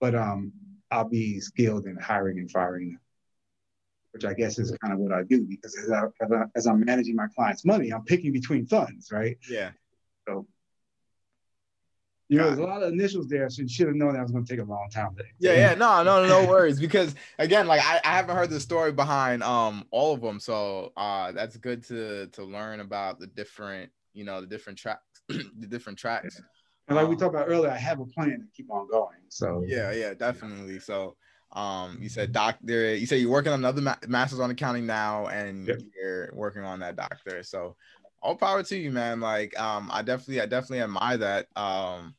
But 0.00 0.14
um, 0.16 0.52
I'll 0.90 1.08
be 1.08 1.38
skilled 1.40 1.86
in 1.86 1.96
hiring 1.98 2.38
and 2.38 2.50
firing 2.50 2.92
them, 2.92 3.00
which 4.16 4.24
I 4.24 4.32
guess 4.32 4.58
is 4.58 4.74
kind 4.82 4.94
of 4.94 4.98
what 4.98 5.12
I 5.12 5.24
do 5.24 5.44
because 5.44 5.76
as, 5.76 5.90
I, 5.90 6.04
as, 6.22 6.32
I, 6.32 6.44
as 6.54 6.66
I'm 6.66 6.82
managing 6.82 7.16
my 7.16 7.26
clients' 7.34 7.66
money, 7.66 7.92
I'm 7.92 8.02
picking 8.04 8.32
between 8.32 8.66
funds, 8.66 9.12
right? 9.12 9.36
Yeah. 9.48 9.72
So 10.26 10.46
you 12.28 12.38
know, 12.38 12.46
there's 12.46 12.58
a 12.58 12.62
lot 12.62 12.82
of 12.82 12.92
initials 12.92 13.28
there, 13.28 13.48
so 13.50 13.62
you 13.62 13.68
should 13.68 13.86
have 13.88 13.94
known 13.94 14.14
that 14.14 14.22
was 14.22 14.32
going 14.32 14.44
to 14.44 14.50
take 14.50 14.60
a 14.60 14.68
long 14.68 14.88
time. 14.92 15.14
Today. 15.14 15.28
Yeah, 15.38 15.52
yeah, 15.52 15.74
no, 15.74 16.02
no, 16.02 16.26
no 16.42 16.48
worries. 16.48 16.80
Because 16.80 17.14
again, 17.38 17.66
like 17.66 17.82
I, 17.84 18.00
I 18.04 18.16
haven't 18.16 18.34
heard 18.34 18.48
the 18.48 18.58
story 18.58 18.90
behind 18.90 19.42
um 19.42 19.84
all 19.90 20.14
of 20.14 20.22
them, 20.22 20.40
so 20.40 20.92
uh 20.96 21.32
that's 21.32 21.58
good 21.58 21.84
to 21.84 22.26
to 22.28 22.42
learn 22.42 22.80
about 22.80 23.20
the 23.20 23.26
different, 23.26 23.92
you 24.14 24.24
know, 24.24 24.40
the 24.40 24.46
different 24.46 24.78
tracks, 24.78 25.02
the 25.28 25.66
different 25.68 25.98
tracks. 25.98 26.40
And 26.88 26.96
like 26.96 27.06
we 27.06 27.14
um, 27.14 27.20
talked 27.20 27.34
about 27.34 27.48
earlier, 27.48 27.70
I 27.70 27.76
have 27.76 28.00
a 28.00 28.06
plan 28.06 28.40
to 28.40 28.46
keep 28.56 28.72
on 28.72 28.88
going. 28.90 29.18
So 29.28 29.62
yeah, 29.66 29.92
yeah, 29.92 30.14
definitely. 30.14 30.80
So 30.80 31.16
um, 31.52 31.98
you 32.00 32.08
said 32.08 32.32
doctor. 32.32 32.94
You 32.94 33.06
said 33.06 33.20
you're 33.20 33.30
working 33.30 33.52
on 33.52 33.60
another 33.60 33.80
ma- 33.80 33.96
master's 34.06 34.40
on 34.40 34.50
accounting 34.50 34.86
now, 34.86 35.28
and 35.28 35.66
yep. 35.66 35.80
you're 35.94 36.30
working 36.34 36.62
on 36.62 36.80
that 36.80 36.96
doctor. 36.96 37.42
So 37.42 37.76
all 38.22 38.36
power 38.36 38.62
to 38.62 38.76
you, 38.76 38.90
man. 38.90 39.20
Like, 39.20 39.58
um, 39.58 39.90
I 39.92 40.02
definitely, 40.02 40.40
I 40.40 40.46
definitely 40.46 40.82
admire 40.82 41.18
that. 41.18 41.46
Um, 41.56 42.14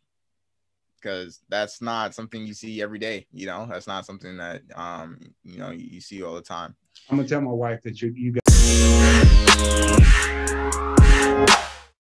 because 1.00 1.42
that's 1.48 1.82
not 1.82 2.14
something 2.16 2.46
you 2.46 2.54
see 2.54 2.82
every 2.82 3.00
day. 3.00 3.26
You 3.32 3.46
know, 3.46 3.66
that's 3.70 3.88
not 3.88 4.06
something 4.06 4.36
that 4.38 4.64
um, 4.76 5.20
you 5.44 5.60
know, 5.60 5.72
you, 5.72 5.88
you 5.92 6.02
see 6.02 6.22
all 6.24 6.36
the 6.36 6.42
time. 6.42 6.76
I'm 7.10 7.16
gonna 7.18 7.30
tell 7.30 7.42
my 7.42 7.52
wife 7.52 7.82
that 7.84 8.02
you 8.02 8.14
you 8.16 8.34
got, 8.34 8.44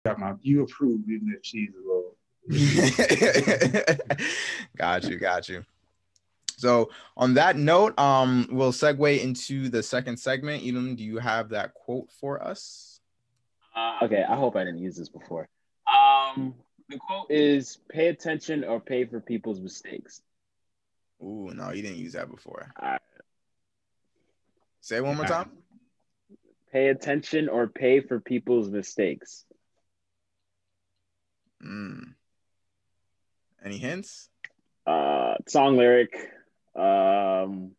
got 0.03 0.19
my 0.19 0.33
you 0.41 0.63
approve, 0.63 1.01
even 1.09 1.33
if 1.35 1.45
she's 1.45 1.69
a 1.75 1.79
little. 1.87 2.15
got 4.77 5.03
you, 5.03 5.19
got 5.19 5.49
you. 5.49 5.65
So 6.57 6.89
on 7.15 7.35
that 7.35 7.55
note, 7.55 7.97
um, 7.99 8.47
we'll 8.51 8.71
segue 8.71 9.21
into 9.21 9.69
the 9.69 9.83
second 9.83 10.17
segment. 10.17 10.63
Edom, 10.65 10.95
do 10.95 11.03
you 11.03 11.19
have 11.19 11.49
that 11.49 11.73
quote 11.75 12.11
for 12.19 12.43
us? 12.43 12.99
Uh, 13.75 13.99
okay, 14.03 14.23
I 14.27 14.35
hope 14.35 14.55
I 14.55 14.63
didn't 14.63 14.79
use 14.79 14.95
this 14.95 15.09
before. 15.09 15.47
Um, 15.87 16.55
the 16.89 16.97
quote 16.97 17.29
is 17.29 17.77
"Pay 17.89 18.07
attention 18.07 18.63
or 18.63 18.79
pay 18.79 19.05
for 19.05 19.19
people's 19.19 19.59
mistakes." 19.59 20.21
Ooh, 21.21 21.51
no, 21.53 21.71
you 21.71 21.83
didn't 21.83 21.97
use 21.97 22.13
that 22.13 22.29
before. 22.29 22.73
Right. 22.81 23.01
Say 24.81 24.97
it 24.97 25.05
one 25.05 25.17
more 25.17 25.25
time. 25.25 25.51
Pay 26.71 26.87
attention 26.87 27.49
or 27.49 27.67
pay 27.67 28.01
for 28.01 28.19
people's 28.19 28.69
mistakes. 28.69 29.45
Mm. 31.63 32.13
Any 33.63 33.77
hints? 33.77 34.29
Uh, 34.85 35.35
song 35.47 35.77
lyric. 35.77 36.15
Um, 36.77 37.71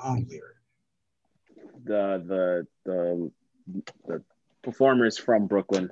song 0.00 0.26
lyric. 0.28 0.56
The 1.84 2.22
the 2.26 2.66
the 2.84 3.30
the 4.06 4.22
performers 4.62 5.18
from 5.18 5.46
Brooklyn. 5.48 5.90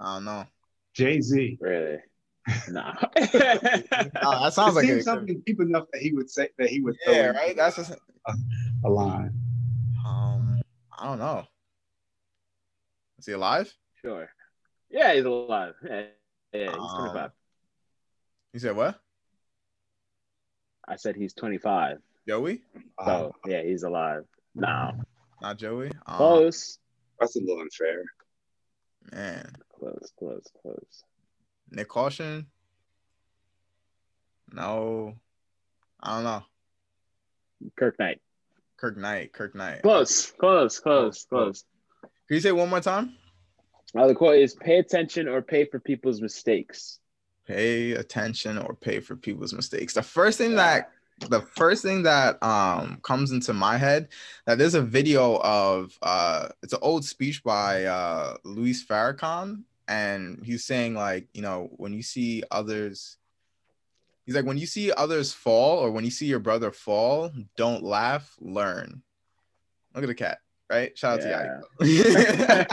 I 0.00 0.14
don't 0.14 0.24
know. 0.24 0.46
Jay 0.94 1.20
Z. 1.20 1.58
Really? 1.60 1.98
No. 2.68 2.92
oh, 3.00 3.06
that 3.16 4.52
sounds 4.52 4.76
it 4.76 4.86
like 4.86 5.02
something 5.02 5.42
deep 5.46 5.60
enough 5.60 5.86
that 5.92 6.02
he 6.02 6.12
would 6.12 6.30
say 6.30 6.50
that 6.58 6.68
he 6.68 6.80
would. 6.80 6.94
Yeah, 7.06 7.28
right. 7.28 7.56
That's 7.56 7.78
a, 7.78 7.96
a, 8.26 8.34
a, 8.84 8.88
line. 8.88 9.32
Um, 10.06 10.60
I 10.96 11.06
don't 11.06 11.18
know. 11.18 11.44
Is 13.18 13.26
he 13.26 13.32
alive? 13.32 13.72
Sure. 14.02 14.28
Yeah, 14.94 15.12
he's 15.12 15.24
alive. 15.24 15.74
Yeah, 15.84 16.02
yeah 16.52 16.70
he's 16.70 16.92
um, 16.92 16.98
25. 17.00 17.30
You 18.52 18.60
said 18.60 18.76
what? 18.76 19.00
I 20.86 20.94
said 20.94 21.16
he's 21.16 21.34
25. 21.34 21.98
Joey? 22.28 22.62
Oh, 22.98 23.32
yeah, 23.44 23.62
he's 23.62 23.82
alive. 23.82 24.22
No. 24.54 24.92
Not 25.42 25.58
Joey? 25.58 25.90
Um, 26.06 26.16
close. 26.16 26.78
That's 27.18 27.34
a 27.34 27.40
little 27.40 27.60
unfair. 27.60 28.04
Man. 29.12 29.50
Close, 29.76 30.12
close, 30.16 30.46
close. 30.62 31.02
Nyck 31.74 31.88
Caution? 31.88 32.46
No. 34.52 35.16
I 36.00 36.14
don't 36.14 36.24
know. 36.24 36.42
Kirk 37.76 37.98
Knight. 37.98 38.20
Kirk 38.76 38.96
Knight. 38.96 39.32
Kirk 39.32 39.56
Knight. 39.56 39.82
Close, 39.82 40.30
close, 40.30 40.78
close, 40.78 41.24
close. 41.24 41.64
Can 42.28 42.36
you 42.36 42.40
say 42.40 42.52
one 42.52 42.70
more 42.70 42.80
time? 42.80 43.16
Uh, 43.96 44.08
the 44.08 44.14
quote 44.14 44.38
is 44.38 44.54
pay 44.54 44.78
attention 44.78 45.28
or 45.28 45.40
pay 45.40 45.64
for 45.64 45.78
people's 45.78 46.20
mistakes. 46.20 46.98
Pay 47.46 47.92
attention 47.92 48.58
or 48.58 48.74
pay 48.74 49.00
for 49.00 49.16
people's 49.16 49.52
mistakes. 49.52 49.94
The 49.94 50.02
first 50.02 50.38
thing 50.38 50.56
that 50.56 50.90
the 51.28 51.40
first 51.40 51.82
thing 51.82 52.02
that 52.02 52.42
um 52.42 52.98
comes 53.02 53.30
into 53.30 53.52
my 53.52 53.76
head 53.76 54.08
that 54.46 54.58
there's 54.58 54.74
a 54.74 54.82
video 54.82 55.36
of 55.36 55.96
uh 56.02 56.48
it's 56.62 56.72
an 56.72 56.78
old 56.82 57.04
speech 57.04 57.42
by 57.44 57.84
uh 57.84 58.36
Louis 58.44 58.84
Farrakhan 58.84 59.62
and 59.86 60.40
he's 60.44 60.64
saying 60.64 60.94
like 60.94 61.28
you 61.32 61.42
know 61.42 61.70
when 61.76 61.92
you 61.92 62.02
see 62.02 62.42
others 62.50 63.16
he's 64.26 64.34
like 64.34 64.44
when 64.44 64.58
you 64.58 64.66
see 64.66 64.90
others 64.92 65.32
fall 65.32 65.78
or 65.78 65.90
when 65.90 66.04
you 66.04 66.10
see 66.10 66.26
your 66.26 66.40
brother 66.40 66.72
fall 66.72 67.30
don't 67.56 67.84
laugh 67.84 68.34
learn 68.40 69.02
look 69.94 70.04
at 70.04 70.08
the 70.08 70.14
cat 70.14 70.38
right 70.70 70.96
shout 70.96 71.20
out 71.22 71.60
yeah. 71.80 72.64
to 72.64 72.70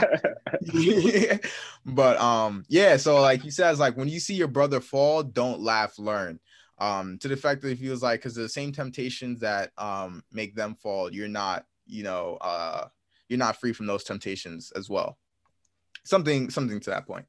Yaiko. 0.72 1.50
but 1.84 2.18
um 2.20 2.64
yeah 2.68 2.96
so 2.96 3.20
like 3.20 3.42
he 3.42 3.50
says 3.50 3.78
like 3.78 3.96
when 3.96 4.08
you 4.08 4.18
see 4.18 4.34
your 4.34 4.48
brother 4.48 4.80
fall 4.80 5.22
don't 5.22 5.60
laugh 5.60 5.98
learn 5.98 6.40
um, 6.82 7.16
to 7.18 7.28
the 7.28 7.36
fact 7.36 7.62
that 7.62 7.78
he 7.78 7.86
feels 7.86 8.02
like 8.02 8.20
because 8.20 8.34
the 8.34 8.48
same 8.48 8.72
temptations 8.72 9.38
that 9.40 9.70
um, 9.78 10.24
make 10.32 10.56
them 10.56 10.74
fall, 10.74 11.12
you're 11.12 11.28
not, 11.28 11.64
you 11.86 12.02
know, 12.02 12.38
uh, 12.40 12.88
you're 13.28 13.38
not 13.38 13.60
free 13.60 13.72
from 13.72 13.86
those 13.86 14.02
temptations 14.02 14.72
as 14.74 14.90
well. 14.90 15.16
Something, 16.04 16.50
something 16.50 16.80
to 16.80 16.90
that 16.90 17.06
point. 17.06 17.26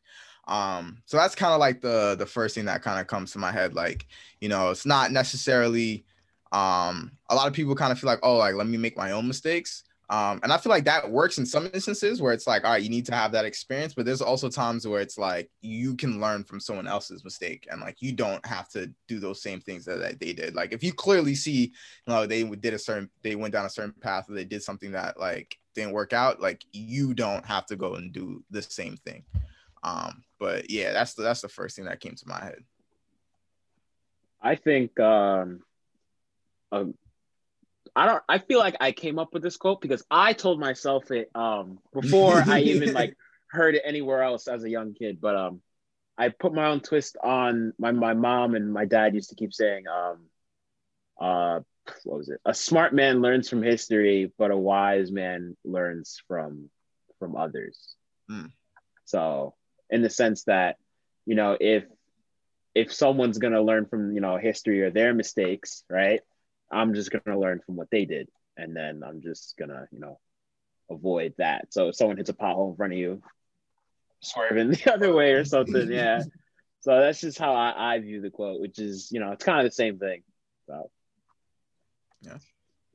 Um, 0.48 1.04
so 1.06 1.18
that's 1.18 1.36
kind 1.36 1.54
of 1.54 1.60
like 1.60 1.82
the 1.82 2.16
the 2.18 2.26
first 2.26 2.56
thing 2.56 2.66
that 2.66 2.82
kind 2.82 3.00
of 3.00 3.06
comes 3.06 3.32
to 3.34 3.38
my 3.38 3.52
head. 3.52 3.76
Like, 3.76 4.08
you 4.42 4.50
know, 4.50 4.72
it's 4.72 4.88
not 4.88 5.12
necessarily 5.12 6.06
um 6.52 7.12
a 7.30 7.36
lot 7.36 7.48
of 7.48 7.54
people 7.54 7.76
kind 7.76 7.92
of 7.92 8.00
feel 8.00 8.10
like, 8.10 8.20
oh, 8.24 8.38
like 8.38 8.56
let 8.56 8.68
me 8.68 8.78
make 8.78 8.98
my 8.98 9.12
own 9.12 9.28
mistakes. 9.28 9.84
Um, 10.10 10.40
and 10.44 10.52
I 10.52 10.58
feel 10.58 10.70
like 10.70 10.84
that 10.86 11.10
works 11.10 11.38
in 11.38 11.46
some 11.46 11.70
instances 11.74 12.22
where 12.22 12.34
it's 12.34 12.46
like, 12.46 12.66
all 12.66 12.72
right, 12.72 12.84
you 12.84 12.90
need 12.90 13.06
to 13.08 13.16
have 13.16 13.32
that 13.32 13.46
experience, 13.46 13.94
but 13.94 14.06
there's 14.06 14.22
also 14.22 14.50
times 14.50 14.86
where 14.86 15.02
it's 15.02 15.18
like 15.18 15.50
you 15.62 15.96
can 15.96 16.20
learn 16.20 16.44
from 16.44 16.60
someone 16.60 16.88
else's 16.88 17.24
mistake 17.24 17.68
and 17.72 17.82
like 17.82 18.02
you 18.02 18.12
don't 18.12 18.46
have 18.46 18.70
to 18.70 18.92
do 19.08 19.20
those 19.20 19.42
same 19.42 19.62
things 19.62 19.86
that, 19.86 20.00
that 20.00 20.20
they 20.20 20.34
did. 20.34 20.56
Like 20.56 20.74
if 20.74 20.84
you 20.84 20.94
clearly 20.94 21.36
see, 21.36 21.62
you 21.62 21.72
know, 22.14 22.28
they 22.28 22.44
did 22.44 22.74
a 22.74 22.80
certain, 22.80 23.10
they 23.24 23.36
went 23.36 23.54
down 23.54 23.66
a 23.66 23.70
certain 23.70 23.94
path 23.94 24.30
or 24.30 24.34
they 24.34 24.46
did 24.46 24.62
something 24.62 24.92
that 24.92 25.20
like 25.20 25.58
didn't 25.74 25.94
work 25.94 26.14
out, 26.14 26.42
like 26.42 26.64
you 26.74 27.14
don't 27.14 27.46
have 27.46 27.66
to 27.68 27.76
go 27.76 27.96
and 27.96 28.12
do 28.12 28.44
the 28.52 28.62
same 28.62 28.98
thing. 28.98 29.24
Um, 29.84 30.24
But 30.40 30.70
yeah, 30.70 30.92
that's 30.92 31.14
the 31.14 31.24
that's 31.24 31.42
the 31.42 31.50
first 31.50 31.76
thing 31.76 31.86
that 31.86 32.02
came 32.02 32.16
to 32.16 32.28
my 32.28 32.44
head. 32.44 32.64
I 34.42 34.56
think 34.56 35.00
um, 35.00 35.62
um 36.72 36.94
I 37.96 38.06
don't 38.08 38.24
I 38.28 38.40
feel 38.40 38.60
like 38.60 38.76
I 38.80 38.92
came 38.92 39.20
up 39.20 39.34
with 39.34 39.44
this 39.44 39.58
quote 39.58 39.82
because 39.82 40.04
I 40.10 40.34
told 40.34 40.60
myself 40.60 41.12
it 41.12 41.30
um 41.36 41.80
before 41.94 42.44
I 42.48 42.60
even 42.64 42.94
like 42.94 43.16
heard 43.50 43.76
it 43.76 43.84
anywhere 43.86 44.24
else 44.24 44.48
as 44.48 44.64
a 44.64 44.70
young 44.70 44.94
kid. 44.94 45.20
But 45.22 45.36
um 45.36 45.62
I 46.18 46.30
put 46.30 46.54
my 46.54 46.68
own 46.68 46.80
twist 46.80 47.18
on 47.24 47.74
my 47.78 47.92
my 47.92 48.14
mom 48.14 48.56
and 48.56 48.74
my 48.74 48.86
dad 48.86 49.16
used 49.16 49.30
to 49.30 49.36
keep 49.36 49.54
saying 49.54 49.86
um 49.88 50.20
uh 51.20 51.60
what 52.04 52.18
was 52.18 52.30
it? 52.30 52.40
A 52.46 52.54
smart 52.54 52.94
man 52.94 53.22
learns 53.22 53.50
from 53.50 53.62
history, 53.62 54.32
but 54.38 54.52
a 54.52 54.58
wise 54.58 55.12
man 55.12 55.56
learns 55.64 56.22
from 56.28 56.70
from 57.20 57.36
others. 57.36 57.96
Mm. 58.30 58.52
So 59.06 59.56
in 59.90 60.02
the 60.02 60.10
sense 60.10 60.46
that, 60.46 60.78
you 61.26 61.36
know, 61.36 61.58
if 61.60 61.84
if 62.74 62.92
someone's 62.92 63.38
gonna 63.38 63.62
learn 63.62 63.86
from, 63.86 64.14
you 64.14 64.22
know, 64.22 64.38
history 64.38 64.82
or 64.82 64.90
their 64.90 65.14
mistakes, 65.14 65.84
right? 65.90 66.22
I'm 66.72 66.94
just 66.94 67.12
gonna 67.12 67.40
learn 67.40 67.62
from 67.66 67.76
what 67.76 67.90
they 67.92 68.06
did. 68.06 68.30
And 68.58 68.76
then 68.76 69.04
I'm 69.06 69.22
just 69.22 69.56
gonna, 69.58 69.88
you 69.92 70.00
know, 70.00 70.20
avoid 70.90 71.34
that. 71.38 71.74
So 71.74 71.90
if 71.90 71.96
someone 71.96 72.18
hits 72.18 72.30
a 72.30 72.34
pothole 72.34 72.72
in 72.72 72.76
front 72.76 72.94
of 72.94 73.00
you, 73.00 73.22
swerving 74.22 74.70
the 74.72 74.94
other 74.94 75.14
way 75.14 75.34
or 75.34 75.46
something, 75.46 75.92
yeah. 75.92 76.24
So 76.82 77.00
that's 77.00 77.22
just 77.22 77.40
how 77.40 77.54
I, 77.54 77.96
I 77.96 78.00
view 78.00 78.22
the 78.22 78.30
quote, 78.30 78.60
which 78.60 78.80
is, 78.80 79.10
you 79.12 79.20
know, 79.20 79.32
it's 79.32 79.46
kind 79.46 79.60
of 79.60 79.66
the 79.66 79.76
same 79.76 80.00
thing. 80.00 80.24
So 80.68 80.90
yeah. 82.22 82.38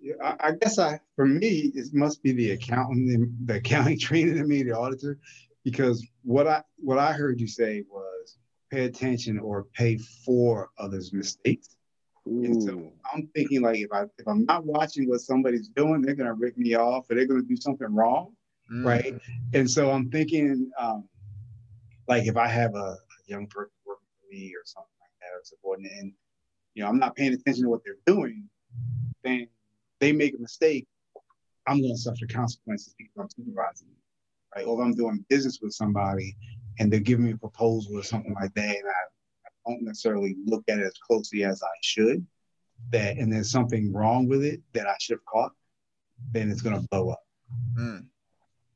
Yeah, 0.01 0.15
I, 0.23 0.49
I 0.49 0.53
guess 0.53 0.79
I, 0.79 1.01
for 1.17 1.27
me, 1.27 1.73
it 1.75 1.93
must 1.93 2.23
be 2.23 2.33
the 2.33 2.53
accountant, 2.53 3.47
the 3.47 3.57
accounting 3.57 3.99
training 4.01 4.37
in 4.39 4.49
me, 4.49 4.63
the 4.63 4.77
auditor, 4.77 5.19
because 5.65 6.07
what 6.23 6.47
I 6.47 6.63
what 6.77 6.99
I 6.99 7.13
heard 7.13 7.41
you 7.41 7.49
say 7.49 7.85
was 7.91 8.39
pay 8.71 8.85
attention 8.85 9.39
or 9.39 9.65
pay 9.75 9.99
for 10.25 10.71
others' 10.79 11.13
mistakes. 11.13 11.77
And 12.45 12.63
so 12.63 12.93
I'm 13.13 13.27
thinking 13.35 13.63
like 13.63 13.79
if 13.79 13.93
I 13.93 14.03
if 14.19 14.27
I'm 14.29 14.45
not 14.45 14.65
watching 14.65 15.09
what 15.09 15.21
somebody's 15.21 15.69
doing, 15.69 16.03
they're 16.03 16.15
gonna 16.15 16.35
rip 16.35 16.57
me 16.57 16.75
off 16.75 17.11
or 17.11 17.15
they're 17.15 17.27
gonna 17.27 17.43
do 17.43 17.57
something 17.57 17.93
wrong, 17.95 18.35
Mm. 18.71 18.85
right? 18.85 19.15
And 19.55 19.71
so 19.71 19.91
I'm 19.91 20.11
thinking 20.11 20.71
um, 20.79 21.09
like 22.07 22.27
if 22.27 22.37
I 22.37 22.47
have 22.49 22.75
a, 22.75 22.79
a 22.79 22.99
young 23.27 23.47
person 23.47 23.73
working 23.87 24.07
for 24.21 24.27
me 24.31 24.53
or 24.55 24.63
something 24.65 24.91
like 25.01 25.11
that 25.21 25.35
or 25.37 25.41
subordinate, 25.43 25.93
and 26.01 26.13
you 26.75 26.83
know 26.83 26.89
I'm 26.89 26.99
not 26.99 27.17
paying 27.17 27.33
attention 27.33 27.65
to 27.65 27.71
what 27.71 27.81
they're 27.85 27.95
doing, 28.07 28.45
then 29.25 29.47
they 30.01 30.13
make 30.13 30.35
a 30.35 30.39
mistake, 30.39 30.87
I'm 31.67 31.81
gonna 31.81 31.97
suffer 31.97 32.27
consequences 32.27 32.95
because 32.99 33.15
I'm 33.19 33.31
supervising, 33.31 33.89
right? 34.55 34.67
Or 34.67 34.81
if 34.81 34.85
I'm 34.87 34.95
doing 34.95 35.25
business 35.29 35.61
with 35.63 35.73
somebody 35.73 36.37
and 36.79 36.93
they're 36.93 37.01
giving 37.01 37.25
me 37.25 37.33
a 37.33 37.37
proposal 37.37 37.99
or 37.99 38.03
something 38.03 38.35
like 38.35 38.53
that, 38.55 38.77
and 38.77 38.87
I 38.87 39.01
don't 39.67 39.83
necessarily 39.83 40.37
look 40.47 40.65
at 40.69 40.79
it 40.79 40.85
as 40.85 40.95
closely 41.07 41.45
as 41.45 41.63
I 41.63 41.77
should, 41.83 42.27
that 42.91 43.17
and 43.17 43.33
there's 43.33 43.51
something 43.51 43.93
wrong 43.93 44.29
with 44.29 44.45
it 44.45 44.61
that 44.73 44.87
I 44.87 44.95
should 45.01 45.15
have 45.15 45.25
caught, 45.25 45.53
then 46.33 46.51
it's 46.51 46.63
gonna 46.63 46.83
blow 46.91 47.11
up. 47.11 47.23
Mm. 47.79 48.07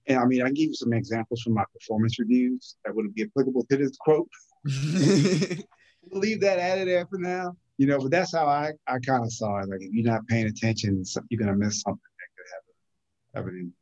And 0.08 0.18
I 0.18 0.24
mean, 0.24 0.42
I 0.42 0.48
give 0.48 0.68
you 0.68 0.74
some 0.74 0.92
examples 0.92 1.42
from 1.42 1.54
my 1.54 1.64
performance 1.72 2.18
reviews 2.18 2.76
that 2.84 2.94
would 2.94 3.14
be 3.14 3.22
applicable 3.22 3.64
to 3.70 3.76
this 3.76 3.96
quote. 3.96 4.28
We'll 6.10 6.20
leave 6.20 6.40
that 6.40 6.58
added 6.58 6.88
there 6.88 7.06
for 7.06 7.18
now, 7.18 7.56
you 7.78 7.86
know. 7.86 7.98
But 7.98 8.10
that's 8.10 8.34
how 8.34 8.46
I, 8.46 8.72
I 8.88 8.98
kind 8.98 9.22
of 9.22 9.32
saw 9.32 9.60
it. 9.60 9.68
Like, 9.68 9.82
if 9.82 9.92
you're 9.92 10.04
not 10.04 10.26
paying 10.26 10.46
attention, 10.46 11.04
you're 11.28 11.38
gonna 11.38 11.56
miss 11.56 11.80
something 11.80 12.00
that 12.18 12.28
could 12.36 12.46
have, 12.52 12.62
a- 12.66 13.38
have 13.38 13.54
an 13.54 13.60
impact. 13.60 13.78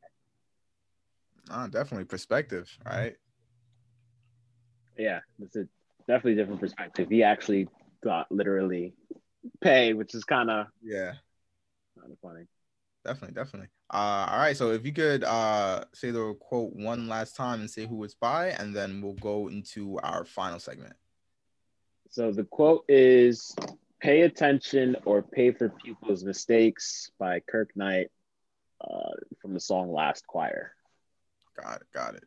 Ah, 1.51 1.67
definitely 1.67 2.05
perspective, 2.05 2.71
right? 2.85 3.17
yeah, 4.99 5.21
that's 5.39 5.57
a 5.57 5.67
definitely 6.11 6.35
different 6.35 6.61
perspective. 6.61 7.09
He 7.09 7.23
actually 7.23 7.69
got 8.03 8.31
literally 8.31 8.95
pay, 9.61 9.93
which 9.93 10.15
is 10.15 10.25
kind 10.25 10.51
of 10.51 10.67
Yeah, 10.83 11.13
kind 11.99 12.13
of 12.13 12.19
funny. 12.21 12.47
definitely, 13.05 13.35
definitely. 13.35 13.69
Uh, 13.93 14.27
all 14.31 14.39
right. 14.39 14.57
So 14.57 14.73
if 14.73 14.85
you 14.85 14.93
could 14.93 15.25
uh 15.25 15.85
say 15.95 16.11
the 16.11 16.35
quote 16.41 16.73
one 16.75 17.09
last 17.09 17.37
time 17.37 17.61
and 17.61 17.71
say 17.71 17.87
who 17.87 18.03
it's 18.05 18.15
by, 18.15 18.49
and 18.49 18.75
then 18.75 19.01
we'll 19.01 19.15
go 19.15 19.49
into 19.49 19.99
our 20.03 20.25
final 20.25 20.59
segment. 20.59 20.95
So 22.11 22.33
the 22.33 22.45
quote 22.45 22.85
is 22.89 23.55
pay 24.01 24.23
attention 24.23 24.97
or 25.05 25.23
pay 25.23 25.53
for 25.53 25.69
people's 25.69 26.25
mistakes 26.25 27.11
by 27.19 27.41
Kirk 27.41 27.71
Knight 27.77 28.09
uh, 28.81 29.13
from 29.41 29.55
the 29.55 29.61
song 29.61 29.93
Last 29.93 30.27
Choir. 30.27 30.73
Got 31.57 31.83
it. 31.83 31.87
Got 31.95 32.15
it. 32.17 32.25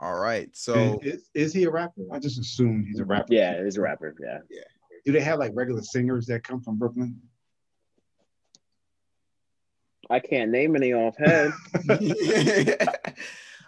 All 0.00 0.18
right. 0.18 0.48
So 0.56 1.00
is, 1.02 1.28
is 1.34 1.52
he 1.52 1.64
a 1.64 1.70
rapper? 1.70 2.02
I 2.12 2.20
just 2.20 2.38
assumed 2.38 2.86
he's 2.86 3.00
a 3.00 3.04
rapper. 3.04 3.34
Yeah, 3.34 3.64
he's 3.64 3.76
a 3.76 3.80
rapper. 3.80 4.14
Yeah. 4.20 4.38
Yeah. 4.48 4.62
Do 5.04 5.12
they 5.12 5.20
have 5.20 5.38
like 5.38 5.52
regular 5.54 5.82
singers 5.82 6.26
that 6.26 6.44
come 6.44 6.60
from 6.60 6.76
Brooklyn? 6.76 7.20
I 10.10 10.20
can't 10.20 10.50
name 10.50 10.76
any 10.76 10.94
offhand. 10.94 11.52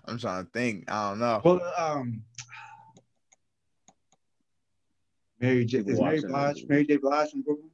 I'm 0.06 0.18
trying 0.18 0.44
to 0.44 0.50
think. 0.52 0.90
I 0.90 1.10
don't 1.10 1.18
know. 1.18 1.40
Well, 1.44 1.72
um, 1.76 2.22
Mary 5.40 5.64
J. 5.64 5.78
Is 5.78 5.86
Mary 5.86 5.98
watching 5.98 6.28
Blige? 6.28 6.60
that. 6.60 6.68
Mary 6.68 6.86
J. 6.86 6.96
Blige 6.96 7.30
from 7.30 7.42
Brooklyn? 7.42 7.70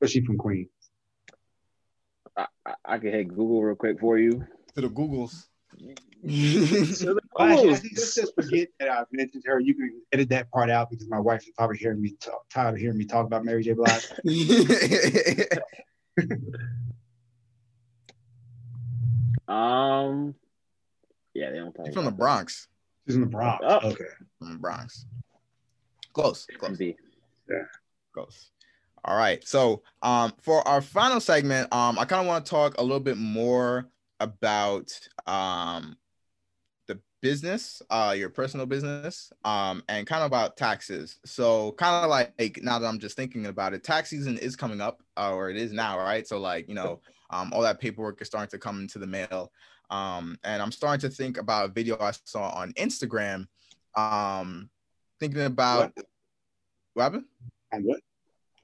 Or 0.00 0.08
she 0.08 0.24
from 0.24 0.36
Queens? 0.36 0.68
I, 2.36 2.46
I, 2.66 2.74
I 2.84 2.98
can 2.98 3.12
hit 3.12 3.28
Google 3.28 3.62
real 3.62 3.76
quick 3.76 4.00
for 4.00 4.18
you. 4.18 4.44
To 4.74 4.80
the 4.80 4.88
Googles. 4.88 5.46
So 6.22 6.28
the 7.14 7.20
Well, 7.36 7.48
actually, 7.48 7.72
Googles- 7.72 7.96
let's 7.96 8.14
just 8.14 8.34
forget 8.34 8.68
that 8.78 8.88
I 8.88 9.04
mentioned 9.10 9.42
her. 9.46 9.58
You 9.58 9.74
can 9.74 10.00
edit 10.12 10.28
that 10.28 10.50
part 10.52 10.70
out 10.70 10.90
because 10.90 11.08
my 11.08 11.18
wife 11.18 11.42
is 11.42 11.50
probably 11.56 11.78
hearing 11.78 12.00
me 12.00 12.14
talk, 12.20 12.48
tired 12.48 12.74
of 12.74 12.80
hearing 12.80 12.98
me 12.98 13.04
talk 13.04 13.26
about 13.26 13.44
Mary 13.44 13.64
J. 13.64 13.72
Blige. 13.72 14.06
um, 19.48 20.34
yeah, 21.34 21.50
they 21.50 21.58
don't 21.58 21.74
She's 21.84 21.94
from 21.94 22.04
the 22.04 22.08
about 22.10 22.18
Bronx. 22.18 22.68
She's 23.06 23.16
in 23.16 23.22
the 23.22 23.26
Bronx. 23.26 23.64
Oh. 23.66 23.90
Okay. 23.90 24.04
From 24.38 24.52
the 24.52 24.58
Bronx. 24.58 25.06
Close. 26.12 26.46
Close. 26.58 26.78
MB. 26.78 26.94
Close. 28.14 28.50
All 29.04 29.16
right. 29.16 29.44
So 29.46 29.82
um 30.02 30.32
for 30.40 30.66
our 30.68 30.80
final 30.80 31.18
segment, 31.20 31.72
um, 31.74 31.98
I 31.98 32.04
kind 32.04 32.20
of 32.20 32.26
want 32.28 32.44
to 32.44 32.50
talk 32.50 32.78
a 32.78 32.82
little 32.82 33.00
bit 33.00 33.16
more 33.16 33.88
about 34.20 34.92
um 35.26 35.90
the 35.92 35.96
business, 37.22 37.80
uh 37.88 38.14
your 38.16 38.28
personal 38.28 38.66
business, 38.66 39.32
um, 39.44 39.82
and 39.88 40.06
kind 40.06 40.22
of 40.22 40.26
about 40.26 40.56
taxes. 40.56 41.18
So 41.24 41.72
kind 41.72 42.04
of 42.04 42.10
like 42.10 42.60
now 42.62 42.78
that 42.78 42.86
I'm 42.86 42.98
just 42.98 43.16
thinking 43.16 43.46
about 43.46 43.72
it, 43.72 43.82
tax 43.84 44.10
season 44.10 44.36
is 44.38 44.56
coming 44.56 44.80
up, 44.80 45.02
uh, 45.16 45.32
or 45.32 45.48
it 45.48 45.56
is 45.56 45.72
now, 45.72 45.98
right? 45.98 46.26
So 46.26 46.38
like, 46.38 46.68
you 46.68 46.74
know, 46.74 47.00
um, 47.30 47.52
all 47.54 47.62
that 47.62 47.80
paperwork 47.80 48.20
is 48.20 48.26
starting 48.26 48.50
to 48.50 48.58
come 48.58 48.80
into 48.80 48.98
the 48.98 49.06
mail. 49.06 49.50
Um, 49.88 50.38
and 50.44 50.60
I'm 50.60 50.72
starting 50.72 51.08
to 51.08 51.14
think 51.14 51.38
about 51.38 51.66
a 51.66 51.72
video 51.72 51.96
I 51.98 52.12
saw 52.24 52.50
on 52.50 52.72
Instagram. 52.74 53.46
Um, 53.96 54.68
thinking 55.20 55.42
about 55.42 55.92
what 56.94 57.02
happened? 57.04 57.24
And 57.70 57.84
what? 57.84 58.00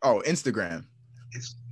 Oh, 0.02 0.22
Instagram. 0.26 0.84
Is 1.32 1.54
that 1.54 1.54
like 1.54 1.62
a- 1.62 1.67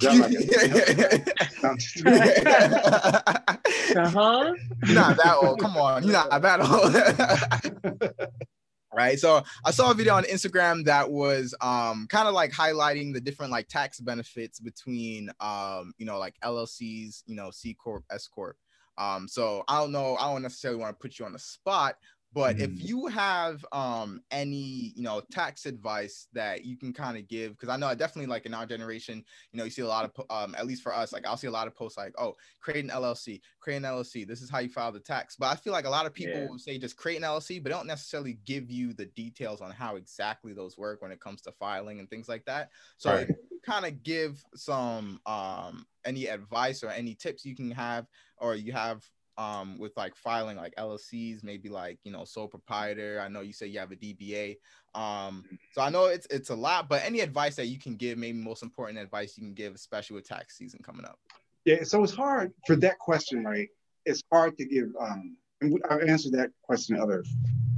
Uh-huh. 3.96 4.54
You're 4.84 4.94
not 4.94 5.16
that 5.16 5.38
old. 5.42 5.60
Come 5.60 5.76
on. 5.76 6.04
You're 6.04 6.12
not 6.12 6.42
that 6.42 6.60
old. 6.60 8.20
right. 8.94 9.18
So 9.18 9.42
I 9.64 9.70
saw 9.70 9.90
a 9.90 9.94
video 9.94 10.14
on 10.14 10.24
Instagram 10.24 10.84
that 10.84 11.10
was 11.10 11.54
um 11.60 12.06
kind 12.08 12.28
of 12.28 12.34
like 12.34 12.52
highlighting 12.52 13.12
the 13.12 13.20
different 13.20 13.50
like 13.50 13.68
tax 13.68 14.00
benefits 14.00 14.60
between 14.60 15.30
um, 15.40 15.92
you 15.98 16.06
know, 16.06 16.18
like 16.18 16.34
LLCs, 16.44 17.22
you 17.26 17.34
know, 17.34 17.50
C 17.50 17.74
Corp, 17.74 18.04
S 18.10 18.28
Corp. 18.28 18.56
Um, 18.98 19.28
so 19.28 19.64
I 19.68 19.80
don't 19.80 19.92
know, 19.92 20.16
I 20.16 20.32
don't 20.32 20.42
necessarily 20.42 20.80
want 20.80 20.96
to 20.96 21.00
put 21.00 21.18
you 21.18 21.24
on 21.24 21.32
the 21.32 21.38
spot, 21.38 21.94
but 22.38 22.60
if 22.60 22.70
Mhm. 22.70 22.86
you 22.86 23.06
have 23.08 23.66
um 23.72 24.22
any 24.30 24.92
you 24.94 25.02
know 25.02 25.20
tax 25.32 25.66
advice 25.66 26.28
that 26.32 26.64
you 26.64 26.76
can 26.78 26.92
kind 26.92 27.18
of 27.18 27.26
give 27.26 27.50
because 27.50 27.68
i 27.68 27.76
know 27.76 27.88
I 27.88 27.96
definitely 27.96 28.28
like 28.28 28.46
in 28.46 28.54
our 28.54 28.64
generation 28.64 29.24
you 29.50 29.58
know 29.58 29.64
you 29.64 29.70
see 29.70 29.82
a 29.82 29.88
lot 29.88 30.04
of 30.04 30.24
um 30.30 30.54
at 30.54 30.64
least 30.64 30.84
for 30.84 30.94
us 30.94 31.12
like 31.12 31.26
i'll 31.26 31.36
see 31.36 31.48
a 31.48 31.50
lot 31.50 31.66
of 31.66 31.74
posts 31.74 31.98
like 31.98 32.14
oh 32.16 32.36
create 32.60 32.84
an 32.84 32.90
llc 32.92 33.40
create 33.58 33.78
an 33.78 33.82
llc 33.82 34.24
this 34.28 34.40
is 34.40 34.50
how 34.50 34.60
you 34.60 34.68
file 34.68 34.92
the 34.92 35.00
tax 35.00 35.34
but 35.34 35.46
i 35.46 35.56
feel 35.56 35.72
like 35.72 35.84
a 35.84 35.90
lot 35.90 36.06
of 36.06 36.14
people 36.14 36.40
Yeah. 36.40 36.48
will 36.48 36.58
say 36.60 36.78
just 36.78 36.96
create 36.96 37.16
an 37.16 37.22
llc 37.24 37.60
but 37.60 37.70
don't 37.70 37.88
necessarily 37.88 38.34
give 38.44 38.70
you 38.70 38.92
the 38.94 39.06
details 39.06 39.60
on 39.60 39.72
how 39.72 39.96
exactly 39.96 40.52
those 40.54 40.78
work 40.78 41.02
when 41.02 41.10
it 41.10 41.20
comes 41.20 41.42
to 41.42 41.50
filing 41.50 41.98
and 41.98 42.08
things 42.08 42.28
like 42.28 42.44
that 42.44 42.70
so 42.98 43.10
Right. 43.12 43.28
kind 43.64 43.84
of 43.84 44.02
give 44.04 44.44
some 44.54 45.20
um 45.26 45.86
any 46.04 46.26
advice 46.26 46.84
or 46.84 46.90
any 46.90 47.16
tips 47.16 47.44
you 47.44 47.56
can 47.56 47.70
have 47.72 48.06
or 48.38 48.54
you 48.54 48.72
have 48.72 49.04
um 49.38 49.78
with 49.78 49.96
like 49.96 50.14
filing 50.16 50.56
like 50.56 50.74
LLCs, 50.76 51.42
maybe 51.42 51.68
like 51.68 51.98
you 52.02 52.12
know 52.12 52.24
sole 52.24 52.48
proprietor. 52.48 53.22
I 53.24 53.28
know 53.28 53.40
you 53.40 53.52
say 53.52 53.66
you 53.66 53.78
have 53.78 53.92
a 53.92 53.96
DBA. 53.96 54.56
Um, 54.94 55.44
so 55.72 55.80
I 55.80 55.88
know 55.88 56.06
it's 56.06 56.26
it's 56.30 56.50
a 56.50 56.54
lot, 56.54 56.88
but 56.88 57.02
any 57.04 57.20
advice 57.20 57.56
that 57.56 57.66
you 57.66 57.78
can 57.78 57.96
give, 57.96 58.18
maybe 58.18 58.38
most 58.38 58.62
important 58.62 58.98
advice 58.98 59.38
you 59.38 59.44
can 59.44 59.54
give, 59.54 59.74
especially 59.74 60.16
with 60.16 60.28
tax 60.28 60.58
season 60.58 60.80
coming 60.82 61.04
up. 61.04 61.18
Yeah, 61.64 61.84
so 61.84 62.02
it's 62.02 62.14
hard 62.14 62.52
for 62.66 62.76
that 62.76 62.98
question, 62.98 63.44
right? 63.44 63.68
It's 64.04 64.22
hard 64.32 64.58
to 64.58 64.64
give. 64.64 64.88
Um, 65.00 65.36
and 65.60 65.78
I've 65.90 66.02
answered 66.02 66.32
that 66.32 66.50
question 66.62 66.96
in 66.96 67.02
other 67.02 67.24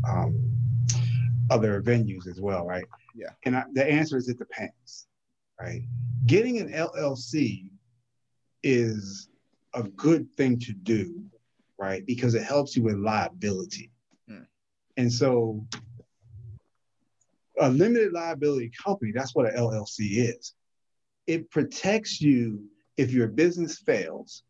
um, 0.08 0.50
other 1.50 1.82
venues 1.82 2.26
as 2.26 2.40
well, 2.40 2.66
right? 2.66 2.84
Yeah. 3.14 3.30
And 3.44 3.56
I, 3.56 3.64
the 3.72 3.84
answer 3.84 4.16
is 4.16 4.28
it 4.28 4.38
depends, 4.38 5.08
right? 5.60 5.82
Getting 6.26 6.58
an 6.58 6.72
LLC 6.72 7.70
is 8.62 9.28
a 9.74 9.82
good 9.82 10.30
thing 10.36 10.58
to 10.60 10.72
do, 10.72 11.24
right? 11.80 12.04
Because 12.04 12.34
it 12.34 12.42
helps 12.42 12.76
you 12.76 12.82
with 12.82 12.96
liability. 12.96 13.90
Hmm. 14.28 14.42
And 14.98 15.10
so 15.10 15.66
a 17.58 17.70
limited 17.70 18.12
liability 18.12 18.70
company, 18.84 19.12
that's 19.14 19.34
what 19.34 19.46
an 19.46 19.56
LLC 19.56 20.28
is. 20.28 20.54
It 21.26 21.50
protects 21.50 22.20
you 22.20 22.62
if 22.98 23.12
your 23.12 23.28
business 23.28 23.78
fails, 23.78 24.42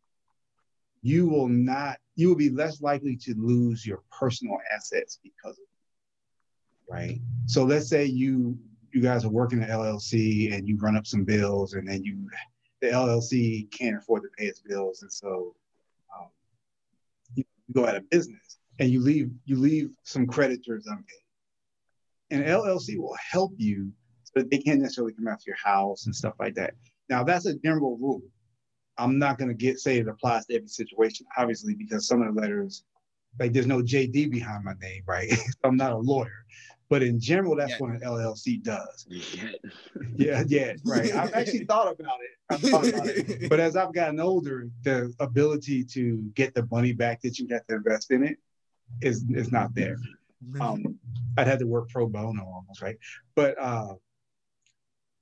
you 1.03 1.29
will 1.29 1.49
not, 1.49 1.99
you 2.17 2.29
will 2.29 2.37
be 2.37 2.51
less 2.51 2.83
likely 2.83 3.17
to 3.17 3.35
lose 3.39 3.87
your 3.87 4.03
personal 4.11 4.59
assets 4.75 5.21
because 5.23 5.57
of 5.57 5.63
it. 5.63 6.93
Right. 6.93 7.21
So 7.47 7.63
let's 7.63 7.89
say 7.89 8.05
you 8.05 8.59
you 8.93 9.01
guys 9.01 9.25
are 9.25 9.31
working 9.31 9.63
at 9.63 9.71
LLC 9.71 10.53
and 10.53 10.67
you 10.67 10.77
run 10.79 10.97
up 10.97 11.07
some 11.07 11.23
bills 11.23 11.75
and 11.75 11.87
then 11.87 12.03
you 12.03 12.29
the 12.81 12.89
LLC 12.89 13.71
can't 13.71 13.99
afford 13.99 14.23
to 14.23 14.29
pay 14.37 14.47
its 14.47 14.59
bills 14.59 15.03
and 15.03 15.13
so 15.13 15.55
you, 17.75 17.83
go 17.83 17.89
out 17.89 17.97
of 17.97 18.09
business 18.11 18.59
and 18.79 18.91
you 18.91 19.01
leave 19.01 19.31
you 19.45 19.57
leave 19.57 19.91
some 20.03 20.27
creditors 20.27 20.87
unpaid. 20.87 21.05
And 22.31 22.45
LLC 22.45 22.97
will 22.99 23.17
help 23.31 23.53
you 23.57 23.93
so 24.25 24.43
they 24.43 24.59
can't 24.59 24.81
necessarily 24.81 25.13
come 25.13 25.29
after 25.29 25.45
your 25.47 25.57
house 25.63 26.07
and 26.07 26.15
stuff 26.15 26.35
like 26.39 26.55
that. 26.55 26.75
Now 27.09 27.25
that's 27.25 27.47
a 27.47 27.55
general 27.55 27.99
rule. 27.99 28.23
I'm 28.99 29.19
not 29.19 29.39
to 29.49 29.55
get 29.55 29.79
say 29.79 29.99
it 29.99 30.09
applies 30.09 30.47
to 30.47 30.57
every 30.57 30.69
situation, 30.69 31.27
obviously, 31.37 31.75
because 31.75 32.07
some 32.07 32.23
of 32.23 32.35
the 32.35 32.41
letters, 32.41 32.85
like 33.39 33.53
there's 33.53 33.67
no 33.67 33.81
JD 33.81 34.31
behind 34.31 34.65
my 34.65 34.75
name, 34.81 35.03
right? 35.07 35.33
I'm 35.65 35.77
not 35.77 35.93
a 35.93 35.97
lawyer, 35.97 36.45
but 36.91 37.03
in 37.05 37.19
general, 37.21 37.57
that's 37.57 37.71
Yeah. 37.71 37.79
what 37.79 37.91
an 37.93 38.01
LLC 38.01 38.63
does. 38.63 39.07
Yeah. 39.09 39.53
Yeah, 40.17 40.45
yeah, 40.49 40.75
right. 40.85 41.15
I've 41.15 41.33
actually 41.33 41.65
thought 41.65 41.91
about 41.99 42.19
it. 42.21 42.31
I've 42.51 42.61
thought 42.61 42.87
about 42.89 43.07
it. 43.07 43.49
But 43.49 43.59
as 43.61 43.75
I've 43.77 43.95
gotten 43.95 44.21
older, 44.21 44.69
the 44.83 45.13
ability 45.19 45.85
to 45.85 46.19
get 46.35 46.53
the 46.55 46.67
money 46.71 46.93
back 46.93 47.23
that 47.23 47.39
you 47.39 47.47
have 47.51 47.67
to 47.69 47.77
invest 47.77 48.11
in 48.11 48.23
it 48.25 48.37
is 49.01 49.25
is 49.31 49.51
not 49.51 49.75
there. 49.75 49.97
Um, 50.61 50.99
I'd 51.39 51.47
had 51.47 51.59
to 51.61 51.67
work 51.67 51.89
pro 51.89 52.07
bono 52.07 52.45
almost, 52.45 52.83
right? 52.83 52.97
But 53.35 53.59
uh, 53.59 53.95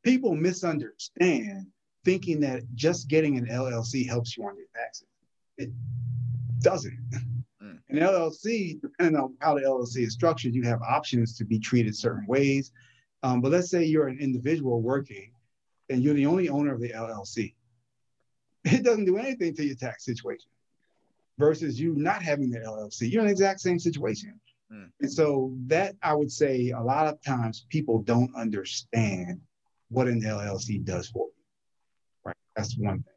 people 0.03 0.35
misunderstand 0.35 1.67
thinking 2.05 2.41
that 2.41 2.63
just 2.75 3.09
getting 3.09 3.37
an 3.37 3.47
LLC 3.47 4.07
helps 4.09 4.37
you 4.37 4.45
on 4.45 4.57
your 4.57 4.67
taxes. 4.75 5.07
It 5.59 5.71
doesn't. 6.61 6.99
An 7.91 7.99
LLC, 7.99 8.81
depending 8.81 9.21
on 9.21 9.35
how 9.41 9.55
the 9.55 9.63
LLC 9.63 10.07
is 10.07 10.13
structured, 10.13 10.55
you 10.55 10.63
have 10.65 10.83
options 10.83 11.37
to 11.39 11.45
be 11.45 11.59
treated 11.59 11.97
certain 11.97 12.27
ways. 12.27 12.73
Um, 13.23 13.41
but 13.41 13.53
let's 13.53 13.71
say 13.71 13.85
you're 13.85 14.09
an 14.09 14.19
individual 14.19 14.83
working 14.83 15.33
and 15.89 16.03
you're 16.03 16.15
the 16.15 16.27
only 16.27 16.49
owner 16.49 16.75
of 16.75 16.81
the 16.81 16.91
LLC. 16.91 17.55
It 18.65 18.85
doesn't 18.85 19.07
do 19.07 19.17
anything 19.17 19.55
to 19.55 19.65
your 19.65 19.77
tax 19.77 20.05
situation 20.05 20.51
versus 21.39 21.81
you 21.81 21.95
not 21.95 22.23
having 22.23 22.51
the 22.51 22.59
LLC. 22.59 23.11
You're 23.11 23.23
in 23.23 23.29
the 23.29 23.33
exact 23.33 23.61
same 23.61 23.79
situation. 23.79 24.39
Mm. 24.73 24.91
And 25.01 25.11
so 25.11 25.55
that 25.67 25.95
I 26.03 26.15
would 26.15 26.31
say 26.31 26.71
a 26.71 26.81
lot 26.81 27.07
of 27.07 27.23
times 27.23 27.67
people 27.71 28.03
don't 28.03 28.35
understand 28.37 29.41
what 29.89 30.09
an 30.09 30.21
LLC 30.21 30.85
does 30.85 31.09
for 31.09 31.27
you. 31.27 31.33
Right. 32.25 32.37
That's 32.57 32.77
one 32.77 33.03
thing. 33.03 33.15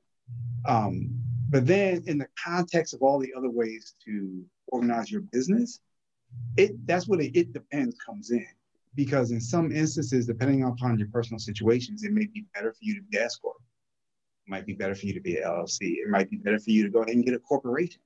Um, 0.65 1.21
but 1.51 1.67
then 1.67 2.01
in 2.07 2.17
the 2.17 2.27
context 2.41 2.93
of 2.93 3.01
all 3.01 3.19
the 3.19 3.33
other 3.37 3.49
ways 3.49 3.93
to 4.05 4.43
organize 4.67 5.11
your 5.11 5.21
business, 5.21 5.81
it 6.55 6.71
that's 6.87 7.07
where 7.07 7.19
it, 7.19 7.35
it 7.35 7.53
depends 7.53 7.95
comes 8.03 8.31
in. 8.31 8.47
Because 8.95 9.31
in 9.31 9.39
some 9.39 9.71
instances, 9.71 10.25
depending 10.25 10.63
upon 10.63 10.97
your 10.97 11.09
personal 11.09 11.39
situations, 11.39 12.03
it 12.03 12.13
may 12.13 12.25
be 12.25 12.45
better 12.55 12.71
for 12.71 12.79
you 12.81 12.95
to 12.95 13.01
be 13.03 13.17
S 13.17 13.35
corp. 13.35 13.57
It 14.47 14.49
might 14.49 14.65
be 14.65 14.73
better 14.73 14.95
for 14.95 15.05
you 15.05 15.13
to 15.13 15.19
be 15.19 15.37
an 15.37 15.43
LLC. 15.43 15.97
It 15.97 16.09
might 16.09 16.29
be 16.29 16.37
better 16.37 16.59
for 16.59 16.71
you 16.71 16.83
to 16.83 16.89
go 16.89 17.01
ahead 17.01 17.15
and 17.15 17.25
get 17.25 17.33
a 17.33 17.39
corporation, 17.39 18.01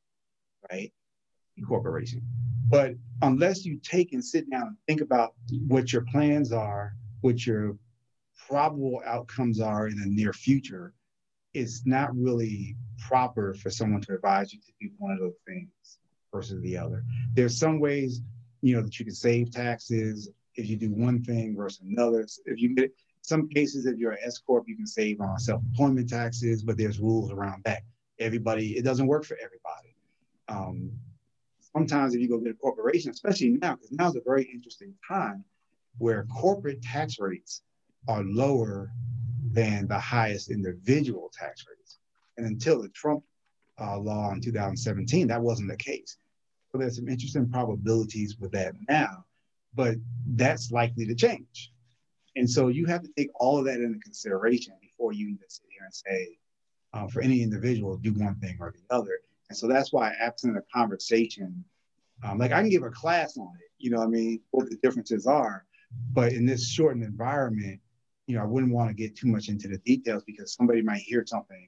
right? 0.71 0.91
Corporation. 1.67 2.21
But 2.67 2.95
unless 3.21 3.63
you 3.63 3.79
take 3.83 4.13
and 4.13 4.23
sit 4.23 4.49
down 4.49 4.67
and 4.67 4.77
think 4.87 5.01
about 5.01 5.33
what 5.67 5.93
your 5.93 6.03
plans 6.11 6.51
are, 6.51 6.93
what 7.21 7.45
your 7.45 7.77
probable 8.47 9.01
outcomes 9.05 9.59
are 9.59 9.87
in 9.87 9.99
the 9.99 10.07
near 10.07 10.33
future, 10.33 10.93
it's 11.55 11.85
not 11.85 12.15
really 12.15 12.75
proper 12.99 13.53
for 13.53 13.69
someone 13.69 14.01
to 14.01 14.13
advise 14.13 14.53
you 14.53 14.59
to 14.59 14.71
do 14.81 14.89
one 14.97 15.11
of 15.11 15.19
those 15.19 15.37
things 15.47 15.99
versus 16.33 16.61
the 16.61 16.77
other. 16.77 17.03
There's 17.33 17.57
some 17.57 17.79
ways, 17.79 18.21
you 18.61 18.75
know, 18.75 18.81
that 18.81 18.99
you 18.99 19.05
can 19.05 19.15
save 19.15 19.51
taxes 19.51 20.29
if 20.55 20.67
you 20.67 20.75
do 20.75 20.91
one 20.91 21.23
thing 21.23 21.55
versus 21.55 21.81
another. 21.89 22.27
If 22.45 22.59
you 22.59 22.75
get 22.75 22.91
some 23.21 23.47
cases, 23.47 23.85
if 23.85 23.97
you're 23.97 24.11
an 24.11 24.19
S 24.23 24.37
corp, 24.37 24.65
you 24.67 24.75
can 24.75 24.85
save 24.85 25.21
on 25.21 25.39
self-employment 25.39 26.09
taxes, 26.09 26.61
but 26.61 26.77
there's 26.77 26.99
rules 26.99 27.31
around 27.31 27.63
that. 27.63 27.83
Everybody, 28.19 28.77
it 28.77 28.83
doesn't 28.83 29.07
work 29.07 29.25
for 29.25 29.37
everybody. 29.37 29.95
Um, 30.47 30.91
sometimes 31.73 32.15
if 32.15 32.21
you 32.21 32.29
go 32.29 32.37
get 32.39 32.51
a 32.51 32.55
corporation, 32.55 33.11
especially 33.11 33.49
now, 33.51 33.75
because 33.75 33.91
now 33.91 34.09
is 34.09 34.15
a 34.15 34.21
very 34.25 34.43
interesting 34.43 34.93
time 35.07 35.43
where 35.97 36.25
corporate 36.25 36.81
tax 36.81 37.17
rates 37.19 37.61
are 38.07 38.23
lower 38.23 38.91
than 39.55 39.87
the 39.87 39.97
highest 39.97 40.51
individual 40.51 41.31
tax 41.33 41.65
rates. 41.67 41.97
And 42.37 42.45
until 42.45 42.81
the 42.81 42.89
Trump 42.89 43.23
uh, 43.79 43.97
law 43.97 44.31
in 44.31 44.41
2017, 44.41 45.27
that 45.29 45.41
wasn't 45.41 45.69
the 45.69 45.77
case. 45.77 46.17
So 46.71 46.77
there's 46.77 46.97
some 46.97 47.07
interesting 47.07 47.49
probabilities 47.49 48.37
with 48.37 48.51
that 48.51 48.73
now, 48.89 49.23
but 49.73 49.95
that's 50.27 50.71
likely 50.71 51.05
to 51.07 51.15
change. 51.15 51.71
And 52.35 52.49
so 52.49 52.67
you 52.67 52.85
have 52.87 53.01
to 53.03 53.09
take 53.17 53.29
all 53.35 53.57
of 53.57 53.65
that 53.65 53.79
into 53.79 53.97
consideration 53.99 54.73
before 54.81 55.13
you 55.13 55.27
even 55.27 55.47
sit 55.47 55.65
here 55.69 55.85
and 55.85 55.93
say, 55.93 56.37
uh, 56.93 57.07
for 57.07 57.21
any 57.21 57.41
individual, 57.41 57.95
do 57.95 58.13
one 58.13 58.35
thing 58.35 58.57
or 58.59 58.73
the 58.73 58.93
other. 58.93 59.19
And 59.49 59.57
so 59.57 59.67
that's 59.67 59.93
why 59.93 60.13
absent 60.19 60.57
a 60.57 60.63
conversation, 60.73 61.63
um, 62.23 62.39
like 62.39 62.51
I 62.51 62.59
can 62.59 62.69
give 62.69 62.83
a 62.83 62.89
class 62.89 63.37
on 63.37 63.53
it, 63.61 63.71
you 63.77 63.89
know 63.89 63.99
what 63.99 64.07
I 64.07 64.09
mean, 64.09 64.41
what 64.51 64.69
the 64.69 64.75
differences 64.77 65.25
are. 65.25 65.65
But 66.11 66.33
in 66.33 66.45
this 66.45 66.69
shortened 66.69 67.05
environment, 67.05 67.79
you 68.27 68.35
know, 68.35 68.41
I 68.41 68.45
wouldn't 68.45 68.73
want 68.73 68.89
to 68.89 68.95
get 68.95 69.15
too 69.15 69.27
much 69.27 69.49
into 69.49 69.67
the 69.67 69.77
details 69.79 70.23
because 70.25 70.53
somebody 70.53 70.81
might 70.81 71.01
hear 71.01 71.23
something 71.25 71.67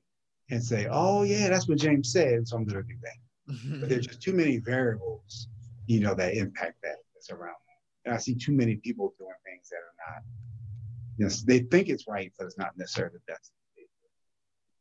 and 0.50 0.64
say, 0.64 0.88
oh, 0.90 1.24
yeah, 1.24 1.50
that's 1.50 1.68
what 1.68 1.78
James 1.78 2.12
said. 2.12 2.48
So 2.48 2.56
I'm 2.58 2.66
going 2.66 2.82
to 2.84 2.88
do 2.88 2.98
that. 3.04 3.14
But 3.80 3.90
there's 3.90 4.08
just 4.08 4.22
too 4.22 4.34
many 4.34 4.58
variables, 4.58 5.48
you 5.86 6.00
know, 6.02 6.14
that 6.16 6.34
impact 6.36 6.82
that 6.84 6.96
that's 7.14 7.30
around. 7.30 7.56
And 8.06 8.14
I 8.14 8.18
see 8.18 8.36
too 8.36 8.52
many 8.54 8.76
people 8.78 9.14
doing 9.20 9.32
things 9.46 9.70
that 9.70 9.78
are 9.78 10.14
not, 10.16 10.24
you 11.18 11.26
know, 11.26 11.32
they 11.46 11.60
think 11.60 11.90
it's 11.90 12.08
right, 12.08 12.32
but 12.38 12.46
it's 12.46 12.58
not 12.58 12.78
necessarily 12.78 13.14
the 13.16 13.32
best. 13.34 13.52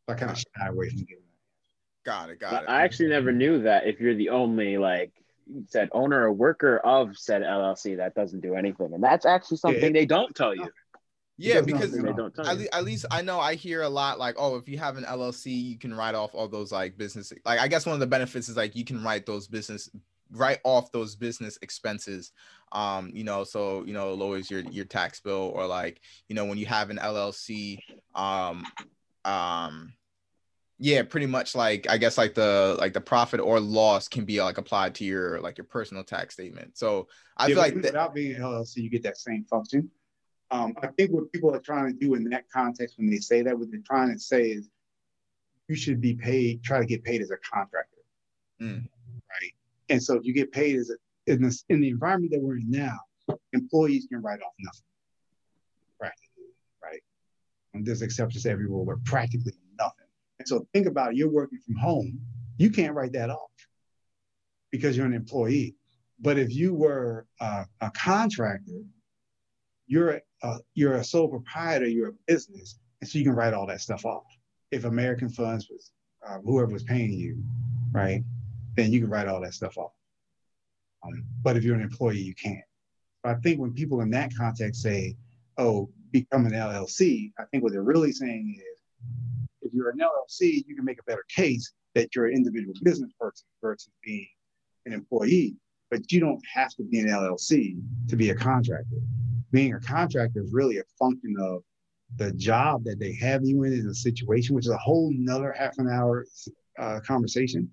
So 0.08 0.14
I 0.14 0.14
kind 0.14 0.30
of 0.30 0.38
shy 0.38 0.66
away 0.68 0.88
from 0.90 0.98
giving 0.98 1.24
that. 1.24 2.10
got 2.10 2.30
it, 2.30 2.38
got 2.40 2.62
it. 2.62 2.68
I 2.68 2.82
actually 2.82 3.08
never 3.08 3.32
knew 3.32 3.62
that 3.62 3.86
if 3.86 4.00
you're 4.00 4.14
the 4.14 4.28
only 4.30 4.78
like 4.78 5.12
said 5.68 5.88
owner 5.92 6.22
or 6.24 6.32
worker 6.32 6.78
of 6.78 7.16
said 7.16 7.42
LLC, 7.42 7.96
that 7.98 8.14
doesn't 8.14 8.40
do 8.40 8.54
anything, 8.54 8.92
and 8.94 9.02
that's 9.02 9.26
actually 9.26 9.56
something 9.58 9.84
it- 9.90 9.92
they 9.92 10.06
don't 10.06 10.34
tell 10.34 10.54
you. 10.54 10.68
Yeah, 11.38 11.56
does 11.56 11.66
because 11.66 11.92
They 11.92 11.98
at 11.98 12.16
don't 12.16 12.38
at, 12.38 12.58
le- 12.58 12.68
at 12.72 12.84
least 12.84 13.06
I 13.10 13.22
know 13.22 13.40
I 13.40 13.54
hear 13.54 13.82
a 13.82 13.88
lot 13.88 14.18
like, 14.18 14.36
oh, 14.38 14.56
if 14.56 14.68
you 14.68 14.78
have 14.78 14.96
an 14.96 15.04
LLC, 15.04 15.46
you 15.52 15.78
can 15.78 15.94
write 15.94 16.14
off 16.14 16.34
all 16.34 16.48
those 16.48 16.72
like 16.72 16.96
business. 16.96 17.32
Like 17.44 17.60
I 17.60 17.68
guess 17.68 17.86
one 17.86 17.94
of 17.94 18.00
the 18.00 18.06
benefits 18.06 18.48
is 18.48 18.56
like 18.56 18.74
you 18.76 18.84
can 18.84 19.02
write 19.02 19.26
those 19.26 19.46
business 19.48 19.90
write 20.32 20.58
off 20.64 20.90
those 20.92 21.14
business 21.14 21.58
expenses. 21.62 22.32
Um, 22.72 23.10
you 23.14 23.24
know, 23.24 23.44
so 23.44 23.84
you 23.84 23.92
know, 23.92 24.14
lowers 24.14 24.50
your 24.50 24.60
your 24.60 24.84
tax 24.84 25.20
bill 25.20 25.52
or 25.54 25.66
like, 25.66 26.00
you 26.28 26.34
know, 26.34 26.44
when 26.44 26.58
you 26.58 26.66
have 26.66 26.90
an 26.90 26.98
LLC, 26.98 27.78
um, 28.14 28.64
um, 29.24 29.92
yeah, 30.78 31.02
pretty 31.02 31.26
much 31.26 31.54
like 31.54 31.86
I 31.88 31.96
guess 31.96 32.18
like 32.18 32.34
the 32.34 32.76
like 32.78 32.92
the 32.92 33.00
profit 33.00 33.40
or 33.40 33.60
loss 33.60 34.08
can 34.08 34.24
be 34.24 34.42
like 34.42 34.58
applied 34.58 34.94
to 34.96 35.04
your 35.04 35.40
like 35.40 35.58
your 35.58 35.64
personal 35.64 36.04
tax 36.04 36.34
statement. 36.34 36.76
So 36.76 37.08
I 37.36 37.48
Yeah, 37.48 37.54
feel 37.54 37.62
like 37.62 37.70
even 37.70 37.82
that, 37.82 37.92
without 37.92 38.14
being 38.14 38.34
an 38.36 38.42
LLC, 38.42 38.76
you 38.78 38.90
get 38.90 39.02
that 39.04 39.16
same 39.16 39.44
function. 39.44 39.90
Um, 40.50 40.74
I 40.82 40.88
think 40.88 41.10
what 41.10 41.32
people 41.32 41.54
are 41.54 41.60
trying 41.60 41.92
to 41.92 41.98
do 41.98 42.14
in 42.14 42.24
that 42.30 42.44
context 42.50 42.98
when 42.98 43.10
they 43.10 43.18
say 43.18 43.42
that, 43.42 43.58
what 43.58 43.70
they're 43.70 43.80
trying 43.84 44.12
to 44.12 44.18
say 44.18 44.50
is 44.50 44.68
you 45.68 45.74
should 45.74 46.00
be 46.00 46.14
paid, 46.14 46.62
try 46.62 46.78
to 46.78 46.86
get 46.86 47.02
paid 47.02 47.20
as 47.20 47.30
a 47.30 47.36
contractor. 47.38 47.96
Mm. 48.60 48.88
Right. 49.28 49.52
And 49.88 50.02
so 50.02 50.14
if 50.14 50.24
you 50.24 50.32
get 50.32 50.52
paid 50.52 50.76
as 50.76 50.90
a, 50.90 51.32
in 51.32 51.42
this 51.42 51.64
in 51.68 51.80
the 51.80 51.88
environment 51.88 52.32
that 52.32 52.40
we're 52.40 52.58
in 52.58 52.70
now, 52.70 52.98
employees 53.52 54.06
can 54.08 54.22
write 54.22 54.40
off 54.40 54.52
nothing. 54.60 54.82
Right. 56.00 56.12
right? 56.82 57.02
And 57.74 57.84
there's 57.84 58.02
exceptions 58.02 58.44
to 58.44 58.50
every 58.50 58.66
rule, 58.66 58.84
but 58.84 59.04
practically 59.04 59.52
nothing. 59.78 60.06
And 60.38 60.46
so 60.46 60.66
think 60.72 60.86
about 60.86 61.10
it, 61.10 61.16
you're 61.16 61.30
working 61.30 61.58
from 61.66 61.76
home, 61.76 62.20
you 62.58 62.70
can't 62.70 62.94
write 62.94 63.12
that 63.12 63.30
off 63.30 63.50
because 64.70 64.96
you're 64.96 65.06
an 65.06 65.14
employee. 65.14 65.74
But 66.20 66.38
if 66.38 66.54
you 66.54 66.72
were 66.72 67.26
uh, 67.40 67.64
a 67.80 67.90
contractor, 67.90 68.82
you're 69.86 70.20
a, 70.42 70.58
you're 70.74 70.94
a 70.94 71.04
sole 71.04 71.28
proprietor, 71.28 71.86
you're 71.86 72.08
a 72.08 72.14
business, 72.26 72.78
and 73.00 73.08
so 73.08 73.18
you 73.18 73.24
can 73.24 73.34
write 73.34 73.54
all 73.54 73.66
that 73.66 73.80
stuff 73.80 74.04
off. 74.04 74.24
If 74.70 74.84
American 74.84 75.28
Funds 75.28 75.68
was 75.70 75.92
uh, 76.28 76.38
whoever 76.44 76.72
was 76.72 76.82
paying 76.82 77.12
you, 77.12 77.42
right, 77.92 78.22
then 78.76 78.92
you 78.92 79.00
can 79.00 79.10
write 79.10 79.28
all 79.28 79.40
that 79.40 79.54
stuff 79.54 79.78
off. 79.78 79.92
Um, 81.04 81.24
but 81.42 81.56
if 81.56 81.64
you're 81.64 81.76
an 81.76 81.82
employee, 81.82 82.18
you 82.18 82.34
can't. 82.34 82.64
I 83.24 83.34
think 83.34 83.60
when 83.60 83.72
people 83.72 84.00
in 84.00 84.10
that 84.10 84.30
context 84.36 84.82
say, 84.82 85.16
"Oh, 85.58 85.90
become 86.12 86.46
an 86.46 86.52
LLC," 86.52 87.32
I 87.38 87.44
think 87.50 87.62
what 87.62 87.72
they're 87.72 87.82
really 87.82 88.12
saying 88.12 88.56
is, 88.58 88.80
if 89.62 89.72
you're 89.72 89.90
an 89.90 89.98
LLC, 89.98 90.64
you 90.66 90.74
can 90.76 90.84
make 90.84 91.00
a 91.00 91.04
better 91.04 91.24
case 91.28 91.72
that 91.94 92.14
you're 92.14 92.26
an 92.26 92.34
individual 92.34 92.74
business 92.82 93.12
person 93.18 93.46
versus 93.62 93.90
being 94.04 94.28
an 94.84 94.92
employee. 94.92 95.56
But 95.90 96.10
you 96.12 96.20
don't 96.20 96.42
have 96.52 96.74
to 96.74 96.84
be 96.84 96.98
an 96.98 97.08
LLC 97.08 97.80
to 98.08 98.16
be 98.16 98.30
a 98.30 98.34
contractor. 98.34 98.96
Being 99.56 99.72
a 99.72 99.80
contractor 99.80 100.42
is 100.42 100.52
really 100.52 100.76
a 100.76 100.84
function 100.98 101.34
of 101.40 101.62
the 102.16 102.30
job 102.32 102.84
that 102.84 102.98
they 102.98 103.14
have 103.14 103.42
you 103.42 103.62
in 103.62 103.72
in 103.72 103.88
a 103.88 103.94
situation, 103.94 104.54
which 104.54 104.66
is 104.66 104.70
a 104.70 104.76
whole 104.76 105.10
nother 105.16 105.50
half 105.50 105.78
an 105.78 105.88
hour 105.88 106.26
uh, 106.78 107.00
conversation. 107.00 107.70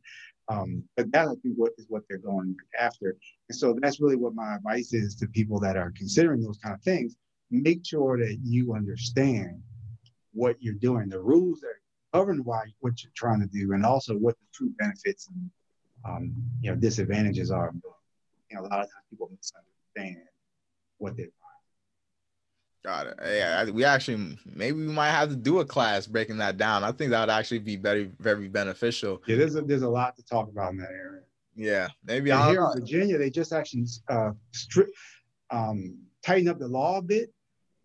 Um, 0.47 0.85
but 0.95 1.11
that 1.11 1.27
I 1.27 1.35
think 1.43 1.55
what 1.57 1.73
is 1.77 1.87
what 1.89 2.03
they're 2.07 2.19
going 2.19 2.55
after. 2.79 3.17
And 3.49 3.57
so 3.57 3.77
that's 3.81 3.99
really 3.99 4.15
what 4.15 4.33
my 4.33 4.55
advice 4.55 4.93
is 4.93 5.13
to 5.15 5.27
people 5.27 5.59
that 5.59 5.75
are 5.75 5.91
considering 5.97 6.41
those 6.41 6.57
kind 6.57 6.73
of 6.73 6.81
things. 6.83 7.17
Make 7.51 7.85
sure 7.85 8.17
that 8.17 8.37
you 8.41 8.75
understand 8.75 9.61
what 10.31 10.55
you're 10.61 10.75
doing, 10.75 11.09
the 11.09 11.19
rules 11.19 11.59
that 11.59 11.75
govern 12.13 12.45
why 12.45 12.63
what 12.79 13.03
you're 13.03 13.11
trying 13.13 13.41
to 13.41 13.47
do, 13.47 13.73
and 13.73 13.85
also 13.85 14.15
what 14.15 14.37
the 14.39 14.45
true 14.53 14.71
benefits 14.79 15.27
and 15.27 15.51
um, 16.05 16.33
you 16.61 16.71
know 16.71 16.77
disadvantages 16.77 17.51
are. 17.51 17.73
You 18.49 18.55
know, 18.55 18.61
a 18.61 18.69
lot 18.71 18.71
of 18.71 18.85
times 18.85 19.05
people 19.09 19.29
misunderstand 19.35 20.29
what 20.99 21.17
they're 21.17 21.27
Got 22.83 23.07
it. 23.07 23.19
Yeah, 23.23 23.69
we 23.69 23.85
actually 23.85 24.37
maybe 24.45 24.77
we 24.77 24.91
might 24.91 25.11
have 25.11 25.29
to 25.29 25.37
do 25.37 25.59
a 25.59 25.65
class 25.65 26.05
breaking 26.05 26.37
that 26.37 26.57
down. 26.57 26.83
I 26.83 26.91
think 26.91 27.11
that 27.11 27.21
would 27.21 27.29
actually 27.29 27.59
be 27.59 27.77
very 27.77 28.11
very 28.19 28.49
beneficial. 28.49 29.21
Yeah, 29.25 29.37
there's 29.37 29.55
a, 29.55 29.61
there's 29.61 29.83
a 29.83 29.89
lot 29.89 30.17
to 30.17 30.23
talk 30.23 30.49
about 30.49 30.71
in 30.71 30.77
that 30.77 30.91
area. 30.91 31.21
Yeah, 31.55 31.87
maybe 32.03 32.31
and 32.31 32.43
here 32.49 32.65
in 32.65 32.81
Virginia, 32.81 33.17
they 33.17 33.29
just 33.29 33.53
actually 33.53 33.85
uh, 34.09 34.31
strict 34.51 34.91
um, 35.49 35.97
tighten 36.25 36.49
up 36.49 36.59
the 36.59 36.67
law 36.67 36.97
a 36.97 37.01
bit 37.01 37.31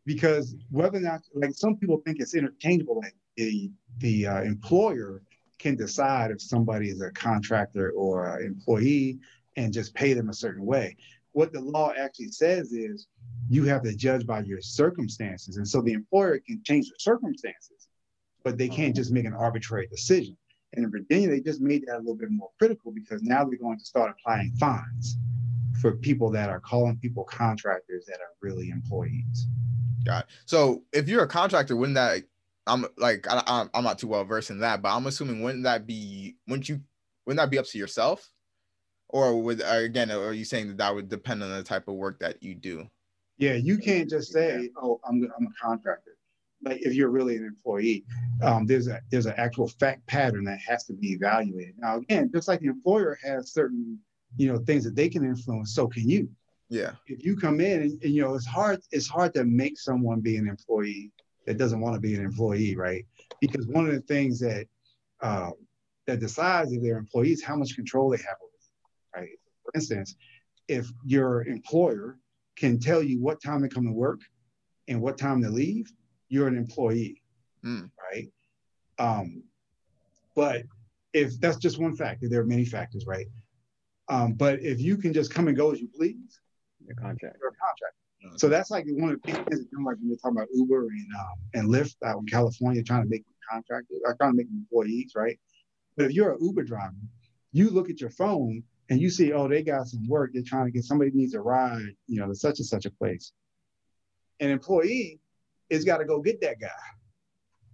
because 0.05 0.57
whether 0.70 0.99
or 0.99 1.03
not 1.03 1.20
like 1.34 1.53
some 1.55 1.76
people 1.76 2.03
think 2.05 2.18
it's 2.18 2.34
interchangeable, 2.34 2.99
like 2.99 3.14
the 3.36 3.70
the 3.99 4.26
uh, 4.26 4.42
employer 4.42 5.22
can 5.61 5.76
decide 5.76 6.32
if 6.32 6.40
somebody 6.40 6.88
is 6.88 7.03
a 7.03 7.11
contractor 7.12 7.90
or 7.90 8.36
an 8.38 8.46
employee 8.46 9.18
and 9.57 9.72
just 9.72 9.94
pay 9.94 10.12
them 10.12 10.28
a 10.28 10.34
certain 10.34 10.64
way. 10.64 10.96
What 11.39 11.53
the 11.53 11.61
law 11.61 11.93
actually 11.97 12.32
says 12.32 12.72
is 12.72 13.07
you 13.49 13.62
have 13.62 13.84
to 13.84 13.95
judge 13.95 14.26
by 14.26 14.41
your 14.41 14.61
circumstances. 14.61 15.57
And 15.57 15.68
so 15.68 15.80
the 15.80 15.93
employer 15.93 16.41
can 16.45 16.61
change 16.64 16.89
the 16.89 16.97
circumstances, 16.99 17.86
but 18.43 18.59
they 18.59 18.68
can't 18.68 18.97
just 18.97 19.12
make 19.12 19.24
an 19.24 19.34
arbitrary 19.34 19.86
decision. 19.86 20.36
And 20.72 20.84
in 20.84 20.91
Virginia, 20.91 21.28
they 21.28 21.39
just 21.39 21.61
made 21.61 21.84
that 21.86 21.99
a 21.99 21.99
little 21.99 22.16
bit 22.16 22.32
more 22.32 22.49
critical 22.59 22.91
because 22.91 23.22
now 23.22 23.45
they're 23.45 23.57
going 23.57 23.78
to 23.78 23.84
start 23.84 24.11
applying 24.11 24.51
fines 24.59 25.16
for 25.80 25.93
people 25.93 26.28
that 26.32 26.51
are 26.51 26.59
calling 26.59 26.97
people 26.97 27.22
contractors 27.22 28.05
that 28.07 28.18
are 28.18 28.34
really 28.43 28.70
employees. 28.70 29.47
Got 30.05 30.24
it. 30.24 30.30
So 30.45 30.82
if 30.93 31.09
you're 31.09 31.22
a 31.22 31.28
contractor, 31.28 31.76
wouldn't 31.76 31.95
that 31.95 32.24
I'm 32.66 32.84
like 32.97 33.28
I, 33.30 33.68
I'm 33.72 33.84
not 33.84 34.01
too 34.01 34.09
well 34.09 34.24
versed 34.24 34.51
in 34.51 34.59
that, 34.59 34.82
but 34.82 34.93
I'm 34.93 35.07
assuming 35.07 35.45
wouldn't 35.45 35.62
that 35.62 35.86
be 35.86 36.34
wouldn't 36.49 36.68
you 36.68 36.80
wouldn't 37.24 37.39
that 37.39 37.51
be 37.51 37.59
up 37.59 37.66
to 37.66 37.78
yourself, 37.78 38.28
or 39.09 39.40
would 39.40 39.62
again 39.64 40.11
are 40.11 40.32
you 40.32 40.44
saying 40.44 40.68
that 40.68 40.78
that 40.78 40.94
would 40.94 41.09
depend 41.09 41.42
on 41.42 41.50
the 41.50 41.62
type 41.62 41.88
of 41.88 41.94
work 41.94 42.20
that 42.20 42.42
you 42.42 42.54
do? 42.54 42.88
Yeah, 43.38 43.54
you 43.54 43.78
can't 43.78 44.11
just 44.11 44.32
say, 44.32 44.70
"Oh, 44.76 45.00
I'm 45.09 45.22
I'm 45.36 45.46
a 45.46 45.66
contractor." 45.66 46.16
Like 46.62 46.80
if 46.82 46.94
you're 46.94 47.11
really 47.11 47.36
an 47.36 47.44
employee, 47.44 48.04
um, 48.42 48.66
there's 48.66 48.88
a 48.88 49.00
there's 49.11 49.26
an 49.26 49.34
actual 49.36 49.68
fact 49.68 50.06
pattern 50.06 50.44
that 50.44 50.59
has 50.66 50.84
to 50.86 50.92
be 50.92 51.12
evaluated. 51.12 51.74
Now, 51.78 51.98
again, 51.98 52.30
just 52.34 52.48
like 52.48 52.61
the 52.61 52.66
employer 52.66 53.16
has 53.22 53.52
certain 53.52 53.98
you 54.36 54.52
know 54.52 54.59
things 54.59 54.84
that 54.84 54.96
they 54.96 55.09
can 55.09 55.24
influence, 55.24 55.74
so 55.74 55.86
can 55.86 56.09
you. 56.09 56.28
Yeah. 56.68 56.92
If 57.06 57.24
you 57.24 57.36
come 57.36 57.61
in 57.61 57.82
and, 57.82 58.02
and 58.02 58.12
you 58.12 58.22
know 58.22 58.34
it's 58.34 58.46
hard 58.46 58.80
it's 58.90 59.09
hard 59.09 59.34
to 59.34 59.44
make 59.44 59.78
someone 59.78 60.20
be 60.20 60.36
an 60.36 60.48
employee 60.48 61.12
that 61.46 61.56
doesn't 61.56 61.80
want 61.80 61.94
to 61.94 62.00
be 62.00 62.14
an 62.14 62.24
employee, 62.24 62.76
right? 62.76 63.06
Because 63.40 63.66
one 63.68 63.86
of 63.86 63.94
the 63.94 64.02
things 64.02 64.40
that 64.40 64.66
uh, 65.22 65.50
that 66.06 66.20
decides 66.20 66.72
if 66.72 66.82
they're 66.82 66.98
employees 66.98 67.42
how 67.42 67.56
much 67.56 67.74
control 67.74 68.11
they 68.11 68.18
have 68.18 68.36
right? 69.14 69.28
For 69.64 69.72
instance, 69.74 70.16
if 70.68 70.86
your 71.04 71.44
employer 71.46 72.18
can 72.56 72.78
tell 72.78 73.02
you 73.02 73.20
what 73.20 73.42
time 73.42 73.62
to 73.62 73.68
come 73.68 73.86
to 73.86 73.92
work 73.92 74.20
and 74.88 75.00
what 75.00 75.18
time 75.18 75.42
to 75.42 75.48
leave, 75.48 75.90
you're 76.28 76.48
an 76.48 76.56
employee, 76.56 77.22
mm. 77.64 77.90
right? 78.12 78.28
Um, 78.98 79.42
but 80.34 80.62
if 81.12 81.40
that's 81.40 81.56
just 81.56 81.78
one 81.78 81.96
factor, 81.96 82.28
there 82.28 82.40
are 82.40 82.46
many 82.46 82.64
factors, 82.64 83.06
right? 83.06 83.26
Um, 84.09 84.34
but 84.34 84.61
if 84.61 84.80
you 84.80 84.96
can 84.96 85.12
just 85.12 85.32
come 85.32 85.48
and 85.48 85.56
go 85.56 85.70
as 85.70 85.80
you 85.80 85.88
please, 85.88 86.40
you're 86.80 86.92
a 86.92 87.00
contract. 87.00 87.36
You're 87.40 87.50
contract. 87.50 87.94
Mm-hmm. 88.24 88.36
So 88.36 88.48
that's 88.48 88.70
like 88.70 88.84
one 88.88 89.11
of 89.11 89.22
the 89.22 89.32
things 89.32 89.46
that 89.48 89.82
like 89.84 89.96
when 89.96 90.09
you're 90.09 90.16
talking 90.16 90.36
about 90.36 90.48
Uber 90.52 90.80
and 90.88 91.06
um, 91.18 91.36
and 91.54 91.68
Lyft 91.68 91.96
out 92.04 92.18
in 92.18 92.26
California, 92.26 92.82
trying 92.82 93.02
to 93.02 93.09
make 93.09 93.24
them 93.24 93.34
contractors, 93.50 93.98
or 94.04 94.14
trying 94.14 94.32
to 94.32 94.36
make 94.36 94.48
them 94.48 94.66
employees, 94.70 95.12
right? 95.14 95.38
But 95.96 96.06
if 96.06 96.12
you're 96.12 96.32
an 96.32 96.38
Uber 96.40 96.64
driver, 96.64 96.94
you 97.52 97.70
look 97.70 97.90
at 97.90 98.00
your 98.00 98.11
phone 98.11 98.62
and 98.91 99.01
you 99.01 99.11
see, 99.11 99.32
oh, 99.32 99.49
they 99.49 99.62
got 99.62 99.86
some 99.86 100.07
work. 100.09 100.30
They're 100.32 100.43
trying 100.43 100.66
to 100.66 100.70
get 100.70 100.84
somebody 100.84 101.11
needs 101.12 101.34
a 101.34 101.41
ride, 101.41 101.95
you 102.07 102.20
know, 102.20 102.28
to 102.28 102.34
such 102.34 102.59
and 102.59 102.66
such 102.66 102.86
a 102.86 102.91
place. 102.91 103.32
An 104.41 104.51
employee 104.51 105.20
is 105.68 105.84
got 105.84 105.99
to 105.99 106.05
go 106.05 106.20
get 106.20 106.41
that 106.41 106.61
guy. 106.61 106.68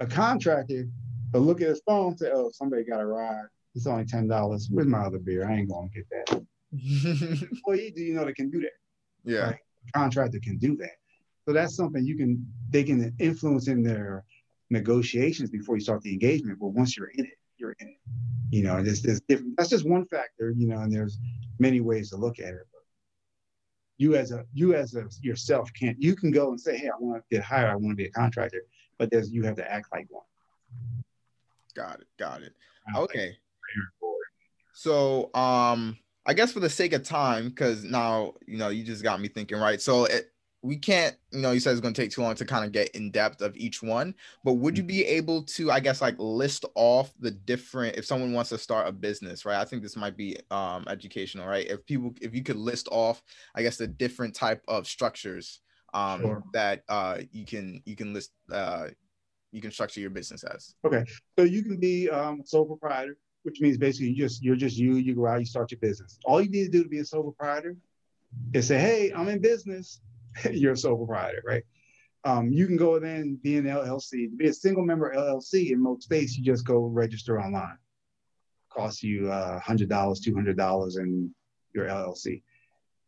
A 0.00 0.06
contractor 0.06 0.88
will 1.32 1.42
look 1.42 1.60
at 1.60 1.68
his 1.68 1.82
phone 1.86 2.08
and 2.08 2.18
say, 2.18 2.30
oh, 2.32 2.50
somebody 2.52 2.84
got 2.84 3.00
a 3.00 3.06
ride. 3.06 3.44
It's 3.74 3.86
only 3.86 4.04
ten 4.04 4.28
dollars. 4.28 4.68
Where's 4.70 4.86
my 4.86 5.00
other 5.00 5.18
beer? 5.18 5.48
I 5.48 5.54
ain't 5.54 5.68
gonna 5.68 5.88
get 5.88 6.06
that. 6.10 6.42
employee, 7.50 7.92
do 7.94 8.02
you 8.02 8.14
know 8.14 8.24
that 8.24 8.36
can 8.36 8.50
do 8.50 8.60
that? 8.60 8.70
Yeah. 9.24 9.50
Right? 9.50 9.58
contractor 9.92 10.40
can 10.42 10.58
do 10.58 10.76
that. 10.76 10.96
So 11.46 11.52
that's 11.52 11.76
something 11.76 12.04
you 12.04 12.16
can 12.16 12.46
they 12.70 12.84
can 12.84 13.14
influence 13.18 13.68
in 13.68 13.82
their 13.82 14.24
negotiations 14.70 15.50
before 15.50 15.76
you 15.76 15.82
start 15.82 16.02
the 16.02 16.12
engagement. 16.12 16.58
But 16.58 16.68
once 16.68 16.96
you're 16.96 17.10
in 17.14 17.24
it, 17.26 17.38
you're 17.58 17.76
in 17.80 17.88
it. 17.88 17.98
You 18.54 18.62
know, 18.62 18.80
there's, 18.80 19.02
there's 19.02 19.20
different. 19.22 19.56
That's 19.56 19.68
just 19.68 19.84
one 19.84 20.06
factor. 20.06 20.54
You 20.56 20.68
know, 20.68 20.78
and 20.78 20.92
there's 20.92 21.18
many 21.58 21.80
ways 21.80 22.10
to 22.10 22.16
look 22.16 22.38
at 22.38 22.54
it. 22.54 22.66
But 22.72 22.82
you 23.98 24.14
as 24.14 24.30
a 24.30 24.44
you 24.52 24.76
as 24.76 24.94
a 24.94 25.08
yourself 25.22 25.72
can't. 25.74 26.00
You 26.00 26.14
can 26.14 26.30
go 26.30 26.50
and 26.50 26.60
say, 26.60 26.78
hey, 26.78 26.88
I 26.88 26.96
want 27.00 27.20
to 27.20 27.34
get 27.34 27.42
hired. 27.42 27.70
I 27.70 27.74
want 27.74 27.90
to 27.90 27.96
be 27.96 28.04
a 28.04 28.12
contractor. 28.12 28.62
But 28.96 29.10
there's 29.10 29.32
you 29.32 29.42
have 29.42 29.56
to 29.56 29.68
act 29.68 29.88
like 29.90 30.06
one. 30.08 30.22
Got 31.74 32.02
it. 32.02 32.06
Got 32.16 32.42
it. 32.42 32.52
Okay. 32.94 33.36
So 34.72 35.34
um 35.34 35.98
I 36.24 36.32
guess 36.32 36.52
for 36.52 36.60
the 36.60 36.70
sake 36.70 36.92
of 36.92 37.02
time, 37.02 37.48
because 37.48 37.82
now 37.82 38.34
you 38.46 38.56
know 38.56 38.68
you 38.68 38.84
just 38.84 39.02
got 39.02 39.20
me 39.20 39.26
thinking, 39.26 39.58
right? 39.58 39.82
So 39.82 40.04
it, 40.04 40.30
we 40.64 40.78
can't, 40.78 41.14
you 41.30 41.40
know, 41.40 41.50
you 41.50 41.60
said 41.60 41.72
it's 41.72 41.80
going 41.82 41.92
to 41.92 42.00
take 42.00 42.10
too 42.10 42.22
long 42.22 42.34
to 42.34 42.44
kind 42.46 42.64
of 42.64 42.72
get 42.72 42.88
in 42.96 43.10
depth 43.10 43.42
of 43.42 43.54
each 43.54 43.82
one, 43.82 44.14
but 44.44 44.54
would 44.54 44.78
you 44.78 44.82
mm-hmm. 44.82 44.88
be 44.88 45.04
able 45.04 45.42
to, 45.42 45.70
I 45.70 45.78
guess, 45.78 46.00
like 46.00 46.14
list 46.18 46.64
off 46.74 47.12
the 47.20 47.30
different, 47.30 47.96
if 47.96 48.06
someone 48.06 48.32
wants 48.32 48.48
to 48.48 48.56
start 48.56 48.88
a 48.88 48.92
business, 48.92 49.44
right? 49.44 49.60
I 49.60 49.66
think 49.66 49.82
this 49.82 49.94
might 49.94 50.16
be 50.16 50.38
um, 50.50 50.86
educational, 50.88 51.46
right? 51.46 51.66
If 51.66 51.84
people, 51.84 52.14
if 52.22 52.34
you 52.34 52.42
could 52.42 52.56
list 52.56 52.88
off, 52.90 53.22
I 53.54 53.60
guess, 53.60 53.76
the 53.76 53.86
different 53.86 54.34
type 54.34 54.62
of 54.66 54.86
structures 54.86 55.60
um, 55.92 56.22
sure. 56.22 56.42
that 56.54 56.82
uh, 56.88 57.18
you 57.30 57.44
can, 57.44 57.82
you 57.84 57.94
can 57.94 58.14
list, 58.14 58.32
uh, 58.50 58.86
you 59.52 59.60
can 59.60 59.70
structure 59.70 60.00
your 60.00 60.10
business 60.10 60.44
as. 60.44 60.76
Okay, 60.82 61.04
so 61.38 61.44
you 61.44 61.62
can 61.62 61.78
be 61.78 62.08
um, 62.08 62.40
sole 62.42 62.64
proprietor 62.64 63.18
which 63.42 63.60
means 63.60 63.76
basically 63.76 64.08
you 64.08 64.16
just 64.16 64.42
you're 64.42 64.56
just 64.56 64.78
you. 64.78 64.94
You 64.94 65.14
go 65.14 65.26
out, 65.26 65.38
you 65.38 65.44
start 65.44 65.70
your 65.70 65.78
business. 65.78 66.18
All 66.24 66.40
you 66.40 66.48
need 66.48 66.64
to 66.64 66.70
do 66.70 66.82
to 66.82 66.88
be 66.88 67.00
a 67.00 67.04
sole 67.04 67.24
proprietor 67.24 67.76
is 68.54 68.66
say, 68.68 68.78
"Hey, 68.78 69.12
I'm 69.14 69.28
in 69.28 69.42
business." 69.42 70.00
you're 70.52 70.72
a 70.72 70.76
sole 70.76 70.96
proprietor, 70.96 71.42
right? 71.44 71.62
Um, 72.24 72.50
you 72.50 72.66
can 72.66 72.76
go 72.76 72.98
then 72.98 73.38
be 73.42 73.58
an 73.58 73.64
LLC. 73.64 74.30
To 74.30 74.36
be 74.36 74.48
a 74.48 74.54
single 74.54 74.84
member 74.84 75.14
LLC 75.14 75.72
in 75.72 75.82
most 75.82 76.04
states, 76.04 76.36
you 76.36 76.44
just 76.44 76.66
go 76.66 76.86
register 76.86 77.40
online. 77.40 77.76
Costs 78.70 79.02
you 79.02 79.30
uh, 79.30 79.60
hundred 79.60 79.88
dollars, 79.88 80.20
two 80.20 80.34
hundred 80.34 80.56
dollars, 80.56 80.96
in 80.96 81.32
your 81.74 81.86
LLC. 81.86 82.42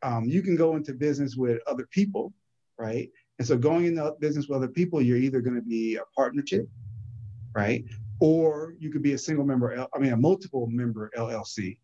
Um, 0.02 0.24
you 0.24 0.42
can 0.42 0.54
go 0.54 0.76
into 0.76 0.92
business 0.92 1.36
with 1.36 1.60
other 1.66 1.86
people, 1.90 2.32
right? 2.78 3.10
And 3.38 3.48
so 3.48 3.56
going 3.56 3.86
into 3.86 4.14
business 4.20 4.48
with 4.48 4.56
other 4.56 4.68
people, 4.68 5.00
you're 5.00 5.16
either 5.16 5.40
going 5.40 5.56
to 5.56 5.62
be 5.62 5.96
a 5.96 6.04
partnership, 6.14 6.68
right? 7.54 7.84
or 8.20 8.74
you 8.78 8.90
could 8.90 9.02
be 9.02 9.12
a 9.12 9.18
single 9.18 9.44
member, 9.44 9.86
I 9.94 9.98
mean, 9.98 10.12
a 10.12 10.16
multiple 10.16 10.66
member 10.70 11.10
LLC. 11.16 11.78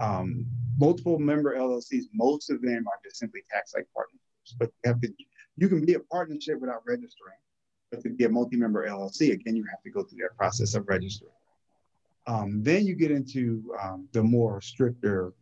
Um, 0.00 0.46
multiple 0.78 1.18
member 1.18 1.56
LLCs, 1.56 2.04
most 2.14 2.50
of 2.50 2.62
them 2.62 2.84
are 2.86 2.98
just 3.04 3.18
simply 3.18 3.42
tax 3.50 3.74
like 3.74 3.86
partnerships, 3.94 4.19
but 4.58 4.70
you 4.84 4.90
have 4.90 5.00
to, 5.00 5.12
you 5.56 5.68
can 5.68 5.84
be 5.84 5.94
a 5.94 6.00
partnership 6.00 6.60
without 6.60 6.82
registering. 6.86 7.36
But 7.90 8.02
to 8.02 8.10
be 8.10 8.24
a 8.24 8.28
multi-member 8.28 8.88
LLC, 8.88 9.32
again, 9.32 9.56
you 9.56 9.64
have 9.70 9.82
to 9.82 9.90
go 9.90 10.04
through 10.04 10.20
that 10.22 10.36
process 10.36 10.74
of 10.74 10.86
registering. 10.88 11.32
Um, 12.26 12.62
then 12.62 12.86
you 12.86 12.94
get 12.94 13.10
into 13.10 13.74
um, 13.82 14.08
the 14.12 14.22
more 14.22 14.60
stricter 14.60 15.32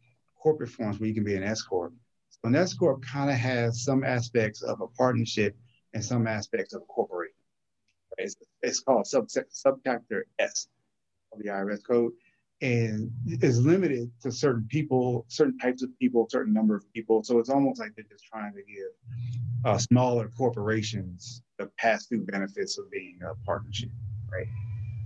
corporate 0.40 0.70
forms 0.70 0.98
where 0.98 1.08
you 1.08 1.14
can 1.14 1.24
be 1.24 1.34
an 1.34 1.42
S 1.42 1.62
corp. 1.62 1.92
So 2.30 2.38
an 2.44 2.56
S 2.56 2.72
corp 2.72 3.04
kind 3.04 3.30
of 3.30 3.36
has 3.36 3.84
some 3.84 4.04
aspects 4.04 4.62
of 4.62 4.80
a 4.80 4.86
partnership 4.86 5.56
and 5.92 6.04
some 6.04 6.26
aspects 6.26 6.72
of 6.72 6.82
a 6.82 6.86
corporation. 6.86 7.34
It's, 8.16 8.36
it's 8.62 8.80
called 8.80 9.06
sub, 9.06 9.26
subchapter 9.28 10.22
S 10.38 10.68
of 11.32 11.40
the 11.40 11.48
IRS 11.48 11.84
code. 11.84 12.12
And 12.60 13.10
is 13.26 13.64
limited 13.64 14.10
to 14.22 14.32
certain 14.32 14.66
people, 14.68 15.24
certain 15.28 15.58
types 15.58 15.82
of 15.82 15.96
people, 15.98 16.26
certain 16.28 16.52
number 16.52 16.74
of 16.74 16.92
people. 16.92 17.22
So 17.22 17.38
it's 17.38 17.50
almost 17.50 17.78
like 17.78 17.94
they're 17.94 18.04
just 18.10 18.24
trying 18.24 18.52
to 18.52 18.62
give 18.62 18.90
uh, 19.64 19.78
smaller 19.78 20.28
corporations 20.36 21.42
the 21.58 21.70
pass-through 21.78 22.24
benefits 22.24 22.78
of 22.78 22.90
being 22.90 23.18
a 23.22 23.34
partnership, 23.44 23.90
right? 24.30 24.46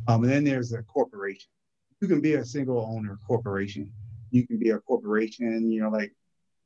Um, 0.09 0.22
and 0.22 0.32
then 0.32 0.44
there's 0.44 0.72
a 0.72 0.82
corporation. 0.82 1.48
You 2.00 2.09
can 2.09 2.20
be 2.20 2.34
a 2.34 2.44
single 2.44 2.80
owner 2.80 3.18
corporation. 3.26 3.92
You 4.30 4.46
can 4.46 4.59
be 4.59 4.70
a 4.70 4.78
corporation, 4.78 5.70
you 5.70 5.82
know, 5.82 5.90
like 5.90 6.12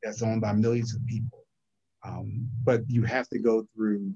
that's 0.03 0.23
owned 0.23 0.41
by 0.41 0.53
millions 0.53 0.95
of 0.95 1.05
people. 1.07 1.45
Um, 2.05 2.49
but 2.65 2.89
you 2.89 3.03
have 3.03 3.29
to 3.31 3.39
go 3.39 3.67
through 3.75 4.15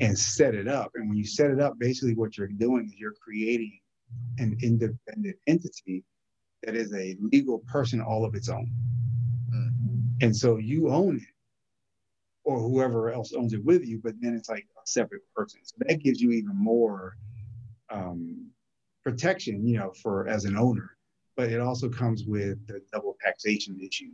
and 0.00 0.16
set 0.18 0.54
it 0.54 0.68
up. 0.68 0.92
And 0.94 1.08
when 1.08 1.18
you 1.18 1.24
set 1.24 1.50
it 1.50 1.60
up, 1.60 1.78
basically 1.78 2.14
what 2.14 2.38
you're 2.38 2.46
doing 2.46 2.86
is 2.86 2.94
you're 2.98 3.14
creating 3.20 3.78
an 4.38 4.56
independent 4.62 5.36
entity 5.46 6.04
that 6.62 6.76
is 6.76 6.92
a 6.94 7.16
legal 7.20 7.58
person 7.60 8.00
all 8.00 8.24
of 8.24 8.34
its 8.34 8.48
own. 8.48 8.70
Mm. 9.54 10.22
And 10.22 10.36
so 10.36 10.56
you 10.58 10.88
own 10.90 11.16
it, 11.16 11.22
or 12.44 12.58
whoever 12.58 13.10
else 13.12 13.32
owns 13.32 13.52
it 13.52 13.64
with 13.64 13.84
you, 13.86 14.00
but 14.02 14.14
then 14.20 14.34
it's 14.34 14.48
like 14.48 14.66
a 14.76 14.86
separate 14.86 15.22
person. 15.34 15.60
So 15.64 15.76
that 15.80 16.02
gives 16.02 16.20
you 16.20 16.32
even 16.32 16.56
more 16.56 17.16
um, 17.90 18.50
protection, 19.04 19.66
you 19.66 19.78
know, 19.78 19.92
for 20.02 20.28
as 20.28 20.44
an 20.44 20.56
owner. 20.56 20.96
But 21.36 21.50
it 21.50 21.60
also 21.60 21.88
comes 21.88 22.24
with 22.24 22.66
the 22.66 22.82
double 22.92 23.16
taxation 23.24 23.78
issue, 23.80 24.10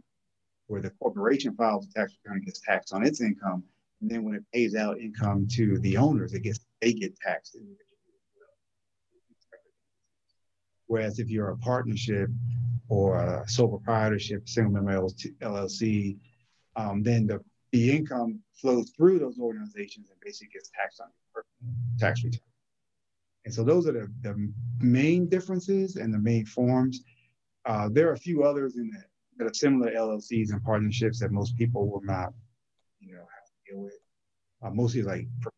where 0.66 0.80
the 0.80 0.90
corporation 0.90 1.54
files 1.54 1.86
a 1.86 1.92
tax 1.92 2.12
return 2.22 2.38
and 2.38 2.46
gets 2.46 2.60
taxed 2.60 2.92
on 2.92 3.04
its 3.04 3.20
income, 3.20 3.64
and 4.00 4.10
then 4.10 4.24
when 4.24 4.34
it 4.34 4.44
pays 4.52 4.74
out 4.74 5.00
income 5.00 5.46
to 5.52 5.78
the 5.80 5.96
owners, 5.96 6.34
it 6.34 6.42
gets 6.42 6.60
they 6.80 6.92
get 6.92 7.18
taxed 7.18 7.56
Whereas 10.88 11.18
if 11.18 11.30
you're 11.30 11.50
a 11.50 11.56
partnership 11.58 12.28
or 12.88 13.18
a 13.18 13.48
sole 13.48 13.68
proprietorship, 13.68 14.48
single 14.48 14.72
member 14.72 14.92
LLC, 14.92 16.18
um, 16.76 17.02
then 17.02 17.26
the, 17.26 17.40
the 17.72 17.96
income 17.96 18.40
flows 18.54 18.90
through 18.96 19.18
those 19.18 19.38
organizations 19.38 20.10
and 20.10 20.18
basically 20.20 20.48
gets 20.52 20.70
taxed 20.74 21.00
on 21.00 21.08
your 21.34 21.44
tax 21.98 22.24
return. 22.24 22.40
And 23.44 23.54
so 23.54 23.62
those 23.64 23.86
are 23.86 23.92
the, 23.92 24.12
the 24.22 24.52
main 24.80 25.28
differences 25.28 25.96
and 25.96 26.12
the 26.12 26.18
main 26.18 26.46
forms. 26.46 27.02
Uh, 27.64 27.88
there 27.90 28.08
are 28.08 28.12
a 28.12 28.18
few 28.18 28.42
others 28.42 28.76
in 28.76 28.90
that, 28.90 29.06
that 29.36 29.50
are 29.50 29.54
similar 29.54 29.92
LLCs 29.92 30.52
and 30.52 30.62
partnerships 30.64 31.20
that 31.20 31.30
most 31.30 31.56
people 31.56 31.88
will 31.88 32.02
not, 32.02 32.32
you 33.00 33.12
know, 33.12 33.20
have 33.20 33.46
to 33.46 33.72
deal 33.72 33.82
with. 33.82 33.98
Uh, 34.62 34.70
mostly 34.70 35.02
like 35.02 35.26
like 35.44 35.54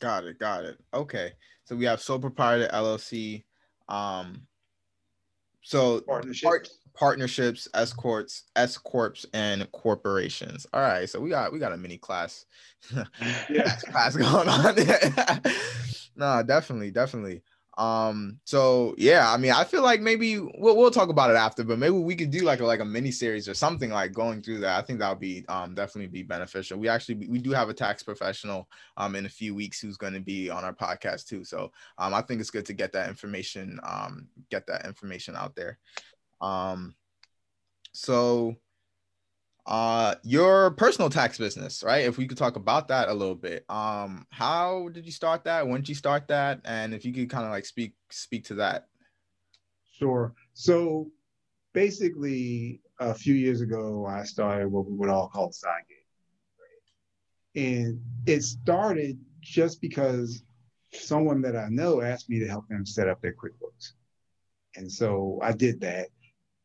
Got 0.00 0.24
it. 0.24 0.38
Got 0.38 0.64
it. 0.64 0.78
Okay. 0.94 1.32
So 1.64 1.76
we 1.76 1.84
have 1.84 2.00
sole 2.00 2.18
proprietor 2.18 2.68
LLC. 2.72 3.44
Um, 3.88 4.46
so 5.62 6.00
partnerships, 6.00 6.42
part, 6.42 6.68
partnerships, 6.94 7.68
S 7.74 7.92
corps, 7.92 8.26
S 8.56 8.78
corps, 8.78 9.26
and 9.34 9.70
corporations. 9.72 10.66
All 10.72 10.80
right. 10.80 11.08
So 11.08 11.20
we 11.20 11.30
got 11.30 11.52
we 11.52 11.58
got 11.58 11.72
a 11.72 11.76
mini 11.76 11.98
class, 11.98 12.46
yeah, 13.50 13.76
class 13.76 14.16
going 14.16 14.48
on. 14.48 14.74
no, 16.16 16.42
definitely, 16.42 16.90
definitely. 16.90 17.42
Um, 17.80 18.38
so 18.44 18.94
yeah, 18.98 19.32
I 19.32 19.38
mean, 19.38 19.52
I 19.52 19.64
feel 19.64 19.82
like 19.82 20.02
maybe 20.02 20.38
we'll, 20.38 20.76
we'll 20.76 20.90
talk 20.90 21.08
about 21.08 21.30
it 21.30 21.36
after, 21.36 21.64
but 21.64 21.78
maybe 21.78 21.94
we 21.94 22.14
could 22.14 22.30
do 22.30 22.40
like 22.40 22.60
a, 22.60 22.66
like 22.66 22.80
a 22.80 22.84
mini 22.84 23.10
series 23.10 23.48
or 23.48 23.54
something 23.54 23.88
like 23.88 24.12
going 24.12 24.42
through 24.42 24.58
that. 24.58 24.78
I 24.78 24.82
think 24.82 24.98
that 24.98 25.08
would 25.08 25.18
be 25.18 25.46
um 25.48 25.74
definitely 25.74 26.08
be 26.08 26.22
beneficial. 26.22 26.78
We 26.78 26.88
actually 26.88 27.26
we 27.26 27.38
do 27.38 27.52
have 27.52 27.70
a 27.70 27.74
tax 27.74 28.02
professional 28.02 28.68
um 28.98 29.16
in 29.16 29.24
a 29.24 29.30
few 29.30 29.54
weeks 29.54 29.80
who's 29.80 29.96
going 29.96 30.12
to 30.12 30.20
be 30.20 30.50
on 30.50 30.62
our 30.62 30.74
podcast 30.74 31.26
too. 31.26 31.42
So 31.42 31.72
um 31.96 32.12
I 32.12 32.20
think 32.20 32.42
it's 32.42 32.50
good 32.50 32.66
to 32.66 32.74
get 32.74 32.92
that 32.92 33.08
information 33.08 33.80
um 33.82 34.28
get 34.50 34.66
that 34.66 34.84
information 34.84 35.34
out 35.34 35.56
there. 35.56 35.78
Um, 36.42 36.94
so 37.92 38.56
uh 39.70 40.16
your 40.24 40.72
personal 40.72 41.08
tax 41.08 41.38
business 41.38 41.82
right? 41.82 42.04
If 42.04 42.18
we 42.18 42.26
could 42.26 42.36
talk 42.36 42.56
about 42.56 42.88
that 42.88 43.08
a 43.08 43.14
little 43.14 43.36
bit. 43.36 43.64
Um 43.70 44.26
how 44.30 44.88
did 44.92 45.06
you 45.06 45.12
start 45.12 45.44
that? 45.44 45.66
When 45.66 45.80
did 45.80 45.88
you 45.88 45.94
start 45.94 46.28
that? 46.28 46.60
And 46.64 46.92
if 46.92 47.04
you 47.04 47.12
could 47.12 47.30
kind 47.30 47.44
of 47.44 47.50
like 47.50 47.64
speak 47.64 47.94
speak 48.10 48.44
to 48.46 48.54
that. 48.56 48.88
Sure. 49.98 50.34
So 50.54 51.10
basically 51.72 52.80
a 52.98 53.14
few 53.14 53.34
years 53.34 53.60
ago 53.60 54.06
i 54.06 54.24
started 54.24 54.68
what 54.68 54.86
we 54.86 54.94
would 54.94 55.08
all 55.08 55.28
call 55.28 55.52
side 55.52 55.82
gig 55.88 57.64
and 57.64 58.00
it 58.26 58.42
started 58.42 59.18
just 59.40 59.80
because 59.80 60.42
someone 60.92 61.40
that 61.40 61.56
i 61.56 61.68
know 61.68 62.02
asked 62.02 62.28
me 62.28 62.38
to 62.38 62.48
help 62.48 62.68
them 62.68 62.84
set 62.84 63.08
up 63.08 63.20
their 63.22 63.34
quickbooks. 63.34 63.92
And 64.76 64.90
so 64.90 65.38
i 65.42 65.52
did 65.52 65.80
that 65.80 66.08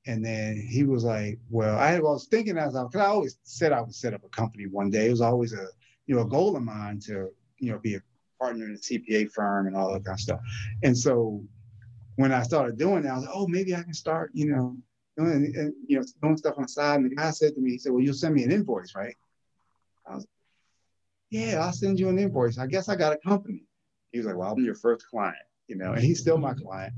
and 0.08 0.24
then 0.24 0.56
he 0.56 0.84
was 0.84 1.04
like, 1.04 1.40
"Well, 1.50 1.78
I 1.78 2.00
was 2.00 2.28
thinking 2.28 2.58
as 2.58 2.76
I, 2.76 2.84
because 2.84 3.02
I 3.02 3.08
always 3.08 3.38
said 3.44 3.72
I 3.72 3.82
would 3.82 3.94
set 3.94 4.14
up 4.14 4.24
a 4.24 4.30
company 4.30 4.68
one 4.68 4.90
day. 4.90 5.08
It 5.08 5.12
was 5.12 5.22
always 5.22 5.54
a, 5.54 5.68
you 6.06 6.16
know, 6.16 6.22
a 6.22 6.28
goal 6.28 6.56
of 6.56 6.64
mine 6.64 7.00
to, 7.08 7.30
you 7.58 7.72
know, 7.72 7.80
be 7.80 7.96
a 7.96 8.02
partner 8.40 8.66
in 8.66 8.76
a 8.76 8.78
CPA 8.78 9.32
firm 9.32 9.68
and 9.68 9.76
all 9.76 9.92
that 9.94 10.06
kind 10.06 10.16
of 10.16 10.20
stuff. 10.20 10.40
And 10.84 10.98
so 10.98 11.44
when 12.18 12.32
I 12.32 12.44
started 12.44 12.78
doing 12.78 13.04
that, 13.04 13.12
I 13.12 13.16
was 13.16 13.26
like, 13.26 13.36
oh, 13.36 13.48
maybe 13.48 13.76
I 13.76 13.82
can 13.84 13.94
start, 13.94 14.32
you 14.34 14.50
know, 14.50 14.78
doing, 15.18 15.54
and, 15.56 15.74
you 15.88 15.98
know, 15.98 16.06
doing 16.22 16.38
stuff 16.38 16.56
on 16.58 16.64
the 16.64 16.70
side. 16.70 17.00
And 17.00 17.12
the 17.12 17.16
guy 17.16 17.32
said 17.32 17.56
to 17.56 17.62
me, 17.62 17.72
he 17.72 17.78
said, 17.78 17.92
well, 17.92 18.02
you'll 18.02 18.14
send 18.14 18.36
me 18.36 18.44
an 18.44 18.52
invoice, 18.52 18.94
right? 18.96 19.16
I 20.08 20.16
was, 20.16 20.28
yeah, 21.32 21.60
I'll 21.64 21.74
send 21.74 22.00
you 22.00 22.10
an 22.10 22.20
invoice. 22.20 22.58
I 22.58 22.68
guess 22.68 22.90
I 22.90 22.96
got 22.96 23.14
a 23.14 23.18
company. 23.18 23.64
He 24.12 24.20
was 24.20 24.28
like, 24.28 24.38
well, 24.38 24.52
I'm 24.52 24.64
your 24.64 24.76
first 24.76 25.08
client, 25.10 25.36
you 25.68 25.76
know, 25.76 25.94
and 25.94 26.02
he's 26.02 26.20
still 26.20 26.38
my 26.38 26.54
client. 26.54 26.94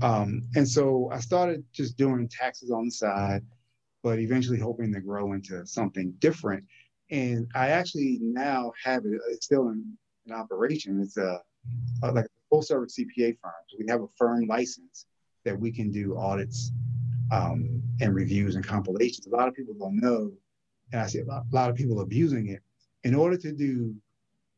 Um, 0.00 0.42
and 0.54 0.68
so 0.68 1.10
I 1.12 1.20
started 1.20 1.64
just 1.72 1.96
doing 1.96 2.28
taxes 2.28 2.70
on 2.70 2.86
the 2.86 2.90
side, 2.90 3.44
but 4.02 4.18
eventually 4.18 4.58
hoping 4.58 4.92
to 4.94 5.00
grow 5.00 5.32
into 5.32 5.66
something 5.66 6.12
different. 6.18 6.64
And 7.10 7.48
I 7.54 7.68
actually 7.68 8.18
now 8.20 8.72
have 8.84 9.04
it, 9.04 9.20
it's 9.30 9.46
still 9.46 9.68
in, 9.68 9.84
in 10.26 10.32
operation. 10.32 11.00
It's 11.02 11.16
a, 11.16 11.40
a 12.02 12.12
like 12.12 12.26
a 12.26 12.28
full 12.50 12.62
service 12.62 12.98
CPA 12.98 13.38
firm. 13.42 13.52
So 13.68 13.76
we 13.78 13.86
have 13.88 14.02
a 14.02 14.08
firm 14.16 14.46
license 14.46 15.06
that 15.44 15.58
we 15.58 15.72
can 15.72 15.90
do 15.90 16.16
audits 16.16 16.70
um, 17.32 17.82
and 18.00 18.14
reviews 18.14 18.56
and 18.56 18.66
compilations. 18.66 19.26
A 19.26 19.30
lot 19.30 19.48
of 19.48 19.54
people 19.54 19.74
don't 19.74 20.00
know, 20.00 20.32
and 20.92 21.02
I 21.02 21.06
see 21.06 21.20
a 21.20 21.24
lot, 21.24 21.44
a 21.50 21.54
lot 21.54 21.70
of 21.70 21.76
people 21.76 22.00
abusing 22.00 22.48
it. 22.48 22.62
In 23.04 23.14
order 23.14 23.36
to 23.36 23.52
do 23.52 23.94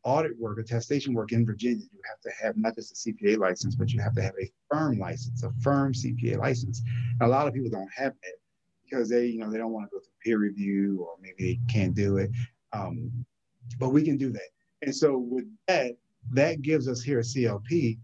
audit 0.02 0.38
work, 0.38 0.58
attestation 0.58 1.12
work 1.14 1.32
in 1.32 1.44
Virginia, 1.44 1.84
you 1.92 2.00
have 2.08 2.20
to 2.20 2.30
have 2.42 2.56
not 2.56 2.74
just 2.74 3.06
a 3.06 3.10
CPA 3.10 3.38
license, 3.38 3.74
but 3.74 3.92
you 3.92 4.00
have 4.00 4.14
to 4.14 4.22
have 4.22 4.34
a 4.40 4.50
firm 4.70 4.98
license, 4.98 5.42
a 5.42 5.52
firm 5.62 5.92
CPA 5.92 6.38
license. 6.38 6.82
And 7.20 7.22
a 7.22 7.30
lot 7.30 7.46
of 7.46 7.54
people 7.54 7.70
don't 7.70 7.90
have 7.94 8.14
that 8.22 8.34
because 8.84 9.08
they, 9.08 9.26
you 9.26 9.38
know, 9.38 9.50
they 9.50 9.58
don't 9.58 9.72
want 9.72 9.86
to 9.86 9.90
go 9.90 10.00
through 10.00 10.12
peer 10.24 10.38
review 10.38 11.06
or 11.06 11.16
maybe 11.20 11.34
they 11.38 11.72
can't 11.72 11.94
do 11.94 12.16
it. 12.16 12.30
Um, 12.72 13.24
but 13.78 13.90
we 13.90 14.02
can 14.02 14.16
do 14.16 14.32
that. 14.32 14.48
And 14.82 14.94
so 14.94 15.18
with 15.18 15.44
that, 15.68 15.96
that 16.32 16.62
gives 16.62 16.88
us 16.88 17.02
here 17.02 17.18
at 17.18 17.26
CLP, 17.26 17.98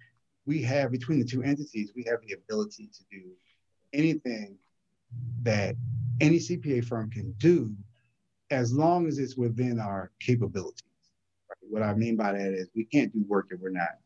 we 0.45 0.63
have 0.63 0.93
between 0.93 1.19
the 1.19 1.25
two 1.25 1.43
entities, 1.43 1.93
we 1.97 2.05
have 2.05 2.21
the 2.27 2.35
ability 2.35 2.89
to 2.93 3.05
do 3.11 3.23
anything 3.93 4.57
that 5.43 5.75
any 6.21 6.39
CPA 6.39 6.85
firm 6.85 7.11
can 7.11 7.33
do 7.39 7.75
as 8.51 8.73
long 8.73 9.07
as 9.07 9.19
it's 9.19 9.37
within 9.37 9.81
our 9.81 10.13
capability. 10.21 10.86
What 11.69 11.83
I 11.83 11.95
mean 11.95 12.17
by 12.17 12.33
that 12.33 12.53
is 12.53 12.69
we 12.75 12.85
can't 12.85 13.13
do 13.13 13.25
work 13.29 13.49
that 13.51 13.61
we're 13.61 13.71
not 13.71 13.99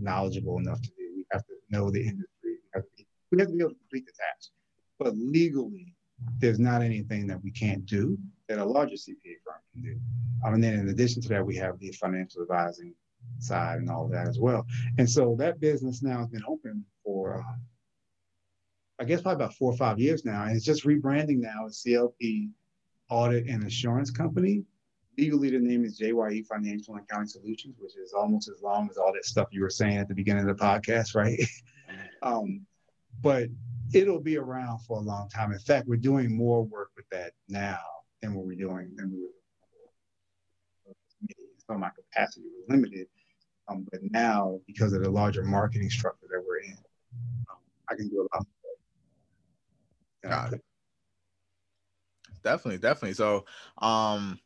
knowledgeable 0.00 0.58
enough 0.58 0.80
to 0.82 0.88
do. 0.88 1.12
We 1.16 1.26
have 1.32 1.44
to 1.46 1.54
know 1.70 1.90
the 1.90 2.00
industry. 2.00 2.28
We 2.42 2.58
have 2.74 2.84
to 2.84 2.90
be, 2.96 3.06
we 3.30 3.38
have 3.38 3.48
to 3.48 3.54
be 3.54 3.60
able 3.60 3.70
to 3.70 3.76
complete 3.76 4.06
the 4.06 4.12
task. 4.12 4.50
But 4.98 5.14
legally, 5.16 5.94
there's 6.38 6.58
not 6.58 6.82
anything 6.82 7.26
that 7.26 7.42
we 7.42 7.50
can't 7.50 7.84
do 7.86 8.16
that 8.48 8.58
a 8.58 8.64
larger 8.64 8.94
CPA 8.94 9.36
firm 9.44 9.60
can 9.72 9.82
do. 9.82 10.00
Um, 10.44 10.54
and 10.54 10.62
then 10.64 10.74
in 10.74 10.88
addition 10.88 11.22
to 11.22 11.28
that, 11.28 11.44
we 11.44 11.56
have 11.56 11.78
the 11.78 11.90
financial 11.92 12.42
advising 12.42 12.94
side 13.38 13.78
and 13.78 13.90
all 13.90 14.08
that 14.08 14.28
as 14.28 14.38
well. 14.38 14.66
And 14.98 15.08
so 15.08 15.36
that 15.38 15.60
business 15.60 16.02
now 16.02 16.18
has 16.18 16.28
been 16.28 16.44
open 16.46 16.84
for, 17.04 17.38
uh, 17.38 17.56
I 19.00 19.04
guess, 19.04 19.22
probably 19.22 19.44
about 19.44 19.54
four 19.54 19.72
or 19.72 19.76
five 19.76 19.98
years 19.98 20.24
now. 20.24 20.44
And 20.44 20.56
it's 20.56 20.64
just 20.64 20.84
rebranding 20.84 21.38
now 21.38 21.66
as 21.66 21.82
CLP 21.86 22.50
Audit 23.10 23.46
and 23.46 23.64
Assurance 23.64 24.10
Company 24.10 24.64
legally 25.18 25.50
the 25.50 25.58
name 25.58 25.84
is 25.84 25.98
JYE 25.98 26.42
Financial 26.46 26.94
and 26.94 27.04
Accounting 27.04 27.28
Solutions, 27.28 27.76
which 27.78 27.96
is 27.96 28.12
almost 28.12 28.48
as 28.48 28.62
long 28.62 28.88
as 28.90 28.96
all 28.96 29.12
that 29.12 29.24
stuff 29.24 29.48
you 29.50 29.62
were 29.62 29.70
saying 29.70 29.98
at 29.98 30.08
the 30.08 30.14
beginning 30.14 30.48
of 30.48 30.56
the 30.56 30.62
podcast, 30.62 31.14
right? 31.14 31.38
um, 32.22 32.64
but 33.20 33.48
it'll 33.94 34.20
be 34.20 34.38
around 34.38 34.78
for 34.80 34.98
a 34.98 35.00
long 35.00 35.28
time. 35.28 35.52
In 35.52 35.58
fact, 35.58 35.86
we're 35.86 35.96
doing 35.96 36.34
more 36.36 36.64
work 36.64 36.90
with 36.96 37.08
that 37.10 37.32
now 37.48 37.80
than 38.20 38.34
what 38.34 38.46
we're 38.46 38.56
doing 38.56 38.92
than 38.96 39.10
we 39.10 39.20
were. 39.20 39.28
So 41.68 41.78
my 41.78 41.90
capacity 41.90 42.46
was 42.46 42.64
limited, 42.68 43.06
um, 43.68 43.86
but 43.90 44.00
now 44.02 44.58
because 44.66 44.92
of 44.92 45.02
the 45.02 45.10
larger 45.10 45.44
marketing 45.44 45.90
structure 45.90 46.26
that 46.30 46.42
we're 46.46 46.58
in, 46.58 46.76
um, 47.48 47.58
I 47.88 47.94
can 47.94 48.08
do 48.08 48.20
a 48.20 48.26
lot. 48.34 48.46
More. 50.24 50.30
Got 50.30 50.52
it. 50.54 50.64
Definitely, 52.42 52.78
definitely. 52.78 53.14
So, 53.14 53.44
um, 53.78 54.40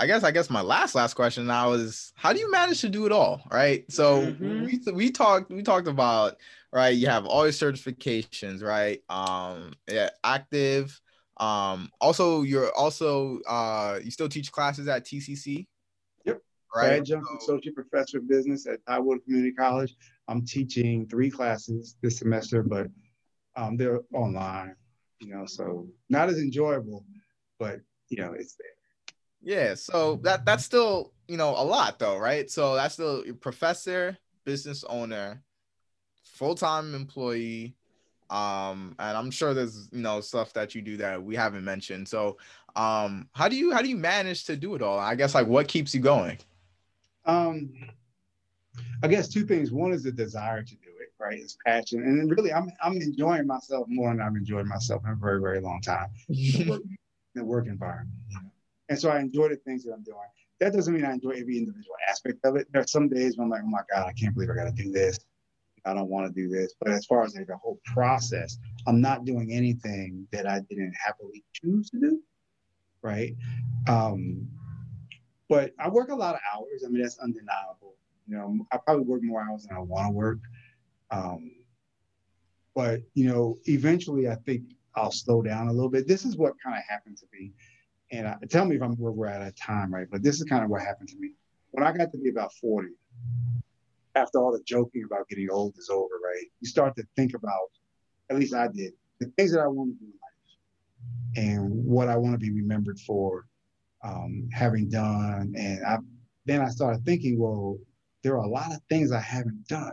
I 0.00 0.06
guess 0.06 0.24
I 0.24 0.30
guess 0.30 0.48
my 0.48 0.62
last 0.62 0.94
last 0.94 1.12
question 1.12 1.46
now 1.46 1.72
is 1.72 2.14
how 2.16 2.32
do 2.32 2.38
you 2.40 2.50
manage 2.50 2.80
to 2.80 2.88
do 2.88 3.04
it 3.04 3.12
all, 3.12 3.42
right? 3.52 3.84
So 3.92 4.22
Mhm. 4.32 4.64
we 4.86 4.92
we 4.92 5.10
talked 5.10 5.50
we 5.50 5.62
talked 5.62 5.88
about 5.88 6.38
right. 6.72 6.96
You 6.96 7.06
have 7.08 7.26
all 7.26 7.44
your 7.44 7.52
certifications, 7.52 8.62
right? 8.62 9.02
Um, 9.10 9.74
yeah, 9.86 10.08
active. 10.24 10.98
Um, 11.36 11.90
also 12.00 12.40
you're 12.42 12.72
also 12.74 13.40
uh 13.40 14.00
you 14.02 14.10
still 14.10 14.28
teach 14.30 14.50
classes 14.50 14.88
at 14.88 15.04
TCC. 15.04 15.68
Yep. 16.24 16.40
Right. 16.74 16.92
Adjunct 17.00 17.26
So- 17.28 17.36
associate 17.36 17.74
professor 17.74 18.18
of 18.18 18.26
business 18.26 18.66
at 18.66 18.82
Highwood 18.86 19.22
Community 19.24 19.52
College. 19.52 19.94
I'm 20.28 20.46
teaching 20.46 21.06
three 21.08 21.30
classes 21.30 21.96
this 22.00 22.16
semester, 22.18 22.62
but 22.62 22.86
um, 23.54 23.76
they're 23.76 24.00
online, 24.14 24.76
you 25.20 25.28
know, 25.28 25.44
so 25.44 25.90
not 26.08 26.30
as 26.30 26.38
enjoyable, 26.38 27.04
but 27.58 27.80
you 28.08 28.16
know, 28.16 28.32
it's 28.32 28.54
there. 28.54 28.66
Yeah, 29.42 29.74
so 29.74 30.16
that 30.22 30.44
that's 30.44 30.64
still 30.64 31.12
you 31.28 31.36
know 31.36 31.50
a 31.50 31.64
lot 31.64 31.98
though, 31.98 32.18
right? 32.18 32.50
So 32.50 32.74
that's 32.74 32.94
still 32.94 33.24
professor, 33.40 34.18
business 34.44 34.84
owner, 34.84 35.42
full 36.24 36.54
time 36.54 36.94
employee, 36.94 37.74
um, 38.28 38.94
and 38.98 39.16
I'm 39.16 39.30
sure 39.30 39.54
there's 39.54 39.88
you 39.92 40.02
know 40.02 40.20
stuff 40.20 40.52
that 40.52 40.74
you 40.74 40.82
do 40.82 40.96
that 40.98 41.22
we 41.22 41.36
haven't 41.36 41.64
mentioned. 41.64 42.08
So, 42.08 42.36
um, 42.76 43.28
how 43.32 43.48
do 43.48 43.56
you 43.56 43.72
how 43.72 43.80
do 43.80 43.88
you 43.88 43.96
manage 43.96 44.44
to 44.44 44.56
do 44.56 44.74
it 44.74 44.82
all? 44.82 44.98
I 44.98 45.14
guess 45.14 45.34
like 45.34 45.46
what 45.46 45.68
keeps 45.68 45.94
you 45.94 46.00
going? 46.00 46.38
Um, 47.24 47.72
I 49.02 49.08
guess 49.08 49.28
two 49.28 49.46
things. 49.46 49.72
One 49.72 49.92
is 49.92 50.02
the 50.02 50.12
desire 50.12 50.62
to 50.62 50.74
do 50.74 50.90
it, 51.00 51.12
right? 51.18 51.38
It's 51.38 51.56
passion, 51.66 52.02
and 52.02 52.30
really, 52.30 52.52
I'm 52.52 52.70
I'm 52.82 52.96
enjoying 52.96 53.46
myself 53.46 53.86
more 53.88 54.10
than 54.10 54.20
I've 54.20 54.36
enjoyed 54.36 54.66
myself 54.66 55.02
in 55.06 55.12
a 55.12 55.16
very 55.16 55.40
very 55.40 55.60
long 55.60 55.80
time. 55.80 56.08
the 56.28 56.66
work, 56.68 56.82
in 56.82 56.98
the 57.34 57.44
work 57.44 57.66
environment. 57.66 58.10
And 58.90 58.98
so 58.98 59.08
I 59.08 59.20
enjoy 59.20 59.48
the 59.48 59.56
things 59.56 59.84
that 59.84 59.92
I'm 59.92 60.02
doing. 60.02 60.18
That 60.58 60.74
doesn't 60.74 60.92
mean 60.92 61.04
I 61.04 61.12
enjoy 61.12 61.30
every 61.30 61.56
individual 61.56 61.94
aspect 62.08 62.44
of 62.44 62.56
it. 62.56 62.66
There 62.72 62.82
are 62.82 62.86
some 62.86 63.08
days 63.08 63.38
when 63.38 63.46
I'm 63.46 63.50
like, 63.50 63.62
oh 63.64 63.70
my 63.70 63.80
God, 63.90 64.06
I 64.06 64.12
can't 64.12 64.34
believe 64.34 64.50
I 64.50 64.54
got 64.54 64.64
to 64.64 64.82
do 64.82 64.90
this. 64.90 65.20
I 65.86 65.94
don't 65.94 66.08
want 66.10 66.26
to 66.26 66.32
do 66.32 66.48
this. 66.48 66.74
But 66.78 66.90
as 66.90 67.06
far 67.06 67.22
as 67.22 67.34
like 67.34 67.46
the 67.46 67.56
whole 67.56 67.78
process, 67.86 68.58
I'm 68.86 69.00
not 69.00 69.24
doing 69.24 69.52
anything 69.52 70.26
that 70.32 70.46
I 70.46 70.60
didn't 70.68 70.92
happily 71.02 71.44
choose 71.52 71.88
to 71.90 72.00
do. 72.00 72.20
Right. 73.00 73.36
Um, 73.88 74.46
but 75.48 75.72
I 75.78 75.88
work 75.88 76.10
a 76.10 76.14
lot 76.14 76.34
of 76.34 76.40
hours. 76.52 76.84
I 76.84 76.90
mean, 76.90 77.02
that's 77.02 77.18
undeniable. 77.18 77.96
You 78.26 78.36
know, 78.36 78.66
I 78.72 78.76
probably 78.76 79.04
work 79.04 79.22
more 79.22 79.40
hours 79.40 79.64
than 79.64 79.76
I 79.76 79.80
want 79.80 80.08
to 80.08 80.12
work. 80.12 80.38
Um, 81.10 81.52
but 82.74 83.00
you 83.14 83.26
know, 83.28 83.58
eventually 83.64 84.28
I 84.28 84.34
think 84.34 84.64
I'll 84.94 85.12
slow 85.12 85.42
down 85.42 85.68
a 85.68 85.72
little 85.72 85.88
bit. 85.88 86.06
This 86.06 86.24
is 86.24 86.36
what 86.36 86.54
kind 86.62 86.76
of 86.76 86.82
happened 86.88 87.16
to 87.18 87.26
me. 87.32 87.52
And 88.12 88.26
I, 88.26 88.36
tell 88.48 88.64
me 88.64 88.76
if 88.76 88.82
I'm 88.82 88.96
where 88.96 89.12
we're 89.12 89.26
at 89.26 89.46
a 89.46 89.52
time, 89.52 89.92
right? 89.92 90.06
But 90.10 90.22
this 90.22 90.36
is 90.40 90.44
kind 90.44 90.64
of 90.64 90.70
what 90.70 90.82
happened 90.82 91.08
to 91.10 91.16
me. 91.18 91.32
When 91.70 91.84
I 91.86 91.92
got 91.92 92.10
to 92.12 92.18
be 92.18 92.30
about 92.30 92.52
40, 92.54 92.88
after 94.16 94.38
all 94.38 94.52
the 94.52 94.62
joking 94.64 95.04
about 95.04 95.28
getting 95.28 95.48
old 95.50 95.74
is 95.78 95.88
over, 95.88 96.14
right? 96.24 96.46
You 96.60 96.68
start 96.68 96.96
to 96.96 97.04
think 97.16 97.34
about, 97.34 97.70
at 98.28 98.36
least 98.36 98.54
I 98.54 98.68
did, 98.68 98.92
the 99.20 99.26
things 99.36 99.52
that 99.52 99.60
I 99.60 99.68
want 99.68 99.92
to 99.92 100.04
do 100.04 100.06
in 100.06 100.12
life 100.12 101.46
and 101.46 101.84
what 101.84 102.08
I 102.08 102.16
want 102.16 102.34
to 102.34 102.38
be 102.38 102.50
remembered 102.50 102.98
for 103.00 103.46
um, 104.02 104.48
having 104.52 104.88
done. 104.88 105.54
And 105.56 105.84
I 105.84 105.98
then 106.46 106.62
I 106.62 106.68
started 106.68 107.04
thinking, 107.04 107.38
well, 107.38 107.78
there 108.22 108.34
are 108.34 108.44
a 108.44 108.48
lot 108.48 108.72
of 108.72 108.80
things 108.88 109.12
I 109.12 109.20
haven't 109.20 109.68
done. 109.68 109.92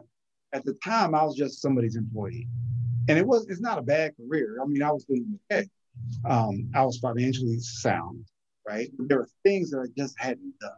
At 0.53 0.63
the 0.65 0.73
time, 0.83 1.13
I 1.13 1.23
was 1.23 1.35
just 1.35 1.61
somebody's 1.61 1.95
employee. 1.95 2.47
And 3.09 3.17
it 3.17 3.25
was 3.25 3.47
it's 3.47 3.61
not 3.61 3.77
a 3.77 3.81
bad 3.81 4.15
career. 4.17 4.57
I 4.61 4.65
mean, 4.65 4.81
I 4.81 4.91
was 4.91 5.05
doing 5.05 5.39
okay. 5.51 5.67
Um, 6.25 6.69
I 6.75 6.85
was 6.85 6.97
financially 6.99 7.59
sound, 7.59 8.25
right? 8.67 8.89
There 8.97 9.19
were 9.19 9.29
things 9.43 9.71
that 9.71 9.79
I 9.79 9.87
just 9.97 10.15
hadn't 10.19 10.53
done. 10.59 10.71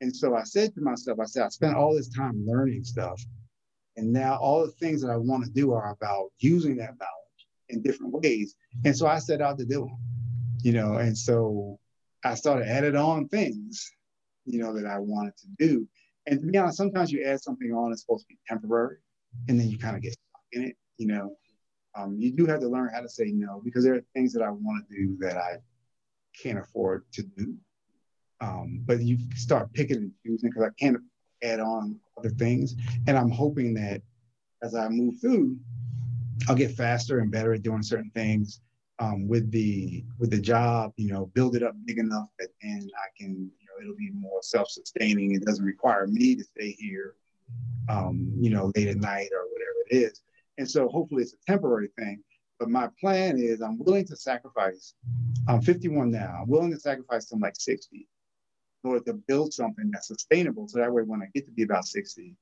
And 0.00 0.14
so 0.14 0.34
I 0.34 0.44
said 0.44 0.74
to 0.74 0.80
myself, 0.80 1.18
I 1.20 1.26
said, 1.26 1.44
I 1.44 1.48
spent 1.48 1.76
all 1.76 1.94
this 1.94 2.08
time 2.08 2.44
learning 2.46 2.84
stuff. 2.84 3.20
And 3.96 4.12
now 4.12 4.36
all 4.36 4.64
the 4.64 4.72
things 4.72 5.02
that 5.02 5.10
I 5.10 5.16
want 5.16 5.44
to 5.44 5.50
do 5.50 5.72
are 5.72 5.90
about 5.90 6.30
using 6.38 6.76
that 6.76 6.94
knowledge 6.98 7.46
in 7.68 7.82
different 7.82 8.12
ways. 8.12 8.54
And 8.84 8.96
so 8.96 9.06
I 9.06 9.18
set 9.18 9.42
out 9.42 9.58
to 9.58 9.64
do 9.64 9.80
them, 9.80 9.96
you 10.62 10.72
know, 10.72 10.94
and 10.94 11.16
so 11.16 11.78
I 12.24 12.34
started 12.34 12.68
added 12.68 12.96
on 12.96 13.28
things, 13.28 13.90
you 14.44 14.60
know, 14.60 14.74
that 14.74 14.86
I 14.86 14.98
wanted 14.98 15.36
to 15.38 15.46
do. 15.58 15.86
And 16.26 16.40
to 16.40 16.46
be 16.46 16.58
honest, 16.58 16.76
sometimes 16.76 17.10
you 17.10 17.24
add 17.24 17.42
something 17.42 17.72
on, 17.72 17.92
it's 17.92 18.02
supposed 18.02 18.24
to 18.24 18.28
be 18.28 18.38
temporary, 18.48 18.98
and 19.48 19.58
then 19.58 19.68
you 19.68 19.78
kind 19.78 19.96
of 19.96 20.02
get 20.02 20.12
stuck 20.12 20.42
in 20.52 20.64
it, 20.64 20.76
you 20.98 21.06
know. 21.06 21.36
Um, 21.94 22.16
you 22.18 22.30
do 22.30 22.46
have 22.46 22.60
to 22.60 22.68
learn 22.68 22.90
how 22.92 23.00
to 23.00 23.08
say 23.08 23.32
no 23.32 23.60
because 23.64 23.84
there 23.84 23.94
are 23.94 24.04
things 24.14 24.32
that 24.32 24.42
I 24.42 24.50
want 24.50 24.88
to 24.88 24.94
do 24.94 25.16
that 25.20 25.36
I 25.36 25.56
can't 26.40 26.58
afford 26.58 27.04
to 27.12 27.22
do. 27.22 27.54
Um, 28.40 28.82
but 28.86 29.02
you 29.02 29.18
start 29.34 29.72
picking 29.72 29.96
and 29.96 30.12
choosing 30.24 30.50
because 30.50 30.64
I 30.64 30.70
can't 30.78 30.98
add 31.42 31.60
on 31.60 31.98
other 32.16 32.30
things. 32.30 32.76
And 33.06 33.16
I'm 33.16 33.30
hoping 33.30 33.74
that 33.74 34.02
as 34.62 34.74
I 34.74 34.88
move 34.88 35.20
through, 35.20 35.58
I'll 36.48 36.54
get 36.54 36.72
faster 36.72 37.18
and 37.18 37.30
better 37.30 37.52
at 37.52 37.62
doing 37.62 37.82
certain 37.82 38.10
things 38.14 38.60
um, 38.98 39.28
with 39.28 39.50
the 39.50 40.04
with 40.18 40.30
the 40.30 40.40
job. 40.40 40.92
You 40.96 41.12
know, 41.12 41.26
build 41.34 41.56
it 41.56 41.62
up 41.62 41.74
big 41.84 41.98
enough 41.98 42.28
that 42.38 42.48
then 42.62 42.88
I 42.96 43.08
can, 43.18 43.32
you 43.32 43.66
know, 43.66 43.82
it'll 43.82 43.96
be 43.96 44.10
more 44.12 44.40
self-sustaining. 44.42 45.34
It 45.34 45.44
doesn't 45.44 45.64
require 45.64 46.06
me 46.06 46.34
to 46.36 46.44
stay 46.44 46.72
here, 46.78 47.14
um, 47.88 48.32
you 48.38 48.50
know, 48.50 48.72
late 48.74 48.88
at 48.88 48.96
night 48.96 49.28
or 49.32 49.44
whatever 49.50 49.84
it 49.90 49.96
is. 49.96 50.22
And 50.60 50.70
so 50.70 50.88
hopefully 50.88 51.22
it's 51.22 51.32
a 51.32 51.50
temporary 51.50 51.88
thing. 51.98 52.22
But 52.58 52.68
my 52.68 52.90
plan 53.00 53.38
is 53.38 53.62
I'm 53.62 53.78
willing 53.78 54.06
to 54.08 54.16
sacrifice. 54.16 54.92
I'm 55.48 55.62
51 55.62 56.10
now. 56.10 56.40
I'm 56.42 56.48
willing 56.48 56.70
to 56.70 56.78
sacrifice 56.78 57.24
to 57.30 57.36
like 57.36 57.54
60 57.56 58.06
in 58.84 58.90
order 58.90 59.02
to 59.04 59.14
build 59.14 59.54
something 59.54 59.90
that's 59.90 60.08
sustainable. 60.08 60.68
So 60.68 60.78
that 60.78 60.92
way, 60.92 61.02
when 61.02 61.22
I 61.22 61.28
get 61.34 61.46
to 61.46 61.50
be 61.52 61.62
about 61.62 61.86
60, 61.86 62.36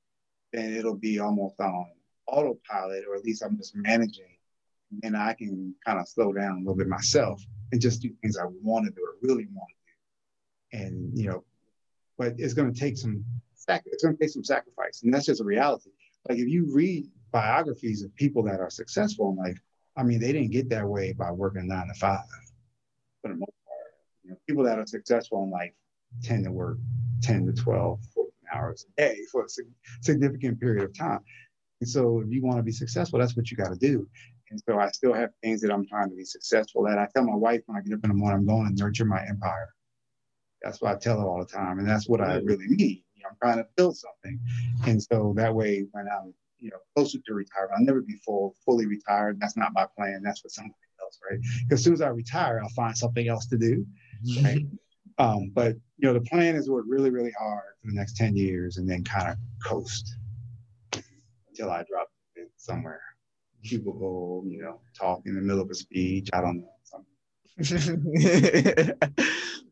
then 0.53 0.75
it'll 0.75 0.97
be 0.97 1.21
almost 1.21 1.61
on 1.61 1.87
autopilot, 2.27 3.05
or 3.09 3.15
at 3.15 3.23
least 3.23 3.45
I'm 3.45 3.57
just 3.57 3.77
managing. 3.77 4.37
And 5.05 5.17
I 5.17 5.35
can 5.35 5.73
kind 5.87 6.01
of 6.01 6.09
slow 6.09 6.33
down 6.33 6.57
a 6.57 6.59
little 6.59 6.75
bit 6.75 6.89
myself 6.89 7.41
and 7.71 7.81
just 7.81 8.03
do 8.03 8.11
things 8.21 8.37
I 8.37 8.47
want 8.47 8.87
to 8.87 8.91
do 8.91 9.01
or 9.01 9.15
really 9.23 9.47
want 9.53 9.71
to 9.71 10.79
do. 10.81 10.85
And, 10.85 11.17
you 11.17 11.31
know, 11.31 11.45
but 12.17 12.35
it's 12.37 12.55
going 12.55 12.75
to 12.75 12.81
take 12.81 12.97
some, 12.97 13.25
it's 13.55 14.03
going 14.03 14.17
to 14.17 14.21
take 14.21 14.31
some 14.31 14.43
sacrifice. 14.43 15.03
And 15.05 15.15
that's 15.15 15.27
just 15.27 15.41
a 15.41 15.45
reality. 15.45 15.91
Like 16.29 16.39
if 16.39 16.49
you 16.49 16.69
read 16.75 17.09
biographies 17.31 18.03
of 18.03 18.15
people 18.17 18.43
that 18.45 18.61
are 18.61 18.71
successful 18.71 19.31
in 19.31 19.37
life, 19.37 19.59
I 19.97 20.03
mean, 20.03 20.21
they 20.21 20.33
didn't 20.33 20.53
get 20.53 20.69
that 20.71 20.87
way 20.87 21.13
by 21.13 21.31
working 21.31 21.69
nine 21.69 21.89
to 21.89 21.95
five 21.95 22.21
for 23.23 23.29
the 23.29 23.35
most 23.35 23.53
part. 23.67 23.95
You 24.25 24.31
know, 24.31 24.37
people 24.47 24.65
that 24.65 24.79
are 24.79 24.87
successful 24.87 25.43
in 25.45 25.51
life 25.51 25.73
tend 26.23 26.45
to 26.45 26.53
work 26.53 26.79
10 27.23 27.47
to 27.47 27.53
12, 27.53 28.01
14 28.15 28.33
hours 28.55 28.87
a 28.89 29.01
day 29.01 29.19
for 29.31 29.45
a 29.45 29.49
significant 30.03 30.61
period 30.61 30.85
of 30.85 30.97
time. 30.97 31.21
And 31.81 31.89
so 31.89 32.21
if 32.21 32.31
you 32.31 32.43
want 32.43 32.59
to 32.59 32.63
be 32.63 32.73
successful, 32.73 33.19
that's 33.19 33.37
what 33.37 33.51
you 33.51 33.57
got 33.57 33.69
to 33.69 33.79
do. 33.79 34.09
And 34.51 34.61
so 34.67 34.79
I 34.79 34.89
still 34.91 35.13
have 35.13 35.31
things 35.43 35.61
that 35.61 35.71
I'm 35.71 35.87
trying 35.87 36.11
to 36.11 36.17
be 36.17 36.25
successful 36.25 36.89
at. 36.89 36.99
I 36.99 37.07
tell 37.15 37.25
my 37.25 37.35
wife 37.35 37.61
when 37.67 37.77
I 37.77 37.83
get 37.83 37.95
up 37.95 38.05
in 38.05 38.09
the 38.09 38.15
morning, 38.15 38.39
I'm 38.39 38.47
going 38.47 38.75
to 38.75 38.83
nurture 38.83 39.05
my 39.05 39.23
empire. 39.29 39.69
That's 40.63 40.81
what 40.81 40.95
I 40.95 40.99
tell 40.99 41.21
her 41.21 41.27
all 41.27 41.39
the 41.39 41.47
time. 41.47 41.79
And 41.79 41.89
that's 41.89 42.09
what 42.09 42.21
I 42.21 42.37
really 42.37 42.67
mean. 42.69 43.03
You 43.15 43.23
know, 43.23 43.29
I'm 43.31 43.37
trying 43.43 43.59
to 43.59 43.69
build 43.77 43.97
something. 43.97 44.41
And 44.87 45.03
so 45.03 45.35
that 45.37 45.55
way, 45.55 45.87
when 45.93 46.07
I'm 46.09 46.33
you 46.61 46.71
know, 46.71 46.79
closer 46.95 47.19
to 47.27 47.35
retirement. 47.35 47.75
I'll 47.79 47.85
never 47.85 48.03
be 48.03 48.17
full, 48.25 48.55
fully 48.65 48.87
retired. 48.87 49.39
That's 49.41 49.57
not 49.57 49.73
my 49.73 49.87
plan. 49.97 50.23
That's 50.23 50.41
for 50.41 50.49
somebody 50.49 50.75
else, 51.01 51.19
right? 51.29 51.41
Because 51.41 51.81
as 51.81 51.85
soon 51.85 51.95
as 51.95 52.01
I 52.01 52.09
retire, 52.09 52.61
I'll 52.63 52.69
find 52.71 52.97
something 52.97 53.29
else 53.29 53.47
to 53.47 53.59
do, 53.59 53.87
right? 54.43 54.65
um, 55.19 55.51
but 55.55 55.77
you 55.97 56.07
know, 56.09 56.13
the 56.13 56.21
plan 56.23 56.57
is 56.57 56.67
to 56.67 56.73
work 56.73 56.85
really, 56.89 57.11
really 57.11 57.33
hard 57.39 57.75
for 57.81 57.89
the 57.89 57.95
next 57.95 58.17
10 58.17 58.37
years 58.37 58.77
and 58.77 58.89
then 58.89 59.05
kind 59.05 59.29
of 59.29 59.37
coast 59.65 60.17
until 61.49 61.71
I 61.71 61.85
drop 61.91 62.09
it 62.37 62.51
somewhere. 62.57 63.01
Cubicle, 63.65 64.45
you 64.47 64.63
know, 64.63 64.81
talk 64.99 65.23
in 65.27 65.35
the 65.35 65.41
middle 65.41 65.61
of 65.61 65.71
a 65.71 65.75
speech. 65.75 66.29
I 66.33 66.41
don't 66.41 66.61
know. 66.61 66.69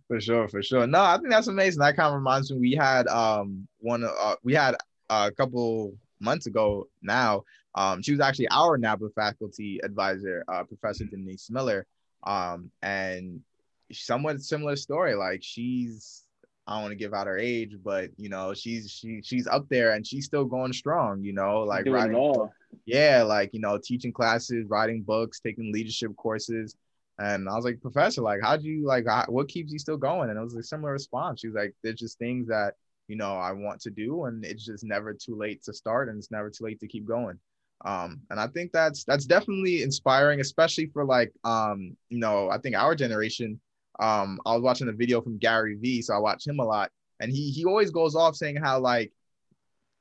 For 0.08 0.20
sure, 0.20 0.48
for 0.48 0.62
sure. 0.62 0.86
No, 0.86 1.00
I 1.00 1.16
think 1.16 1.30
that's 1.30 1.48
amazing. 1.48 1.80
That 1.80 1.96
kind 1.96 2.08
of 2.08 2.14
reminds 2.14 2.52
me. 2.52 2.58
We 2.58 2.72
had 2.74 3.08
um 3.08 3.66
one 3.78 4.04
uh, 4.04 4.36
we 4.44 4.54
had 4.54 4.76
a 5.10 5.32
couple 5.32 5.94
months 6.20 6.46
ago 6.46 6.88
now. 7.02 7.44
Um, 7.74 8.02
she 8.02 8.12
was 8.12 8.20
actually 8.20 8.48
our 8.48 8.78
NABA 8.78 9.10
faculty 9.14 9.80
advisor, 9.84 10.44
uh, 10.48 10.64
Professor 10.64 11.04
Denise 11.04 11.50
Miller. 11.50 11.86
Um, 12.24 12.70
and 12.82 13.40
somewhat 13.92 14.40
similar 14.40 14.76
story. 14.76 15.14
Like 15.14 15.42
she's 15.42 16.22
I 16.66 16.74
don't 16.74 16.82
want 16.82 16.92
to 16.92 16.96
give 16.96 17.14
out 17.14 17.28
her 17.28 17.38
age, 17.38 17.76
but 17.82 18.10
you 18.16 18.28
know, 18.28 18.52
she's 18.52 18.90
she 18.90 19.20
she's 19.22 19.46
up 19.46 19.68
there 19.68 19.92
and 19.92 20.06
she's 20.06 20.24
still 20.24 20.44
going 20.44 20.72
strong, 20.72 21.22
you 21.22 21.32
know, 21.32 21.60
like 21.60 21.84
Doing 21.84 21.96
it 21.96 21.98
writing 21.98 22.16
all. 22.16 22.52
yeah, 22.86 23.22
like 23.22 23.50
you 23.54 23.60
know, 23.60 23.78
teaching 23.82 24.12
classes, 24.12 24.66
writing 24.68 25.02
books, 25.02 25.38
taking 25.40 25.72
leadership 25.72 26.16
courses. 26.16 26.76
And 27.18 27.48
I 27.48 27.54
was 27.54 27.64
like, 27.64 27.80
Professor, 27.80 28.20
like, 28.20 28.40
how 28.42 28.56
do 28.56 28.64
you 28.64 28.84
like 28.84 29.06
how, 29.06 29.24
what 29.28 29.48
keeps 29.48 29.72
you 29.72 29.78
still 29.78 29.96
going? 29.96 30.28
And 30.28 30.38
it 30.38 30.42
was 30.42 30.54
a 30.54 30.62
similar 30.62 30.92
response. 30.92 31.40
She 31.40 31.46
was 31.46 31.56
like, 31.56 31.74
There's 31.82 32.00
just 32.00 32.18
things 32.18 32.48
that 32.48 32.74
you 33.08 33.16
know 33.16 33.36
I 33.36 33.52
want 33.52 33.80
to 33.82 33.90
do, 33.90 34.24
and 34.24 34.44
it's 34.44 34.64
just 34.64 34.84
never 34.84 35.14
too 35.14 35.36
late 35.36 35.62
to 35.64 35.72
start, 35.72 36.08
and 36.08 36.18
it's 36.18 36.30
never 36.30 36.50
too 36.50 36.64
late 36.64 36.80
to 36.80 36.88
keep 36.88 37.06
going. 37.06 37.38
Um, 37.84 38.22
and 38.30 38.40
I 38.40 38.46
think 38.48 38.72
that's 38.72 39.04
that's 39.04 39.26
definitely 39.26 39.82
inspiring, 39.82 40.40
especially 40.40 40.86
for 40.86 41.04
like 41.04 41.32
um, 41.44 41.96
you 42.08 42.18
know, 42.18 42.48
I 42.50 42.58
think 42.58 42.76
our 42.76 42.94
generation, 42.94 43.60
um, 44.00 44.40
I 44.46 44.54
was 44.54 44.62
watching 44.62 44.88
a 44.88 44.92
video 44.92 45.20
from 45.20 45.38
Gary 45.38 45.76
Vee, 45.76 46.02
so 46.02 46.14
I 46.14 46.18
watch 46.18 46.46
him 46.46 46.58
a 46.58 46.64
lot, 46.64 46.90
and 47.20 47.30
he 47.30 47.50
he 47.50 47.64
always 47.64 47.90
goes 47.90 48.14
off 48.14 48.36
saying 48.36 48.56
how 48.56 48.80
like 48.80 49.12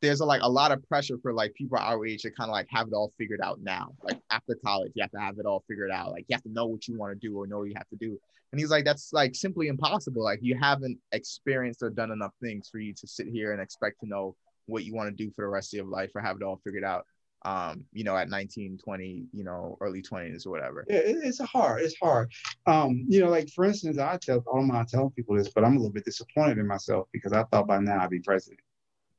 there's 0.01 0.19
a, 0.19 0.25
like 0.25 0.41
a 0.41 0.49
lot 0.49 0.71
of 0.71 0.87
pressure 0.87 1.17
for 1.21 1.33
like 1.33 1.53
people 1.53 1.77
our 1.77 2.05
age 2.05 2.21
to 2.21 2.31
kind 2.31 2.49
of 2.49 2.53
like 2.53 2.67
have 2.69 2.87
it 2.87 2.93
all 2.93 3.13
figured 3.17 3.41
out 3.43 3.59
now. 3.61 3.93
Like 4.03 4.19
after 4.29 4.55
college, 4.63 4.91
you 4.95 5.01
have 5.01 5.11
to 5.11 5.19
have 5.19 5.39
it 5.39 5.45
all 5.45 5.63
figured 5.67 5.91
out. 5.91 6.11
Like 6.11 6.25
you 6.27 6.35
have 6.35 6.43
to 6.43 6.51
know 6.51 6.65
what 6.65 6.87
you 6.87 6.97
want 6.97 7.19
to 7.19 7.27
do 7.27 7.37
or 7.37 7.47
know 7.47 7.59
what 7.59 7.69
you 7.69 7.73
have 7.75 7.89
to 7.89 7.95
do. 7.95 8.19
And 8.55 8.59
he's 8.61 8.71
like, 8.71 8.85
that's 8.85 9.11
like 9.11 9.35
simply 9.35 9.67
impossible. 9.67 10.23
Like 10.23 10.39
you 10.41 10.57
haven't 10.57 10.97
experienced 11.11 11.83
or 11.83 11.89
done 11.89 12.09
enough 12.09 12.31
things 12.41 12.69
for 12.69 12.79
you 12.79 12.93
to 12.93 13.05
sit 13.05 13.27
here 13.27 13.51
and 13.51 13.61
expect 13.61 13.99
to 13.99 14.07
know 14.07 14.33
what 14.67 14.85
you 14.85 14.95
want 14.95 15.09
to 15.09 15.13
do 15.13 15.29
for 15.35 15.41
the 15.43 15.49
rest 15.49 15.73
of 15.73 15.79
your 15.79 15.87
life 15.87 16.11
or 16.15 16.21
have 16.21 16.37
it 16.37 16.41
all 16.41 16.61
figured 16.63 16.85
out. 16.85 17.05
Um, 17.43 17.83
you 17.91 18.05
know, 18.05 18.15
at 18.15 18.29
19, 18.29 18.77
20, 18.77 19.25
you 19.33 19.43
know, 19.43 19.77
early 19.81 20.01
20s 20.01 20.47
or 20.47 20.51
whatever. 20.51 20.85
Yeah, 20.87 20.99
it, 20.99 21.17
it's 21.21 21.41
hard. 21.41 21.81
It's 21.81 21.97
hard. 22.01 22.31
Um, 22.65 23.03
you 23.09 23.19
know, 23.19 23.29
like 23.29 23.49
for 23.49 23.65
instance, 23.65 23.99
I 23.99 24.17
tell 24.21 24.37
I 24.37 24.55
don't 24.55 24.67
mind 24.67 24.87
telling 24.87 25.11
people 25.11 25.35
this, 25.35 25.49
but 25.49 25.65
I'm 25.65 25.73
a 25.73 25.75
little 25.75 25.91
bit 25.91 26.05
disappointed 26.05 26.57
in 26.57 26.65
myself 26.65 27.09
because 27.11 27.33
I 27.33 27.43
thought 27.43 27.67
by 27.67 27.79
now 27.79 27.99
I'd 27.99 28.09
be 28.09 28.21
president. 28.21 28.61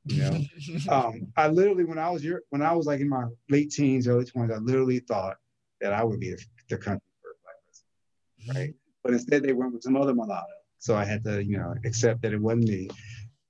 You 0.07 0.23
know, 0.23 0.41
um, 0.89 1.27
I 1.37 1.47
literally 1.47 1.83
when 1.83 1.99
I 1.99 2.09
was 2.09 2.23
your 2.23 2.41
when 2.49 2.63
I 2.63 2.73
was 2.73 2.87
like 2.87 3.01
in 3.01 3.09
my 3.09 3.25
late 3.51 3.69
teens, 3.69 4.07
early 4.07 4.25
20s, 4.25 4.51
I 4.51 4.57
literally 4.57 4.97
thought 4.97 5.37
that 5.79 5.93
I 5.93 6.03
would 6.03 6.19
be 6.19 6.31
the, 6.31 6.43
the 6.69 6.77
country's 6.77 7.03
first 7.21 7.37
black 7.43 8.55
president, 8.55 8.57
right? 8.57 8.86
But 9.07 9.13
instead, 9.13 9.43
they 9.43 9.53
went 9.53 9.71
with 9.71 9.83
some 9.83 9.95
other 9.95 10.13
mulatto, 10.13 10.51
so 10.79 10.93
I 10.93 11.05
had 11.05 11.23
to, 11.23 11.41
you 11.41 11.57
know, 11.57 11.73
accept 11.85 12.21
that 12.23 12.33
it 12.33 12.41
wasn't 12.41 12.65
me. 12.65 12.89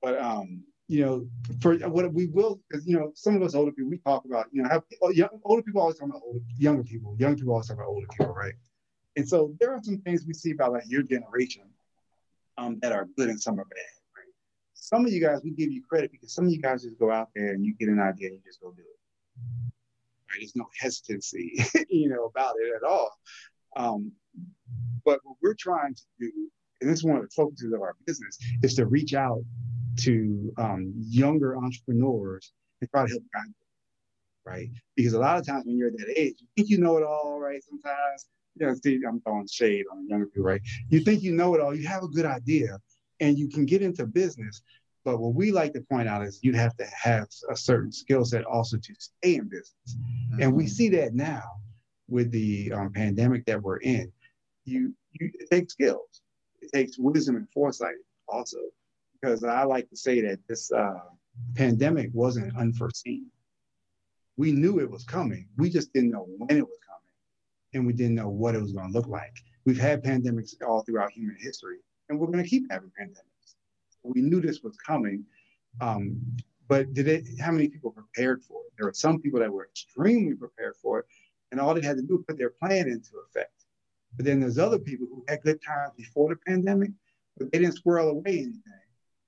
But 0.04 0.22
um, 0.22 0.64
you 0.88 1.04
know, 1.04 1.28
for 1.62 1.76
what 1.90 2.14
we 2.14 2.28
will, 2.28 2.62
because 2.70 2.86
you 2.86 2.96
know, 2.96 3.12
some 3.16 3.36
of 3.36 3.42
us 3.42 3.56
older 3.56 3.72
people, 3.72 3.90
we 3.90 3.98
talk 3.98 4.26
about, 4.26 4.46
you 4.52 4.62
know, 4.62 5.10
young, 5.10 5.30
older 5.44 5.64
people 5.64 5.82
always 5.82 5.98
talk 5.98 6.10
about 6.10 6.22
older, 6.24 6.42
younger 6.60 6.84
people, 6.84 7.16
young 7.18 7.36
people 7.36 7.54
always 7.54 7.68
talk 7.68 7.78
about 7.78 7.88
older 7.88 8.06
people, 8.12 8.36
right? 8.36 8.54
And 9.16 9.28
so 9.28 9.56
there 9.60 9.74
are 9.74 9.82
some 9.82 9.98
things 10.02 10.26
we 10.28 10.34
see 10.36 10.52
about 10.52 10.74
like 10.74 10.84
your 10.86 11.02
generation 11.02 11.64
um, 12.60 12.78
that 12.84 12.92
are 12.92 13.08
good 13.18 13.30
and 13.30 13.42
some 13.42 13.60
are 13.60 13.66
bad 13.66 13.98
some 14.88 15.06
of 15.06 15.12
you 15.12 15.20
guys, 15.20 15.42
we 15.44 15.52
give 15.52 15.70
you 15.70 15.84
credit 15.84 16.14
because 16.14 16.34
some 16.34 16.46
of 16.46 16.52
you 16.52 16.62
guys 16.62 16.84
just 16.84 16.98
go 16.98 17.12
out 17.12 17.30
there 17.36 17.50
and 17.52 17.66
you 17.66 17.74
get 17.74 17.90
an 17.90 18.00
idea 18.00 18.30
and 18.30 18.38
you 18.38 18.42
just 18.46 18.62
go 18.62 18.72
do 18.72 18.82
it. 18.82 19.74
Right? 20.30 20.40
There's 20.40 20.56
no 20.56 20.66
hesitancy, 20.80 21.62
you 21.90 22.08
know, 22.08 22.26
about 22.26 22.56
it 22.58 22.74
at 22.74 22.88
all. 22.88 23.12
Um, 23.76 24.12
but 25.06 25.20
what 25.24 25.38
we're 25.42 25.56
trying 25.58 25.96
to 25.96 26.02
do, 26.20 26.32
and 26.82 26.90
this 26.90 27.00
is 27.00 27.06
one 27.06 27.18
of 27.18 27.24
the 27.24 27.30
focuses 27.36 27.74
of 27.74 27.82
our 27.82 27.96
business, 28.06 28.38
is 28.62 28.76
to 28.76 28.86
reach 28.86 29.14
out 29.14 29.44
to 29.98 30.54
um, 30.58 30.94
younger 30.96 31.58
entrepreneurs 31.58 32.52
and 32.82 32.90
try 32.92 33.06
to 33.06 33.10
help 33.10 33.24
guide 33.34 33.46
them, 33.46 33.56
right? 34.46 34.70
Because 34.96 35.14
a 35.14 35.20
lot 35.20 35.38
of 35.38 35.46
times 35.46 35.66
when 35.66 35.78
you're 35.78 35.88
at 35.88 35.98
that 35.98 36.20
age, 36.20 36.36
you 36.40 36.48
think 36.56 36.70
you 36.70 36.78
know 36.78 36.98
it 36.98 37.04
all, 37.04 37.40
right? 37.40 37.64
Sometimes, 37.64 38.28
you 38.60 38.68
know, 38.68 38.76
see, 38.84 39.00
I'm 39.08 39.22
throwing 39.22 39.48
shade 39.48 39.86
on 39.92 40.08
younger 40.08 40.28
people, 40.28 40.44
right? 40.44 40.62
You 40.90 41.00
think 41.00 41.24
you 41.24 41.34
know 41.34 41.56
it 41.56 41.62
all, 41.62 41.76
you 41.76 41.88
have 41.88 42.04
a 42.04 42.08
good 42.08 42.26
idea, 42.26 42.78
and 43.20 43.38
you 43.38 43.50
can 43.50 43.66
get 43.66 43.82
into 43.82 44.06
business. 44.06 44.62
But 45.04 45.20
what 45.20 45.36
we 45.36 45.52
like 45.52 45.74
to 45.74 45.82
point 45.82 46.10
out 46.10 46.22
is 46.24 46.40
you 46.44 46.54
have 46.54 46.76
to 46.78 46.86
have 46.86 47.28
a 47.50 47.56
certain 47.56 47.94
skill 47.94 48.26
set 48.26 48.44
also 48.44 48.78
to 48.78 48.94
stay 49.00 49.36
in 49.36 49.48
business. 49.48 49.96
Mm-hmm. 49.96 50.42
And 50.42 50.54
we 50.54 50.66
mm-hmm. 50.66 50.72
see 50.72 50.90
that 50.90 51.14
now 51.14 51.44
with 52.10 52.32
the 52.32 52.72
um, 52.74 52.92
pandemic 52.92 53.46
that 53.46 53.62
we're 53.62 53.78
in. 53.78 54.12
You, 54.66 54.94
you 55.14 55.32
it 55.40 55.50
takes 55.50 55.74
skills, 55.74 56.22
it 56.62 56.72
takes 56.74 56.98
wisdom 56.98 57.36
and 57.36 57.50
foresight 57.50 57.96
also, 58.28 58.58
because 59.14 59.44
I 59.44 59.64
like 59.64 59.90
to 59.90 59.98
say 59.98 60.22
that 60.22 60.40
this 60.48 60.72
uh, 60.72 61.00
pandemic 61.56 62.10
wasn't 62.14 62.56
unforeseen. 62.58 63.28
We 64.36 64.52
knew 64.52 64.80
it 64.80 64.90
was 64.90 65.04
coming. 65.04 65.48
We 65.58 65.70
just 65.70 65.94
didn't 65.94 66.12
know 66.12 66.28
when 66.38 66.58
it 66.58 66.66
was 66.66 66.80
coming, 66.86 67.14
and 67.74 67.88
we 67.88 67.94
didn't 67.94 68.16
know 68.16 68.30
what 68.30 68.56
it 68.56 68.62
was 68.62 68.74
going 68.74 68.92
to 68.92 68.94
look 68.94 69.08
like. 69.08 69.34
We've 69.66 69.80
had 69.80 70.04
pandemics 70.04 70.54
all 70.66 70.84
throughout 70.84 71.12
human 71.12 71.38
history, 71.40 71.78
and 72.10 72.20
we're 72.20 72.28
going 72.28 72.44
to 72.44 72.50
keep 72.50 72.72
having 72.72 72.92
pandemics. 73.00 73.56
We 74.04 74.22
knew 74.22 74.40
this 74.40 74.62
was 74.62 74.78
coming, 74.78 75.26
um, 75.82 76.22
but 76.68 76.94
did 76.94 77.08
it? 77.08 77.28
How 77.40 77.52
many 77.52 77.68
people 77.68 77.92
prepared 77.92 78.44
for 78.44 78.62
it? 78.62 78.72
There 78.78 78.86
were 78.86 78.94
some 78.94 79.20
people 79.20 79.40
that 79.40 79.52
were 79.52 79.66
extremely 79.66 80.36
prepared 80.36 80.76
for 80.82 81.00
it, 81.00 81.06
and 81.52 81.60
all 81.60 81.74
they 81.74 81.82
had 81.82 81.98
to 81.98 82.04
do 82.04 82.16
was 82.16 82.26
put 82.28 82.38
their 82.38 82.52
plan 82.52 82.88
into 82.88 83.12
effect. 83.28 83.52
But 84.16 84.26
then 84.26 84.40
there's 84.40 84.58
other 84.58 84.80
people 84.80 85.08
who 85.08 85.24
had 85.28 85.44
good 85.44 85.60
times 85.64 85.94
before 85.98 86.30
the 86.30 86.40
pandemic, 86.48 86.92
but 87.38 87.52
they 87.52 87.60
didn't 87.60 87.76
squirrel 87.76 88.10
away 88.10 88.40
anything, 88.40 88.62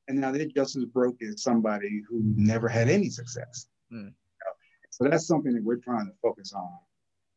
and 0.08 0.20
now 0.20 0.32
they're 0.32 0.46
just 0.46 0.76
as 0.76 0.86
broke 0.86 1.22
as 1.22 1.44
somebody 1.44 2.02
who 2.10 2.22
never 2.36 2.68
had 2.68 2.90
any 2.90 3.10
success. 3.10 3.68
Mm. 3.94 4.14
So 4.90 5.08
that's 5.08 5.28
something 5.28 5.54
that 5.54 5.64
we're 5.64 5.78
trying 5.78 6.08
to 6.08 6.14
focus 6.22 6.54
on 6.54 6.70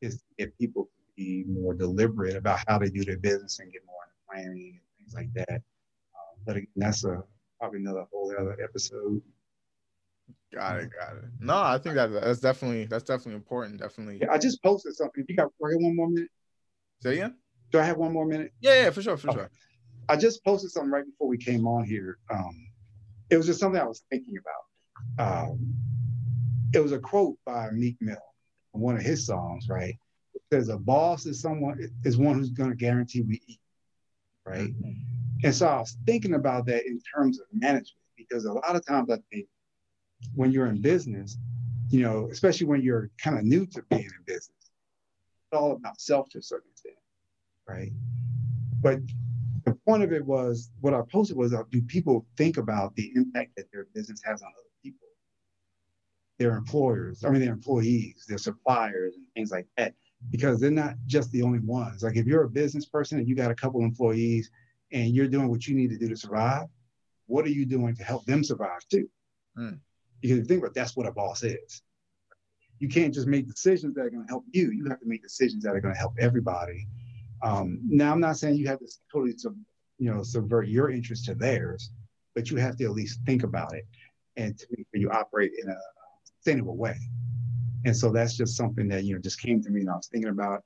is 0.00 0.16
to 0.16 0.22
get 0.38 0.58
people 0.58 0.84
to 0.84 0.90
be 1.16 1.44
more 1.46 1.74
deliberate 1.74 2.34
about 2.34 2.58
how 2.66 2.78
they 2.78 2.88
do 2.88 3.04
their 3.04 3.18
business 3.18 3.60
and 3.60 3.72
get 3.72 3.82
more 3.86 4.00
into 4.02 4.16
planning 4.28 4.80
and 4.80 4.98
things 4.98 5.14
like 5.14 5.32
that. 5.34 5.62
Um, 6.14 6.42
but 6.44 6.56
again, 6.56 6.68
that's 6.74 7.04
a 7.04 7.22
probably 7.60 7.80
another 7.80 8.04
whole 8.10 8.34
other 8.36 8.56
episode. 8.60 9.22
Got 10.54 10.80
it, 10.80 10.90
got 10.98 11.16
it. 11.16 11.24
No, 11.40 11.56
I 11.56 11.78
think 11.78 11.94
that 11.96 12.08
that's 12.12 12.40
definitely 12.40 12.84
that's 12.86 13.04
definitely 13.04 13.34
important. 13.34 13.80
Definitely. 13.80 14.18
Yeah, 14.20 14.32
I 14.32 14.38
just 14.38 14.62
posted 14.62 14.94
something. 14.94 15.22
If 15.22 15.28
you 15.28 15.36
got 15.36 15.50
one 15.58 15.96
more 15.96 16.08
minute. 16.08 16.28
Say 17.02 17.14
again. 17.14 17.36
Do 17.70 17.80
I 17.80 17.84
have 17.84 17.96
one 17.96 18.12
more 18.12 18.26
minute? 18.26 18.52
Yeah, 18.60 18.84
yeah, 18.84 18.90
for 18.90 19.02
sure, 19.02 19.16
for 19.16 19.30
okay. 19.30 19.38
sure. 19.38 19.50
I 20.08 20.16
just 20.16 20.44
posted 20.44 20.70
something 20.70 20.90
right 20.90 21.04
before 21.04 21.28
we 21.28 21.38
came 21.38 21.66
on 21.66 21.84
here. 21.84 22.18
Um, 22.30 22.54
it 23.30 23.36
was 23.36 23.46
just 23.46 23.60
something 23.60 23.80
I 23.80 23.86
was 23.86 24.04
thinking 24.10 24.34
about. 25.18 25.48
Um, 25.48 25.74
it 26.74 26.80
was 26.80 26.92
a 26.92 26.98
quote 26.98 27.38
by 27.46 27.70
Meek 27.70 27.96
Mill, 28.00 28.16
one 28.72 28.96
of 28.96 29.02
his 29.02 29.26
songs, 29.26 29.68
right? 29.68 29.94
It 30.34 30.42
says, 30.52 30.68
"A 30.68 30.78
boss 30.78 31.24
is 31.26 31.40
someone 31.40 31.78
is 32.04 32.18
one 32.18 32.36
who's 32.36 32.50
going 32.50 32.70
to 32.70 32.76
guarantee 32.76 33.22
we 33.22 33.40
eat." 33.46 33.58
right? 34.44 34.70
And 35.44 35.54
so 35.54 35.66
I 35.66 35.78
was 35.78 35.96
thinking 36.06 36.34
about 36.34 36.66
that 36.66 36.86
in 36.86 37.00
terms 37.14 37.40
of 37.40 37.46
management 37.52 37.96
because 38.16 38.44
a 38.44 38.52
lot 38.52 38.76
of 38.76 38.86
times 38.86 39.10
I 39.10 39.18
think 39.32 39.46
when 40.34 40.52
you're 40.52 40.66
in 40.66 40.80
business, 40.80 41.38
you 41.90 42.02
know, 42.02 42.28
especially 42.30 42.66
when 42.66 42.82
you're 42.82 43.10
kind 43.18 43.38
of 43.38 43.44
new 43.44 43.66
to 43.66 43.82
being 43.90 44.04
in 44.04 44.24
business, 44.26 44.50
it's 44.58 45.58
all 45.58 45.72
about 45.72 46.00
self 46.00 46.28
to 46.30 46.38
a 46.38 46.42
certain 46.42 46.70
extent, 46.70 46.96
right? 47.68 47.92
But 48.80 49.00
the 49.64 49.74
point 49.86 50.02
of 50.02 50.12
it 50.12 50.24
was 50.24 50.70
what 50.80 50.94
I 50.94 51.02
posted 51.10 51.36
was 51.36 51.54
uh, 51.54 51.62
do 51.70 51.82
people 51.82 52.26
think 52.36 52.56
about 52.56 52.94
the 52.96 53.12
impact 53.14 53.52
that 53.56 53.66
their 53.72 53.86
business 53.94 54.20
has 54.24 54.42
on 54.42 54.48
other 54.48 54.70
people, 54.82 55.06
their 56.38 56.56
employers, 56.56 57.24
I 57.24 57.30
mean, 57.30 57.40
their 57.40 57.52
employees, 57.52 58.24
their 58.28 58.38
suppliers, 58.38 59.14
and 59.16 59.26
things 59.34 59.50
like 59.50 59.66
that 59.76 59.94
because 60.30 60.60
they're 60.60 60.70
not 60.70 60.94
just 61.06 61.30
the 61.32 61.42
only 61.42 61.58
ones. 61.58 62.02
Like 62.02 62.16
if 62.16 62.26
you're 62.26 62.44
a 62.44 62.48
business 62.48 62.86
person 62.86 63.18
and 63.18 63.28
you 63.28 63.34
got 63.34 63.50
a 63.50 63.54
couple 63.54 63.80
employees 63.82 64.50
and 64.92 65.14
you're 65.14 65.28
doing 65.28 65.48
what 65.48 65.66
you 65.66 65.74
need 65.74 65.90
to 65.90 65.98
do 65.98 66.08
to 66.08 66.16
survive, 66.16 66.68
what 67.26 67.44
are 67.44 67.50
you 67.50 67.66
doing 67.66 67.94
to 67.96 68.04
help 68.04 68.24
them 68.24 68.44
survive 68.44 68.80
too? 68.90 69.08
Mm. 69.58 69.78
Because 70.22 70.38
you 70.38 70.44
think 70.44 70.60
about 70.60 70.68
it, 70.68 70.74
that's 70.74 70.96
what 70.96 71.06
a 71.06 71.12
boss 71.12 71.42
is. 71.42 71.82
You 72.78 72.88
can't 72.88 73.12
just 73.12 73.26
make 73.26 73.46
decisions 73.46 73.94
that 73.94 74.02
are 74.02 74.10
going 74.10 74.24
to 74.24 74.28
help 74.28 74.44
you. 74.52 74.70
You 74.70 74.88
have 74.88 75.00
to 75.00 75.06
make 75.06 75.22
decisions 75.22 75.62
that 75.64 75.74
are 75.74 75.80
going 75.80 75.94
to 75.94 76.00
help 76.00 76.14
everybody. 76.18 76.86
Um, 77.42 77.80
now, 77.84 78.12
I'm 78.12 78.20
not 78.20 78.36
saying 78.36 78.56
you 78.56 78.68
have 78.68 78.78
to 78.78 78.86
totally, 79.12 79.34
you 79.98 80.12
know, 80.12 80.22
subvert 80.22 80.68
your 80.68 80.90
interest 80.90 81.24
to 81.26 81.34
theirs, 81.34 81.90
but 82.34 82.50
you 82.50 82.56
have 82.56 82.76
to 82.76 82.84
at 82.84 82.92
least 82.92 83.20
think 83.26 83.42
about 83.42 83.74
it 83.74 83.84
and 84.36 84.56
to 84.58 84.66
you 84.94 85.10
operate 85.10 85.52
in 85.62 85.68
a 85.68 85.76
sustainable 86.24 86.76
way. 86.76 86.96
And 87.84 87.96
so 87.96 88.10
that's 88.10 88.36
just 88.36 88.56
something 88.56 88.88
that, 88.88 89.04
you 89.04 89.14
know, 89.14 89.20
just 89.20 89.40
came 89.40 89.60
to 89.62 89.70
me 89.70 89.80
and 89.80 89.90
I 89.90 89.96
was 89.96 90.08
thinking 90.08 90.30
about. 90.30 90.62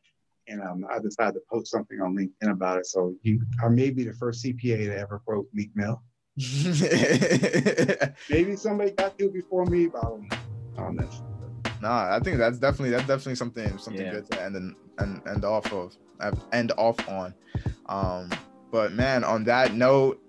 And 0.48 0.62
um, 0.62 0.86
I 0.90 0.98
decided 1.00 1.34
to 1.34 1.40
post 1.50 1.70
something 1.70 2.00
on 2.00 2.14
LinkedIn 2.14 2.50
about 2.50 2.78
it. 2.78 2.86
So 2.86 3.14
you 3.22 3.42
are 3.62 3.70
maybe 3.70 4.04
the 4.04 4.12
first 4.12 4.44
CPA 4.44 4.86
to 4.86 4.98
ever 4.98 5.20
quote 5.24 5.48
Meek 5.52 5.70
Mill. 5.74 6.02
maybe 8.30 8.56
somebody 8.56 8.90
got 8.90 9.18
to 9.18 9.30
before 9.30 9.64
me, 9.66 9.86
but 9.86 9.98
I 9.98 10.08
don't, 10.08 10.32
I 10.76 10.80
don't 10.82 10.96
know. 10.96 11.08
Nah, 11.80 12.14
I 12.14 12.20
think 12.20 12.38
that's 12.38 12.58
definitely 12.58 12.90
that's 12.90 13.06
definitely 13.06 13.36
something 13.36 13.78
something 13.78 14.04
yeah. 14.04 14.12
good 14.12 14.30
to 14.30 14.42
end 14.42 14.56
and 14.56 14.74
and 14.98 15.26
end 15.26 15.44
off 15.44 15.72
of 15.72 15.96
end 16.52 16.72
off 16.76 16.96
on. 17.08 17.34
Um, 17.86 18.30
but 18.70 18.92
man, 18.92 19.24
on 19.24 19.44
that 19.44 19.74
note, 19.74 20.20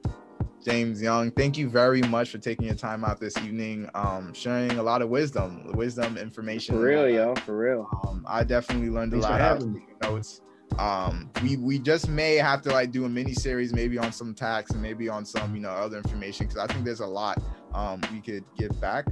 James 0.68 1.02
Young. 1.02 1.32
Thank 1.32 1.58
you 1.58 1.70
very 1.70 2.02
much 2.02 2.30
for 2.30 2.40
taking 2.40 2.66
your 2.66 2.76
time 2.76 3.06
out 3.06 3.20
this 3.20 3.38
evening, 3.38 3.90
um, 3.96 4.34
sharing 4.34 4.72
a 4.72 4.84
lot 4.84 5.02
of 5.02 5.10
wisdom, 5.10 5.72
wisdom, 5.74 6.18
information. 6.18 6.76
For 6.76 6.82
real, 6.82 7.10
yo, 7.10 7.36
for 7.36 7.58
real. 7.58 7.88
Um, 8.06 8.26
I 8.28 8.44
definitely 8.44 8.90
learned 8.90 9.14
Thanks 9.14 9.26
a 9.26 9.30
lot 9.30 9.42
out 9.42 9.62
of 9.62 9.78
notes. 10.04 10.42
Um, 10.80 11.30
we 11.42 11.58
we 11.58 11.80
just 11.80 12.08
may 12.08 12.36
have 12.36 12.62
to 12.64 12.70
like 12.70 12.92
do 12.92 13.06
a 13.06 13.10
mini 13.10 13.34
series, 13.34 13.74
maybe 13.74 13.98
on 13.98 14.12
some 14.12 14.34
tax 14.34 14.72
and 14.72 14.82
maybe 14.82 15.10
on 15.10 15.26
some 15.26 15.56
you 15.56 15.62
know 15.62 15.70
other 15.70 15.98
information 15.98 16.48
because 16.48 16.62
I 16.62 16.72
think 16.72 16.86
there's 16.86 17.00
a 17.00 17.08
lot 17.08 17.42
um, 17.74 18.02
we 18.12 18.22
could 18.22 18.44
get 18.58 18.80
back 18.80 19.06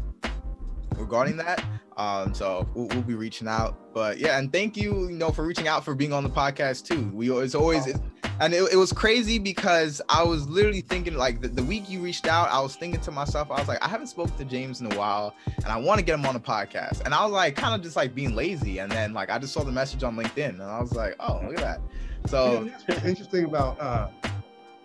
regarding 0.97 1.37
that. 1.37 1.63
Um, 1.97 2.33
so 2.33 2.67
we'll, 2.73 2.87
we'll, 2.87 3.03
be 3.03 3.13
reaching 3.13 3.47
out. 3.47 3.93
But 3.93 4.17
yeah, 4.17 4.37
and 4.37 4.51
thank 4.51 4.75
you, 4.75 5.07
you 5.07 5.15
know, 5.15 5.31
for 5.31 5.45
reaching 5.45 5.69
out 5.69 5.85
for 5.85 5.95
being 5.95 6.11
on 6.11 6.23
the 6.23 6.29
podcast 6.29 6.85
too. 6.85 7.09
We 7.13 7.31
it's 7.31 7.55
always 7.55 7.87
it's, 7.87 7.99
and 8.41 8.53
it, 8.53 8.73
it 8.73 8.75
was 8.75 8.91
crazy 8.91 9.39
because 9.39 10.01
I 10.09 10.21
was 10.21 10.49
literally 10.49 10.81
thinking 10.81 11.15
like 11.15 11.39
the, 11.39 11.47
the, 11.47 11.63
week 11.63 11.89
you 11.89 12.01
reached 12.01 12.27
out, 12.27 12.49
I 12.49 12.59
was 12.59 12.75
thinking 12.75 12.99
to 12.99 13.11
myself, 13.11 13.49
I 13.49 13.59
was 13.59 13.69
like, 13.69 13.81
I 13.81 13.87
haven't 13.87 14.07
spoken 14.07 14.35
to 14.37 14.43
James 14.43 14.81
in 14.81 14.91
a 14.91 14.95
while, 14.97 15.33
and 15.55 15.67
I 15.67 15.77
want 15.77 15.99
to 15.99 16.05
get 16.05 16.15
him 16.15 16.25
on 16.25 16.33
the 16.33 16.39
podcast. 16.41 17.01
And 17.05 17.13
I 17.13 17.23
was 17.23 17.31
like, 17.31 17.55
kind 17.55 17.73
of 17.73 17.81
just 17.81 17.95
like 17.95 18.13
being 18.13 18.35
lazy, 18.35 18.79
and 18.79 18.91
then 18.91 19.13
like 19.13 19.29
I 19.29 19.39
just 19.39 19.53
saw 19.53 19.63
the 19.63 19.71
message 19.71 20.03
on 20.03 20.17
LinkedIn, 20.17 20.49
and 20.49 20.63
I 20.63 20.81
was 20.81 20.93
like, 20.93 21.15
oh, 21.21 21.41
look 21.45 21.59
at 21.59 21.61
that. 21.61 21.81
So 22.29 22.69
what's 22.87 23.05
interesting 23.05 23.45
about 23.45 23.79
uh, 23.79 24.09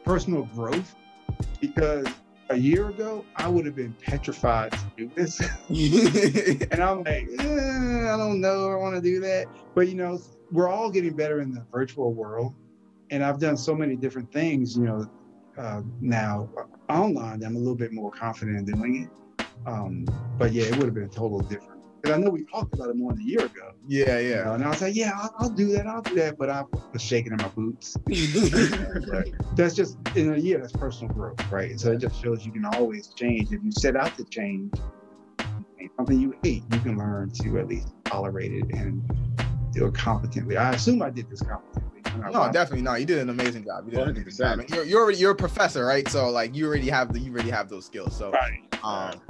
personal 0.05 0.45
growth 0.55 0.95
because 1.61 2.07
a 2.51 2.57
year 2.57 2.89
ago 2.89 3.25
I 3.37 3.49
would 3.49 3.65
have 3.65 3.77
been 3.77 3.95
petrified 3.95 4.73
to 4.73 4.79
do 4.97 5.11
this, 5.15 5.41
and 6.71 6.83
I'm 6.83 7.05
like, 7.05 7.29
eh, 7.39 8.13
I 8.13 8.17
don't 8.17 8.41
know, 8.41 8.71
I 8.71 8.77
want 8.77 8.97
to 8.97 9.01
do 9.01 9.21
that. 9.21 9.47
But 9.75 9.89
you 9.89 9.95
know, 9.95 10.21
we're 10.51 10.69
all 10.69 10.91
getting 10.91 11.15
better 11.15 11.41
in 11.41 11.53
the 11.55 11.65
virtual 11.73 12.13
world, 12.13 12.55
and 13.11 13.25
I've 13.25 13.39
done 13.39 13.57
so 13.57 13.75
many 13.75 13.97
different 13.97 14.33
things. 14.33 14.77
You 14.77 14.85
know, 14.85 15.11
uh, 15.57 15.83
now 16.01 16.51
online, 16.89 17.43
I'm 17.45 17.57
a 17.57 17.59
little 17.59 17.77
bit 17.77 17.93
more 17.93 18.11
confident 18.11 18.59
in 18.59 18.65
doing 18.65 19.05
it. 19.05 19.45
Um, 19.67 20.05
but 20.39 20.53
yeah, 20.53 20.65
it 20.65 20.77
would 20.77 20.87
have 20.87 20.95
been 20.95 21.11
totally 21.11 21.47
different. 21.49 21.80
Because 22.01 22.17
I 22.17 22.21
know 22.21 22.31
we 22.31 22.45
talked 22.45 22.75
about 22.75 22.89
it 22.89 22.97
more 22.97 23.13
than 23.13 23.21
a 23.21 23.25
year 23.25 23.45
ago. 23.45 23.73
Yeah, 23.87 24.19
yeah. 24.19 24.39
You 24.39 24.45
know, 24.45 24.55
and 24.55 24.65
I 24.65 24.71
was 24.71 24.81
like, 24.81 24.95
yeah, 24.95 25.13
I'll, 25.15 25.35
I'll, 25.39 25.51
do 25.51 25.73
that. 25.73 25.87
I'll 25.87 26.03
do 26.03 26.15
that. 26.15 26.39
But 26.39 26.49
I 26.49 26.65
was 26.93 27.03
shaking 27.03 27.33
in 27.33 27.39
my 27.39 27.49
boots. 27.49 27.97
That's 29.57 29.75
just 29.75 29.99
in 30.15 30.33
a 30.33 30.39
year, 30.39 30.59
that's 30.59 30.73
personal 30.73 31.13
growth, 31.13 31.51
right? 31.51 31.79
So 31.79 31.93
it 31.93 31.99
just 31.99 32.23
shows 32.23 32.47
you 32.47 32.53
can 32.53 32.65
always 32.65 33.09
change. 33.09 33.53
If 33.53 33.63
you 33.63 33.73
set 33.73 33.97
out 33.97 34.17
to 34.17 34.25
change 34.25 34.73
something 35.97 36.21
you 36.21 36.35
hate, 36.43 36.63
you 36.73 36.81
can 36.81 36.97
learn 36.97 37.31
to 37.31 37.59
at 37.59 37.69
least 37.69 37.93
tolerate 38.05 38.53
it 38.53 38.65
and 38.73 39.03
do 39.73 39.87
it 39.87 39.95
competently. 39.95 40.57
I 40.57 40.73
assume 40.73 41.03
I 41.03 41.11
did 41.11 41.29
this 41.29 41.43
competently. 41.43 42.01
No, 42.33 42.51
definitely 42.51 42.83
no. 42.83 42.95
You 42.95 43.07
did 43.07 43.19
an 43.19 43.31
amazing 43.31 43.65
job. 43.65 43.85
You 43.87 43.93
did 43.93 44.01
100%. 44.01 44.09
an 44.09 44.17
amazing 44.17 44.67
job. 44.67 44.69
You're, 44.69 44.85
you're 44.85 45.11
you're 45.11 45.31
a 45.31 45.37
professor, 45.37 45.85
right? 45.85 46.09
So 46.09 46.31
like 46.31 46.55
you 46.55 46.67
already 46.67 46.89
have 46.89 47.13
the 47.13 47.21
you 47.21 47.33
already 47.33 47.51
have 47.51 47.69
those 47.69 47.87
skills. 47.87 48.17
So 48.17 48.31
right. 48.33 48.63
um, 48.83 49.21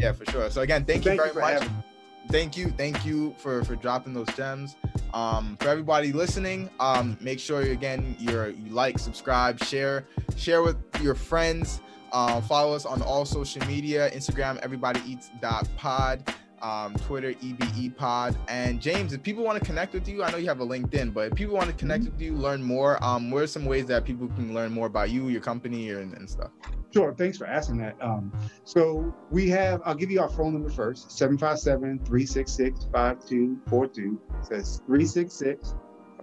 yeah, 0.00 0.12
for 0.12 0.24
sure. 0.30 0.50
So 0.50 0.62
again, 0.62 0.84
thank, 0.84 1.04
thank 1.04 1.20
you 1.20 1.32
very 1.32 1.34
you 1.34 1.40
much. 1.40 1.62
Having- 1.62 1.91
thank 2.32 2.56
you 2.56 2.70
thank 2.70 3.04
you 3.04 3.34
for 3.36 3.62
for 3.62 3.76
dropping 3.76 4.14
those 4.14 4.26
gems. 4.34 4.76
Um 5.12 5.58
for 5.60 5.68
everybody 5.68 6.12
listening 6.12 6.70
um 6.80 7.18
make 7.20 7.38
sure 7.38 7.60
again 7.60 8.16
you're 8.18 8.48
you 8.48 8.70
like 8.70 8.98
subscribe 8.98 9.62
share 9.62 10.06
share 10.36 10.62
with 10.62 10.76
your 11.02 11.14
friends. 11.14 11.82
Um 12.12 12.40
follow 12.42 12.74
us 12.74 12.86
on 12.86 13.02
all 13.02 13.26
social 13.26 13.64
media 13.66 14.10
instagram 14.12 14.56
everybody 14.58 15.00
eats 15.06 15.30
dot 15.42 15.68
pod 15.76 16.24
um, 16.62 16.94
Twitter, 16.94 17.34
EBE 17.34 17.96
Pod. 17.96 18.36
And 18.48 18.80
James, 18.80 19.12
if 19.12 19.22
people 19.22 19.44
want 19.44 19.58
to 19.58 19.64
connect 19.64 19.92
with 19.92 20.08
you, 20.08 20.22
I 20.22 20.30
know 20.30 20.38
you 20.38 20.48
have 20.48 20.60
a 20.60 20.66
LinkedIn, 20.66 21.12
but 21.12 21.32
if 21.32 21.34
people 21.34 21.54
want 21.54 21.68
to 21.68 21.74
connect 21.74 22.04
mm-hmm. 22.04 22.12
with 22.12 22.22
you, 22.22 22.34
learn 22.34 22.62
more, 22.62 23.02
um, 23.04 23.30
what 23.30 23.42
are 23.42 23.46
some 23.46 23.64
ways 23.64 23.86
that 23.86 24.04
people 24.04 24.28
can 24.28 24.54
learn 24.54 24.72
more 24.72 24.86
about 24.86 25.10
you, 25.10 25.28
your 25.28 25.40
company, 25.40 25.90
and, 25.90 26.14
and 26.14 26.28
stuff? 26.28 26.50
Sure. 26.92 27.14
Thanks 27.14 27.38
for 27.38 27.46
asking 27.46 27.78
that. 27.78 27.96
Um, 28.00 28.32
so 28.64 29.14
we 29.30 29.48
have, 29.50 29.80
I'll 29.84 29.94
give 29.94 30.10
you 30.10 30.20
our 30.20 30.28
phone 30.28 30.52
number 30.52 30.70
first 30.70 31.10
757 31.12 31.98
366 32.04 32.86
5242. 32.92 34.20
It 34.40 34.46
says 34.46 34.82
366 34.86 35.74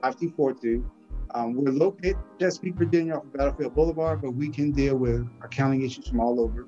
5242. 0.01 0.89
Um, 1.35 1.53
we're 1.53 1.71
located 1.71 2.17
Chesapeake, 2.39 2.75
Virginia, 2.75 3.15
off 3.15 3.23
of 3.23 3.33
Battlefield 3.33 3.75
Boulevard, 3.75 4.21
but 4.21 4.31
we 4.31 4.49
can 4.49 4.71
deal 4.71 4.95
with 4.95 5.27
accounting 5.43 5.83
issues 5.83 6.07
from 6.07 6.19
all 6.19 6.39
over. 6.39 6.67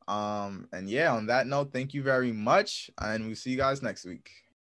Um, 0.09 0.69
and 0.73 0.89
yeah, 0.89 1.13
on 1.13 1.27
that 1.27 1.47
note, 1.47 1.73
thank 1.73 1.95
you 1.95 2.03
very 2.03 2.33
much. 2.33 2.91
And 3.01 3.27
we'll 3.27 3.37
see 3.37 3.51
you 3.51 3.57
guys 3.57 3.83
next 3.83 4.05
week. 4.05 4.31